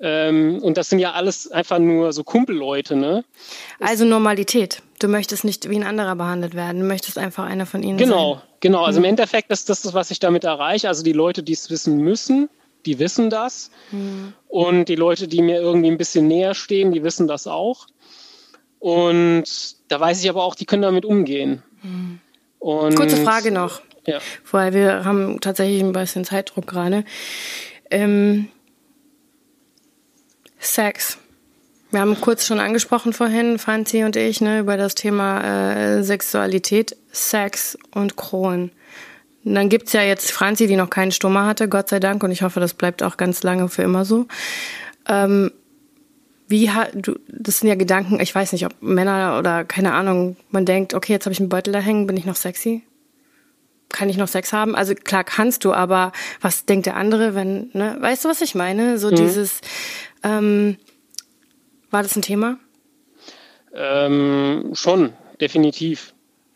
Ähm, 0.00 0.60
und 0.62 0.76
das 0.76 0.90
sind 0.90 1.00
ja 1.00 1.12
alles 1.12 1.50
einfach 1.50 1.80
nur 1.80 2.12
so 2.12 2.22
Kumpelleute, 2.22 2.94
ne? 2.94 3.24
Also 3.80 4.04
Normalität. 4.04 4.82
Du 5.00 5.08
möchtest 5.08 5.44
nicht 5.44 5.68
wie 5.68 5.76
ein 5.76 5.82
anderer 5.82 6.14
behandelt 6.14 6.54
werden. 6.54 6.82
Du 6.82 6.86
möchtest 6.86 7.18
einfach 7.18 7.44
einer 7.44 7.66
von 7.66 7.82
ihnen 7.82 7.98
genau, 7.98 8.34
sein. 8.34 8.42
Genau, 8.60 8.84
Also 8.84 9.00
mhm. 9.00 9.06
im 9.06 9.10
Endeffekt 9.10 9.50
ist 9.50 9.68
das, 9.70 9.92
was 9.92 10.12
ich 10.12 10.20
damit 10.20 10.44
erreiche. 10.44 10.86
Also 10.86 11.02
die 11.02 11.12
Leute, 11.12 11.42
die 11.42 11.54
es 11.54 11.68
wissen 11.68 11.96
müssen, 11.96 12.48
die 12.84 13.00
wissen 13.00 13.28
das. 13.28 13.70
Mhm. 13.90 14.34
Und 14.46 14.88
die 14.88 14.94
Leute, 14.94 15.26
die 15.26 15.42
mir 15.42 15.60
irgendwie 15.60 15.90
ein 15.90 15.98
bisschen 15.98 16.28
näher 16.28 16.54
stehen, 16.54 16.92
die 16.92 17.02
wissen 17.02 17.26
das 17.26 17.48
auch. 17.48 17.86
Und 18.78 19.44
da 19.88 19.98
weiß 19.98 20.22
ich 20.22 20.30
aber 20.30 20.44
auch, 20.44 20.54
die 20.54 20.64
können 20.64 20.82
damit 20.82 21.04
umgehen. 21.04 21.62
Mhm. 21.82 22.20
Und 22.66 22.96
Kurze 22.96 23.18
Frage 23.18 23.52
noch. 23.52 23.80
Ja. 24.06 24.18
Weil 24.50 24.74
wir 24.74 25.04
haben 25.04 25.40
tatsächlich 25.40 25.80
ein 25.80 25.92
bisschen 25.92 26.24
Zeitdruck 26.24 26.66
gerade. 26.66 27.04
Ähm, 27.92 28.48
Sex. 30.58 31.18
Wir 31.92 32.00
haben 32.00 32.20
kurz 32.20 32.44
schon 32.44 32.58
angesprochen 32.58 33.12
vorhin, 33.12 33.60
Franzi 33.60 34.02
und 34.02 34.16
ich, 34.16 34.40
ne, 34.40 34.58
über 34.58 34.76
das 34.76 34.96
Thema 34.96 35.44
äh, 35.44 36.02
Sexualität, 36.02 36.96
Sex 37.12 37.78
und 37.94 38.16
Kronen. 38.16 38.72
Und 39.44 39.54
dann 39.54 39.68
gibt's 39.68 39.92
ja 39.92 40.02
jetzt 40.02 40.32
Franzi, 40.32 40.66
die 40.66 40.74
noch 40.74 40.90
keinen 40.90 41.12
Stummer 41.12 41.46
hatte, 41.46 41.68
Gott 41.68 41.88
sei 41.88 42.00
Dank, 42.00 42.24
und 42.24 42.32
ich 42.32 42.42
hoffe, 42.42 42.58
das 42.58 42.74
bleibt 42.74 43.04
auch 43.04 43.16
ganz 43.16 43.44
lange 43.44 43.68
für 43.68 43.82
immer 43.82 44.04
so. 44.04 44.26
Ähm, 45.08 45.52
wie 46.48 46.70
hat 46.70 46.90
du, 46.94 47.18
das 47.28 47.58
sind 47.58 47.68
ja 47.68 47.74
Gedanken, 47.74 48.20
ich 48.20 48.34
weiß 48.34 48.52
nicht, 48.52 48.66
ob 48.66 48.72
Männer 48.80 49.38
oder 49.38 49.64
keine 49.64 49.92
Ahnung, 49.92 50.36
man 50.50 50.64
denkt, 50.64 50.94
okay, 50.94 51.12
jetzt 51.12 51.26
habe 51.26 51.32
ich 51.32 51.40
einen 51.40 51.48
Beutel 51.48 51.72
da 51.72 51.80
hängen, 51.80 52.06
bin 52.06 52.16
ich 52.16 52.24
noch 52.24 52.36
sexy? 52.36 52.82
Kann 53.88 54.08
ich 54.08 54.16
noch 54.16 54.26
Sex 54.28 54.52
haben? 54.52 54.74
Also 54.74 54.94
klar 54.94 55.22
kannst 55.22 55.64
du, 55.64 55.72
aber 55.72 56.10
was 56.40 56.64
denkt 56.64 56.86
der 56.86 56.96
andere, 56.96 57.36
wenn, 57.36 57.70
ne? 57.72 57.96
Weißt 58.00 58.24
du, 58.24 58.28
was 58.28 58.40
ich 58.40 58.56
meine? 58.56 58.98
So 58.98 59.10
mhm. 59.10 59.14
dieses, 59.14 59.60
ähm, 60.24 60.76
war 61.90 62.02
das 62.02 62.16
ein 62.16 62.22
Thema? 62.22 62.58
Ähm, 63.72 64.72
schon, 64.74 65.12
definitiv. 65.40 66.14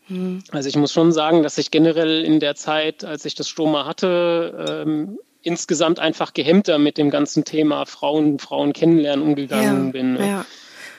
Mhm. 0.09 0.43
Also 0.51 0.67
ich 0.67 0.75
muss 0.75 0.91
schon 0.91 1.13
sagen, 1.13 1.41
dass 1.41 1.57
ich 1.57 1.71
generell 1.71 2.23
in 2.23 2.39
der 2.41 2.55
Zeit, 2.55 3.05
als 3.05 3.23
ich 3.23 3.33
das 3.33 3.47
Stoma 3.47 3.85
hatte, 3.85 4.83
ähm, 4.85 5.17
insgesamt 5.43 5.99
einfach 5.99 6.33
gehemmter 6.33 6.77
mit 6.77 6.97
dem 6.97 7.09
ganzen 7.09 7.43
Thema 7.45 7.85
Frauen, 7.85 8.39
Frauen 8.39 8.73
kennenlernen 8.73 9.25
umgegangen 9.25 9.87
ja, 9.87 9.91
bin. 9.91 10.13
Ne? 10.13 10.27
Ja. 10.27 10.45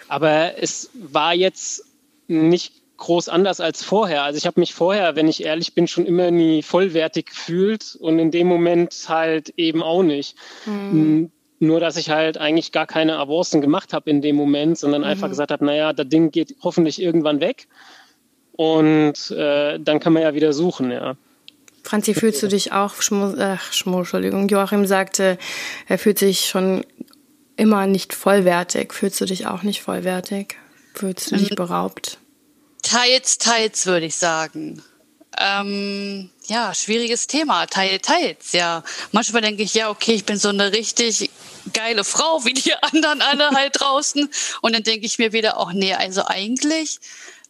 Aber 0.09 0.59
es 0.61 0.91
war 0.95 1.35
jetzt 1.35 1.85
nicht 2.29 2.83
groß 2.97 3.29
anders 3.29 3.61
als 3.61 3.83
vorher. 3.83 4.23
Also 4.23 4.39
ich 4.39 4.47
habe 4.47 4.61
mich 4.61 4.75
vorher, 4.75 5.17
wenn 5.17 5.27
ich 5.27 5.43
ehrlich 5.43 5.75
bin, 5.75 5.89
schon 5.89 6.07
immer 6.07 6.31
nie 6.31 6.63
vollwertig 6.63 7.27
gefühlt 7.27 7.97
und 7.99 8.19
in 8.19 8.31
dem 8.31 8.47
Moment 8.47 8.95
halt 9.09 9.53
eben 9.57 9.83
auch 9.83 10.03
nicht. 10.03 10.37
Mhm. 10.67 11.31
Nur, 11.59 11.81
dass 11.81 11.97
ich 11.97 12.11
halt 12.11 12.39
eigentlich 12.39 12.73
gar 12.73 12.87
keine 12.87 13.19
Avancen 13.19 13.61
gemacht 13.61 13.93
habe 13.93 14.11
in 14.11 14.21
dem 14.21 14.37
Moment, 14.37 14.79
sondern 14.79 15.03
mhm. 15.03 15.09
einfach 15.09 15.29
gesagt 15.29 15.51
habe, 15.51 15.65
naja, 15.65 15.93
das 15.93 16.09
Ding 16.09 16.31
geht 16.31 16.57
hoffentlich 16.63 17.01
irgendwann 17.01 17.41
weg 17.41 17.67
und 18.53 19.31
äh, 19.31 19.79
dann 19.81 19.99
kann 19.99 20.13
man 20.13 20.23
ja 20.23 20.35
wieder 20.35 20.53
suchen, 20.53 20.91
ja. 20.91 21.17
Franzi, 21.83 22.15
fühlst 22.15 22.43
du 22.43 22.49
dich 22.49 22.73
auch, 22.73 23.03
Schmu, 23.03 23.35
äh, 23.35 23.59
Schmu, 23.71 23.99
Entschuldigung, 23.99 24.49
Joachim 24.49 24.87
sagte, 24.87 25.39
er 25.89 25.99
fühlt 25.99 26.19
sich 26.19 26.49
schon 26.49 26.85
immer 27.57 27.87
nicht 27.87 28.15
vollwertig. 28.15 28.93
Fühlst 28.93 29.21
du 29.21 29.25
dich 29.25 29.47
auch 29.47 29.63
nicht 29.63 29.83
vollwertig? 29.83 30.57
Fühlst 30.95 31.31
du 31.31 31.37
dich 31.37 31.51
ähm, 31.51 31.57
beraubt? 31.57 32.19
Teils, 32.83 33.39
teils, 33.39 33.87
würde 33.87 34.07
ich 34.07 34.17
sagen. 34.17 34.83
Ähm, 35.39 36.31
ja, 36.47 36.75
schwieriges 36.75 37.27
Thema. 37.27 37.67
Teil, 37.67 37.99
teils, 38.01 38.53
ja. 38.53 38.85
Manchmal 39.13 39.43
denke 39.43 39.63
ich, 39.63 39.75
ja, 39.75 39.91
okay, 39.91 40.13
ich 40.13 40.25
bin 40.25 40.39
so 40.39 40.51
eine 40.51 40.73
richtig 40.73 41.31
geile 41.73 42.05
Frau, 42.05 42.45
wie 42.45 42.53
die 42.53 42.75
anderen 42.81 43.23
alle 43.23 43.51
halt 43.51 43.81
draußen. 43.81 44.29
Und 44.61 44.75
dann 44.75 44.83
denke 44.83 45.07
ich 45.07 45.19
mir 45.19 45.33
wieder, 45.33 45.57
auch 45.59 45.73
nee, 45.73 45.95
also 45.95 46.25
eigentlich 46.27 46.99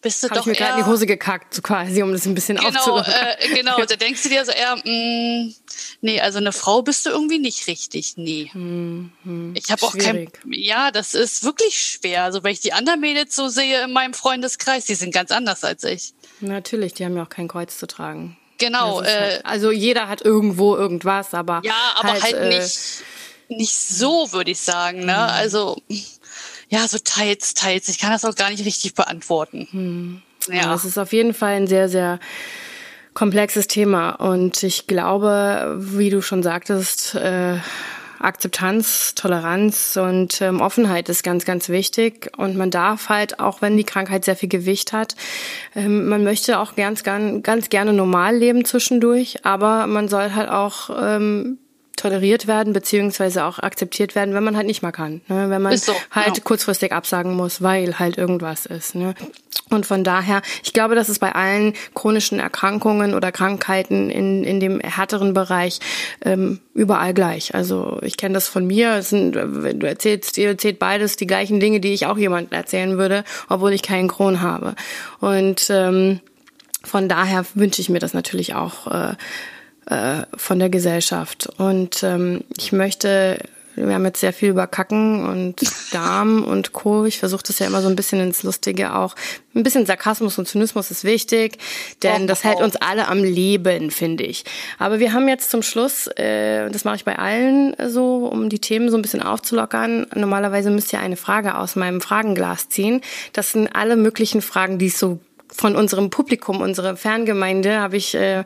bist 0.03 0.23
du 0.23 0.29
Hab 0.29 0.37
doch 0.37 0.43
ich 0.43 0.47
mir 0.47 0.55
gerade 0.55 0.79
in 0.79 0.85
die 0.85 0.91
Hose 0.91 1.07
gekackt, 1.07 1.55
so 1.55 1.63
quasi, 1.63 2.03
um 2.03 2.13
das 2.13 2.27
ein 2.27 2.35
bisschen 2.35 2.57
genau, 2.59 2.99
äh, 2.99 3.55
genau, 3.55 3.77
da 3.89 3.97
denkst 3.97 4.23
du 4.25 4.29
dir 4.29 4.45
so 4.45 4.53
eher, 4.53 4.77
mh, 4.77 4.83
mm, 4.85 5.55
nee, 6.03 6.21
also 6.21 6.39
eine 6.39 6.53
Frau 6.53 6.83
bist 6.83 7.07
du 7.07 7.11
irgendwie 7.11 7.39
nicht 7.39 7.67
richtig, 7.69 8.15
nee. 8.17 8.51
Hm, 8.53 9.13
hm, 9.23 9.55
ich 9.57 9.71
habe 9.71 9.83
auch 9.85 9.97
kein, 9.97 10.29
ja, 10.51 10.91
das 10.91 11.15
ist 11.15 11.45
wirklich 11.45 11.81
schwer. 11.81 12.25
Also 12.25 12.43
wenn 12.43 12.53
ich 12.53 12.61
die 12.61 12.73
anderen 12.73 13.01
Mädels 13.01 13.35
so 13.35 13.49
sehe 13.49 13.85
in 13.85 13.93
meinem 13.93 14.13
Freundeskreis, 14.13 14.85
die 14.85 14.97
sind 14.97 15.15
ganz 15.15 15.31
anders 15.31 15.65
als 15.65 15.85
ich. 15.85 16.13
Natürlich, 16.41 16.95
die 16.95 17.05
haben 17.05 17.17
ja 17.17 17.23
auch 17.23 17.31
kein 17.31 17.49
Kreuz 17.49 17.79
zu 17.79 17.87
tragen. 17.87 18.37
Genau. 18.59 19.01
Äh, 19.03 19.07
halt, 19.07 19.47
also 19.47 19.71
jeder 19.71 20.09
hat 20.09 20.23
irgendwo 20.23 20.77
irgendwas, 20.77 21.33
aber 21.33 21.63
ja, 21.65 21.75
aber 21.97 22.13
halt, 22.13 22.23
halt 22.23 22.35
äh, 22.35 22.49
nicht 22.49 23.03
nicht 23.57 23.75
so, 23.75 24.33
würde 24.33 24.51
ich 24.51 24.61
sagen. 24.61 25.05
Ne? 25.05 25.15
Hm. 25.15 25.35
Also 25.35 25.77
ja, 26.73 26.89
so 26.89 26.97
teils, 26.99 27.53
teils. 27.53 27.91
Ich 27.91 27.99
kann 27.99 28.13
das 28.13 28.25
auch 28.25 28.35
gar 28.35 28.49
nicht 28.49 28.65
richtig 28.65 28.95
beantworten. 28.95 29.69
Hm. 29.73 30.23
Ja. 30.49 30.73
Das 30.73 30.87
ist 30.87 30.97
auf 30.97 31.13
jeden 31.13 31.35
Fall 31.35 31.53
ein 31.53 31.67
sehr, 31.67 31.91
sehr 31.91 32.19
komplexes 33.13 33.67
Thema. 33.67 34.13
Und 34.13 34.63
ich 34.63 34.87
glaube, 34.87 35.77
wie 35.79 36.09
du 36.09 36.23
schon 36.23 36.43
sagtest, 36.43 37.15
äh, 37.15 37.59
Akzeptanz, 38.21 39.15
Toleranz 39.15 39.99
und 40.01 40.41
ähm, 40.41 40.63
Offenheit 40.63 41.11
ist 41.11 41.23
ganz, 41.23 41.45
ganz 41.45 41.69
wichtig. 41.69 42.31
Und 42.39 42.57
man 42.57 42.71
darf 42.71 43.11
halt, 43.11 43.39
auch 43.39 43.61
wenn 43.61 43.77
die 43.77 43.85
Krankheit 43.85 44.25
sehr 44.25 44.37
viel 44.37 44.49
Gewicht 44.49 44.95
hat, 44.95 45.15
ähm, 45.77 46.09
man 46.09 46.25
möchte 46.25 46.59
auch 46.59 46.75
ganz, 46.75 47.03
ganz, 47.03 47.43
ganz 47.43 47.69
gerne 47.69 47.93
normal 47.93 48.35
leben 48.35 48.65
zwischendurch, 48.65 49.45
aber 49.45 49.87
man 49.87 50.09
soll 50.09 50.33
halt 50.33 50.49
auch 50.49 50.89
ähm, 50.99 51.59
toleriert 51.97 52.47
werden, 52.47 52.73
beziehungsweise 52.73 53.45
auch 53.45 53.59
akzeptiert 53.59 54.15
werden, 54.15 54.35
wenn 54.35 54.45
man 54.45 54.57
halt 54.57 54.67
nicht 54.67 54.83
mehr 54.83 54.93
kann. 54.93 55.21
Ne? 55.29 55.51
Wenn 55.51 55.63
man 55.63 55.77
so, 55.77 55.93
halt 56.11 56.35
genau. 56.35 56.45
kurzfristig 56.45 56.93
absagen 56.93 57.35
muss, 57.35 57.63
weil 57.63 57.99
halt 57.99 58.19
irgendwas 58.19 58.67
ist. 58.67 58.95
Ne? 58.95 59.15
Und 59.71 59.87
von 59.87 60.05
daher, 60.05 60.43
ich 60.63 60.73
glaube, 60.73 60.95
das 60.95 61.09
ist 61.09 61.19
bei 61.19 61.35
allen 61.35 61.75
chronischen 61.95 62.39
Erkrankungen 62.39 63.15
oder 63.15 63.33
Krankheiten 63.33 64.11
in, 64.11 64.45
in 64.45 64.61
dem 64.61 64.81
härteren 64.81 65.35
Bereich 65.35 65.79
ähm, 66.25 66.61
überall 66.75 67.15
gleich. 67.15 67.55
Also 67.55 67.99
ich 68.03 68.17
kenne 68.17 68.35
das 68.35 68.49
von 68.49 68.67
mir. 68.67 68.95
Es 68.97 69.11
sind, 69.11 69.33
du 69.33 69.87
erzählst, 69.87 70.39
ihr 70.39 70.49
erzählt 70.49 70.79
beides 70.79 71.17
die 71.17 71.27
gleichen 71.27 71.61
Dinge, 71.61 71.81
die 71.81 71.93
ich 71.93 72.07
auch 72.07 72.19
jemandem 72.19 72.53
erzählen 72.53 72.99
würde, 72.99 73.25
obwohl 73.49 73.73
ich 73.73 73.83
keinen 73.83 74.09
Kron 74.09 74.43
habe. 74.43 74.75
Und 75.21 75.69
ähm, 75.71 76.21
von 76.85 77.09
daher 77.09 77.45
wünsche 77.55 77.81
ich 77.81 77.89
mir 77.89 78.01
das 78.01 78.13
natürlich 78.13 78.55
auch 78.55 78.89
äh, 78.89 79.15
äh, 79.87 80.23
von 80.37 80.59
der 80.59 80.69
Gesellschaft. 80.69 81.49
Und 81.59 82.03
ähm, 82.03 82.45
ich 82.57 82.73
möchte, 82.73 83.39
wir 83.75 83.95
haben 83.95 84.05
jetzt 84.05 84.21
sehr 84.21 84.33
viel 84.33 84.51
über 84.51 84.67
Kacken 84.67 85.25
und 85.25 85.61
Darm 85.93 86.45
und 86.45 86.73
Co. 86.73 87.05
Ich 87.05 87.19
versuche 87.19 87.43
das 87.47 87.59
ja 87.59 87.67
immer 87.67 87.83
so 87.83 87.89
ein 87.89 87.97
bisschen 87.97 88.21
ins 88.21 88.43
Lustige 88.43 88.95
auch. 88.95 89.17
Ein 89.55 89.65
bisschen 89.65 89.85
Sarkasmus 89.85 90.39
und 90.39 90.47
Zynismus 90.47 90.91
ist 90.91 91.05
wichtig, 91.05 91.59
denn 92.03 92.27
das 92.27 92.45
hält 92.45 92.61
uns 92.61 92.77
alle 92.77 93.09
am 93.09 93.25
Leben, 93.25 93.91
finde 93.91 94.25
ich. 94.25 94.45
Aber 94.79 95.01
wir 95.01 95.13
haben 95.13 95.29
jetzt 95.29 95.51
zum 95.51 95.63
Schluss, 95.63 96.07
äh, 96.17 96.71
das 96.71 96.85
mache 96.85 96.97
ich 96.97 97.05
bei 97.05 97.19
allen 97.19 97.75
so, 97.89 98.27
um 98.27 98.49
die 98.49 98.61
Themen 98.61 98.89
so 98.89 98.97
ein 98.97 99.03
bisschen 99.03 99.23
aufzulockern. 99.23 100.07
Normalerweise 100.15 100.71
müsst 100.71 100.93
ihr 100.93 101.01
eine 101.01 101.17
Frage 101.17 101.57
aus 101.57 101.77
meinem 101.77 102.01
Fragenglas 102.01 102.69
ziehen. 102.69 103.01
Das 103.33 103.53
sind 103.53 103.75
alle 103.75 103.97
möglichen 103.97 104.43
Fragen, 104.43 104.79
die 104.79 104.87
es 104.87 104.99
so 104.99 105.19
von 105.53 105.77
unserem 105.77 106.11
Publikum, 106.11 106.61
unserer 106.61 106.97
Ferngemeinde, 106.97 107.79
habe 107.81 107.97
ich 107.97 108.15
äh, 108.15 108.45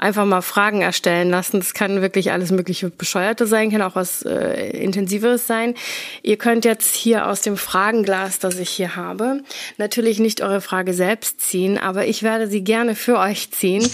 einfach 0.00 0.24
mal 0.24 0.42
Fragen 0.42 0.82
erstellen 0.82 1.30
lassen. 1.30 1.60
Das 1.60 1.74
kann 1.74 2.02
wirklich 2.02 2.32
alles 2.32 2.50
mögliche 2.50 2.90
Bescheuerte 2.90 3.46
sein, 3.46 3.70
kann 3.70 3.82
auch 3.82 3.94
was 3.94 4.22
äh, 4.22 4.70
Intensiveres 4.70 5.46
sein. 5.46 5.74
Ihr 6.22 6.36
könnt 6.36 6.64
jetzt 6.64 6.94
hier 6.94 7.28
aus 7.28 7.42
dem 7.42 7.56
Fragenglas, 7.56 8.38
das 8.38 8.58
ich 8.58 8.70
hier 8.70 8.96
habe, 8.96 9.42
natürlich 9.76 10.18
nicht 10.18 10.40
eure 10.40 10.60
Frage 10.60 10.94
selbst 10.94 11.40
ziehen, 11.40 11.78
aber 11.78 12.06
ich 12.06 12.22
werde 12.22 12.48
sie 12.48 12.64
gerne 12.64 12.94
für 12.94 13.18
euch 13.18 13.50
ziehen. 13.50 13.88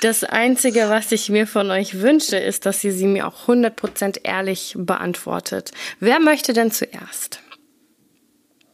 Das 0.00 0.24
Einzige, 0.24 0.90
was 0.90 1.10
ich 1.10 1.30
mir 1.30 1.46
von 1.46 1.70
euch 1.70 2.00
wünsche, 2.00 2.36
ist, 2.36 2.66
dass 2.66 2.84
ihr 2.84 2.92
sie 2.92 3.06
mir 3.06 3.26
auch 3.26 3.48
100% 3.48 4.20
ehrlich 4.24 4.74
beantwortet. 4.76 5.72
Wer 6.00 6.20
möchte 6.20 6.52
denn 6.52 6.70
zuerst? 6.70 7.40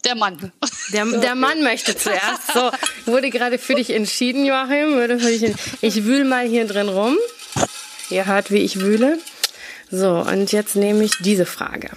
Der 0.04 0.14
Mann. 0.16 0.52
Der, 0.92 1.04
der 1.04 1.34
Mann 1.34 1.62
möchte 1.62 1.96
zuerst. 1.96 2.52
So, 2.52 2.70
wurde 3.06 3.30
gerade 3.30 3.58
für 3.58 3.74
dich 3.74 3.90
entschieden, 3.90 4.44
Joachim. 4.44 4.94
Wurde 4.94 5.18
für 5.18 5.30
dich 5.30 5.54
ich 5.80 6.04
wühle 6.04 6.24
mal 6.24 6.46
hier 6.46 6.66
drin 6.66 6.88
rum. 6.88 7.16
Ihr 8.10 8.26
hört, 8.26 8.50
wie 8.50 8.58
ich 8.58 8.80
wühle. 8.80 9.18
So, 9.90 10.10
und 10.20 10.50
jetzt 10.52 10.74
nehme 10.74 11.04
ich 11.04 11.12
diese 11.20 11.46
Frage. 11.46 11.90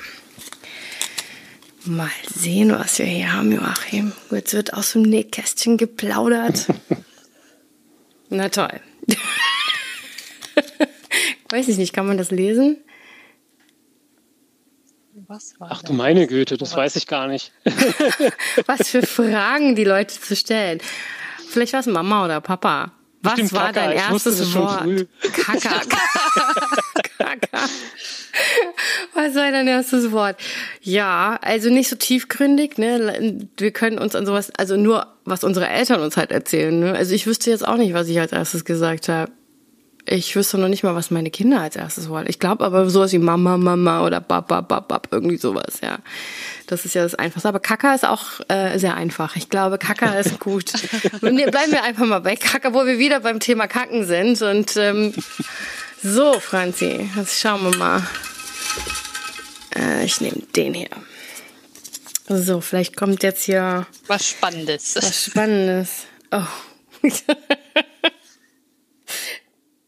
Mal 1.85 2.09
sehen, 2.35 2.71
was 2.71 2.99
wir 2.99 3.05
hier 3.05 3.33
haben, 3.33 3.51
Joachim. 3.51 4.11
Jetzt 4.31 4.53
wird 4.53 4.73
aus 4.73 4.91
dem 4.93 5.03
Nähkästchen 5.03 5.77
geplaudert. 5.77 6.67
Na 8.29 8.49
toll. 8.49 8.81
Weiß 11.49 11.67
ich 11.67 11.77
nicht, 11.77 11.93
kann 11.93 12.07
man 12.07 12.17
das 12.17 12.31
lesen? 12.31 12.77
Was 15.27 15.59
war 15.59 15.69
Ach 15.71 15.81
du 15.81 15.93
meine 15.93 16.27
Güte, 16.27 16.57
das 16.57 16.75
weiß 16.75 16.95
ich 16.97 17.07
gar 17.07 17.27
nicht. 17.27 17.51
Was 18.67 18.89
für 18.89 19.01
Fragen 19.01 19.75
die 19.75 19.83
Leute 19.83 20.19
zu 20.19 20.35
stellen. 20.35 20.79
Vielleicht 21.49 21.73
war 21.73 21.79
es 21.79 21.87
Mama 21.87 22.25
oder 22.25 22.41
Papa. 22.41 22.91
Was 23.21 23.33
Stimmt, 23.33 23.53
war 23.53 23.71
Kaka. 23.71 23.87
dein 23.87 23.91
erstes 23.93 24.53
Wort? 24.53 25.07
Kaka. 25.33 25.81
Kaka. 27.17 27.69
Was 29.15 29.33
war 29.35 29.51
dein 29.51 29.67
erstes 29.67 30.11
Wort? 30.11 30.37
Ja, 30.81 31.39
also 31.41 31.69
nicht 31.69 31.89
so 31.89 31.95
tiefgründig, 31.95 32.77
ne? 32.77 33.47
Wir 33.57 33.71
können 33.71 33.97
uns 33.97 34.13
an 34.15 34.27
sowas, 34.27 34.51
also 34.57 34.77
nur 34.77 35.07
was 35.23 35.43
unsere 35.43 35.67
Eltern 35.67 36.01
uns 36.01 36.17
halt 36.17 36.31
erzählen, 36.31 36.77
ne? 36.77 36.93
Also 36.93 37.15
ich 37.15 37.25
wüsste 37.25 37.49
jetzt 37.49 37.67
auch 37.67 37.77
nicht, 37.77 37.95
was 37.95 38.09
ich 38.09 38.19
als 38.19 38.31
erstes 38.31 38.63
gesagt 38.63 39.09
habe. 39.09 39.31
Ich 40.07 40.35
wüsste 40.35 40.59
noch 40.59 40.67
nicht 40.67 40.83
mal, 40.83 40.93
was 40.93 41.09
meine 41.09 41.31
Kinder 41.31 41.61
als 41.61 41.75
erstes 41.75 42.09
wollen. 42.09 42.27
Ich 42.29 42.37
glaube 42.37 42.63
aber 42.63 42.87
sowas 42.89 43.11
wie 43.11 43.17
Mama, 43.17 43.57
Mama 43.57 44.05
oder 44.05 44.21
Baba, 44.21 44.61
Baba, 44.61 45.01
irgendwie 45.09 45.37
sowas, 45.37 45.79
ja. 45.81 45.97
Das 46.67 46.85
ist 46.85 46.93
ja 46.93 47.01
das 47.01 47.15
Einfachste. 47.15 47.49
Aber 47.49 47.59
Kaka 47.59 47.95
ist 47.95 48.05
auch 48.05 48.39
äh, 48.47 48.77
sehr 48.77 48.95
einfach. 48.95 49.35
Ich 49.35 49.49
glaube, 49.49 49.79
Kaka 49.79 50.13
ist 50.19 50.39
gut. 50.39 50.73
nee, 51.21 51.45
bleiben 51.45 51.71
wir 51.71 51.83
einfach 51.83 52.05
mal 52.05 52.19
bei 52.19 52.35
Kaka, 52.35 52.73
wo 52.73 52.85
wir 52.85 52.99
wieder 52.99 53.19
beim 53.19 53.39
Thema 53.39 53.67
Kacken 53.67 54.05
sind. 54.05 54.41
Und 54.43 54.77
ähm, 54.77 55.13
so, 56.03 56.39
Franzi, 56.39 57.09
jetzt 57.15 57.39
schauen 57.39 57.63
wir 57.63 57.77
mal. 57.77 58.03
Äh, 59.75 60.05
ich 60.05 60.21
nehme 60.21 60.37
den 60.55 60.75
hier. 60.75 60.89
So, 62.27 62.61
vielleicht 62.61 62.95
kommt 62.95 63.23
jetzt 63.23 63.43
hier 63.43 63.87
was 64.07 64.27
Spannendes. 64.27 64.95
Was 64.95 65.25
Spannendes. 65.25 66.05
Oh. 66.31 66.41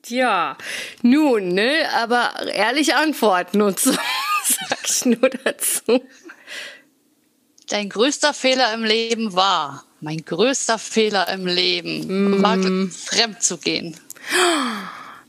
Ja, 0.10 0.58
nun, 1.02 1.50
ne, 1.50 1.88
aber 1.96 2.34
ehrlich 2.48 2.96
antworten 2.96 3.62
und 3.62 3.80
so, 3.80 3.92
sag 4.44 4.90
ich 4.90 5.06
nur 5.06 5.30
dazu. 5.30 6.04
Dein 7.70 7.90
größter 7.90 8.34
Fehler 8.34 8.74
im 8.74 8.84
Leben 8.84 9.34
war, 9.34 9.84
mein 10.00 10.24
größter 10.24 10.80
Fehler 10.80 11.28
im 11.30 11.46
Leben 11.46 12.38
mm. 12.40 12.44
war, 12.44 12.58
fremd 12.90 13.44
zu 13.44 13.58
gehen. 13.58 14.00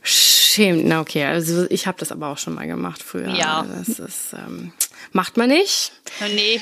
Schämt, 0.01 0.85
na 0.85 1.01
okay, 1.01 1.25
also 1.25 1.65
ich 1.69 1.85
habe 1.85 1.97
das 1.99 2.11
aber 2.11 2.27
auch 2.27 2.37
schon 2.37 2.55
mal 2.55 2.67
gemacht 2.67 3.03
früher. 3.03 3.29
Ja. 3.29 3.65
Das 3.77 3.99
ist, 3.99 4.33
ähm, 4.33 4.71
macht 5.11 5.37
man 5.37 5.49
nicht. 5.49 5.91
Nee. 6.33 6.61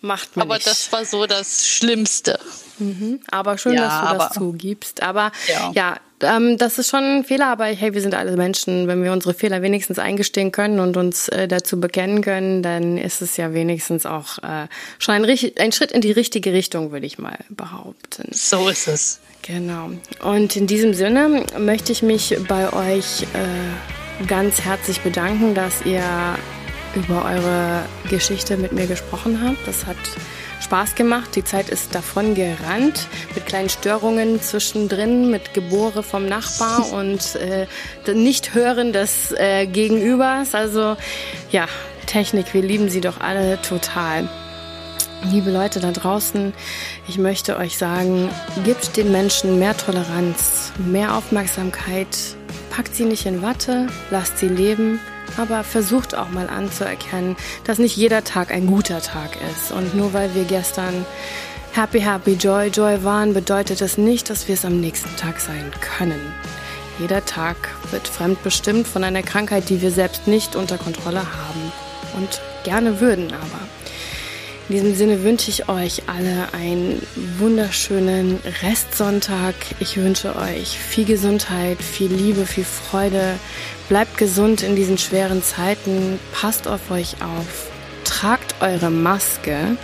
Macht 0.00 0.36
man 0.36 0.46
aber 0.46 0.56
nicht. 0.56 0.66
Aber 0.66 0.74
das 0.74 0.92
war 0.92 1.04
so 1.04 1.26
das 1.26 1.68
Schlimmste. 1.68 2.40
Mhm. 2.78 3.20
Aber 3.30 3.56
schön, 3.56 3.74
ja, 3.74 3.82
dass 3.82 4.00
du 4.00 4.06
aber, 4.06 4.18
das 4.18 4.32
zugibst. 4.34 5.02
Aber 5.02 5.30
ja, 5.46 5.70
ja 5.74 5.96
ähm, 6.22 6.58
das 6.58 6.78
ist 6.78 6.90
schon 6.90 7.02
ein 7.02 7.24
Fehler, 7.24 7.48
aber 7.48 7.66
hey, 7.66 7.94
wir 7.94 8.00
sind 8.00 8.14
alle 8.14 8.36
Menschen. 8.36 8.88
Wenn 8.88 9.02
wir 9.02 9.12
unsere 9.12 9.34
Fehler 9.34 9.62
wenigstens 9.62 9.98
eingestehen 9.98 10.52
können 10.52 10.80
und 10.80 10.96
uns 10.96 11.28
äh, 11.28 11.48
dazu 11.48 11.80
bekennen 11.80 12.22
können, 12.22 12.62
dann 12.62 12.98
ist 12.98 13.22
es 13.22 13.36
ja 13.36 13.52
wenigstens 13.54 14.06
auch 14.06 14.38
äh, 14.38 14.66
schon 14.98 15.14
ein, 15.14 15.24
ein 15.58 15.72
Schritt 15.72 15.92
in 15.92 16.00
die 16.00 16.12
richtige 16.12 16.52
Richtung, 16.52 16.92
würde 16.92 17.06
ich 17.06 17.18
mal 17.18 17.38
behaupten. 17.48 18.28
So 18.32 18.68
ist 18.68 18.88
es. 18.88 19.20
Genau. 19.42 19.90
Und 20.22 20.56
in 20.56 20.66
diesem 20.66 20.94
Sinne 20.94 21.44
möchte 21.58 21.92
ich 21.92 22.02
mich 22.02 22.36
bei 22.46 22.72
euch 22.72 23.22
äh, 23.22 24.26
ganz 24.26 24.60
herzlich 24.60 25.00
bedanken, 25.00 25.54
dass 25.54 25.84
ihr 25.84 26.04
über 26.94 27.24
eure 27.24 27.84
Geschichte 28.08 28.56
mit 28.56 28.72
mir 28.72 28.86
gesprochen 28.86 29.40
habt. 29.42 29.66
Das 29.66 29.86
hat 29.86 29.96
Spaß 30.62 30.94
gemacht. 30.94 31.36
Die 31.36 31.44
Zeit 31.44 31.68
ist 31.68 31.94
davon 31.94 32.34
gerannt 32.34 33.06
mit 33.34 33.46
kleinen 33.46 33.68
Störungen 33.68 34.40
zwischendrin, 34.40 35.30
mit 35.30 35.54
Gebore 35.54 36.02
vom 36.02 36.26
Nachbar 36.26 36.92
und 36.92 37.36
äh, 37.36 37.66
Nicht-Hören 38.12 38.92
des 38.92 39.32
äh, 39.32 39.66
Gegenübers. 39.66 40.54
Also 40.54 40.96
ja, 41.50 41.66
Technik, 42.06 42.54
wir 42.54 42.62
lieben 42.62 42.88
sie 42.88 43.00
doch 43.00 43.20
alle 43.20 43.60
total. 43.62 44.28
Liebe 45.30 45.50
Leute 45.50 45.78
da 45.78 45.92
draußen, 45.92 46.52
ich 47.06 47.16
möchte 47.16 47.56
euch 47.56 47.78
sagen, 47.78 48.28
gebt 48.64 48.96
den 48.96 49.12
Menschen 49.12 49.58
mehr 49.58 49.76
Toleranz, 49.76 50.72
mehr 50.78 51.16
Aufmerksamkeit, 51.16 52.08
packt 52.70 52.96
sie 52.96 53.04
nicht 53.04 53.26
in 53.26 53.40
Watte, 53.40 53.86
lasst 54.10 54.38
sie 54.38 54.48
leben 54.48 54.98
aber 55.36 55.64
versucht 55.64 56.14
auch 56.14 56.30
mal 56.30 56.48
anzuerkennen, 56.48 57.36
dass 57.64 57.78
nicht 57.78 57.96
jeder 57.96 58.24
Tag 58.24 58.52
ein 58.52 58.66
guter 58.66 59.00
Tag 59.00 59.36
ist. 59.52 59.72
Und 59.72 59.94
nur 59.94 60.12
weil 60.12 60.34
wir 60.34 60.44
gestern 60.44 61.04
happy, 61.72 62.00
happy, 62.00 62.32
joy, 62.32 62.68
joy 62.68 63.02
waren, 63.04 63.34
bedeutet 63.34 63.80
das 63.80 63.98
nicht, 63.98 64.30
dass 64.30 64.48
wir 64.48 64.54
es 64.54 64.64
am 64.64 64.80
nächsten 64.80 65.14
Tag 65.16 65.40
sein 65.40 65.70
können. 65.80 66.20
Jeder 66.98 67.24
Tag 67.24 67.56
wird 67.90 68.06
fremdbestimmt 68.06 68.86
von 68.86 69.02
einer 69.02 69.22
Krankheit, 69.22 69.68
die 69.68 69.80
wir 69.80 69.90
selbst 69.90 70.26
nicht 70.26 70.56
unter 70.56 70.78
Kontrolle 70.78 71.20
haben 71.20 71.72
und 72.16 72.40
gerne 72.64 73.00
würden 73.00 73.32
aber. 73.32 73.60
In 74.68 74.76
diesem 74.76 74.94
Sinne 74.94 75.22
wünsche 75.22 75.50
ich 75.50 75.68
euch 75.68 76.04
alle 76.06 76.54
einen 76.54 77.02
wunderschönen 77.38 78.38
Restsonntag. 78.62 79.54
Ich 79.80 79.96
wünsche 79.96 80.36
euch 80.36 80.78
viel 80.78 81.04
Gesundheit, 81.04 81.82
viel 81.82 82.12
Liebe, 82.12 82.46
viel 82.46 82.64
Freude. 82.64 83.34
Bleibt 83.88 84.16
gesund 84.16 84.62
in 84.62 84.76
diesen 84.76 84.98
schweren 84.98 85.42
Zeiten. 85.42 86.18
Passt 86.32 86.66
auf 86.68 86.90
euch 86.90 87.16
auf. 87.22 87.70
Tragt 88.04 88.54
eure 88.60 88.90
Maske. 88.90 89.76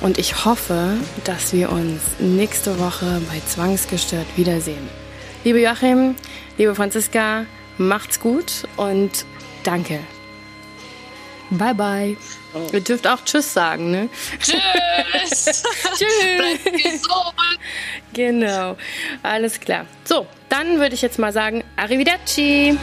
Und 0.00 0.18
ich 0.18 0.44
hoffe, 0.44 0.94
dass 1.24 1.52
wir 1.52 1.70
uns 1.70 2.00
nächste 2.18 2.78
Woche 2.78 3.20
bei 3.30 3.40
Zwangsgestört 3.46 4.26
wiedersehen. 4.36 4.88
Liebe 5.44 5.60
Joachim, 5.60 6.16
liebe 6.58 6.74
Franziska, 6.74 7.46
macht's 7.78 8.20
gut 8.20 8.64
und 8.76 9.24
danke. 9.64 10.00
Bye, 11.50 11.74
bye. 11.74 12.16
Oh. 12.54 12.66
Ihr 12.72 12.80
dürft 12.80 13.06
auch 13.06 13.24
Tschüss 13.24 13.52
sagen, 13.52 13.90
ne? 13.90 14.08
Tschüss. 14.40 15.62
Tschüss. 15.96 16.08
Bleibt 16.38 16.82
gesund. 16.82 17.58
Genau. 18.12 18.76
Alles 19.22 19.60
klar. 19.60 19.86
So, 20.04 20.26
dann 20.48 20.78
würde 20.78 20.94
ich 20.94 21.02
jetzt 21.02 21.18
mal 21.18 21.32
sagen, 21.32 21.62
Arrivederci. 21.76 22.76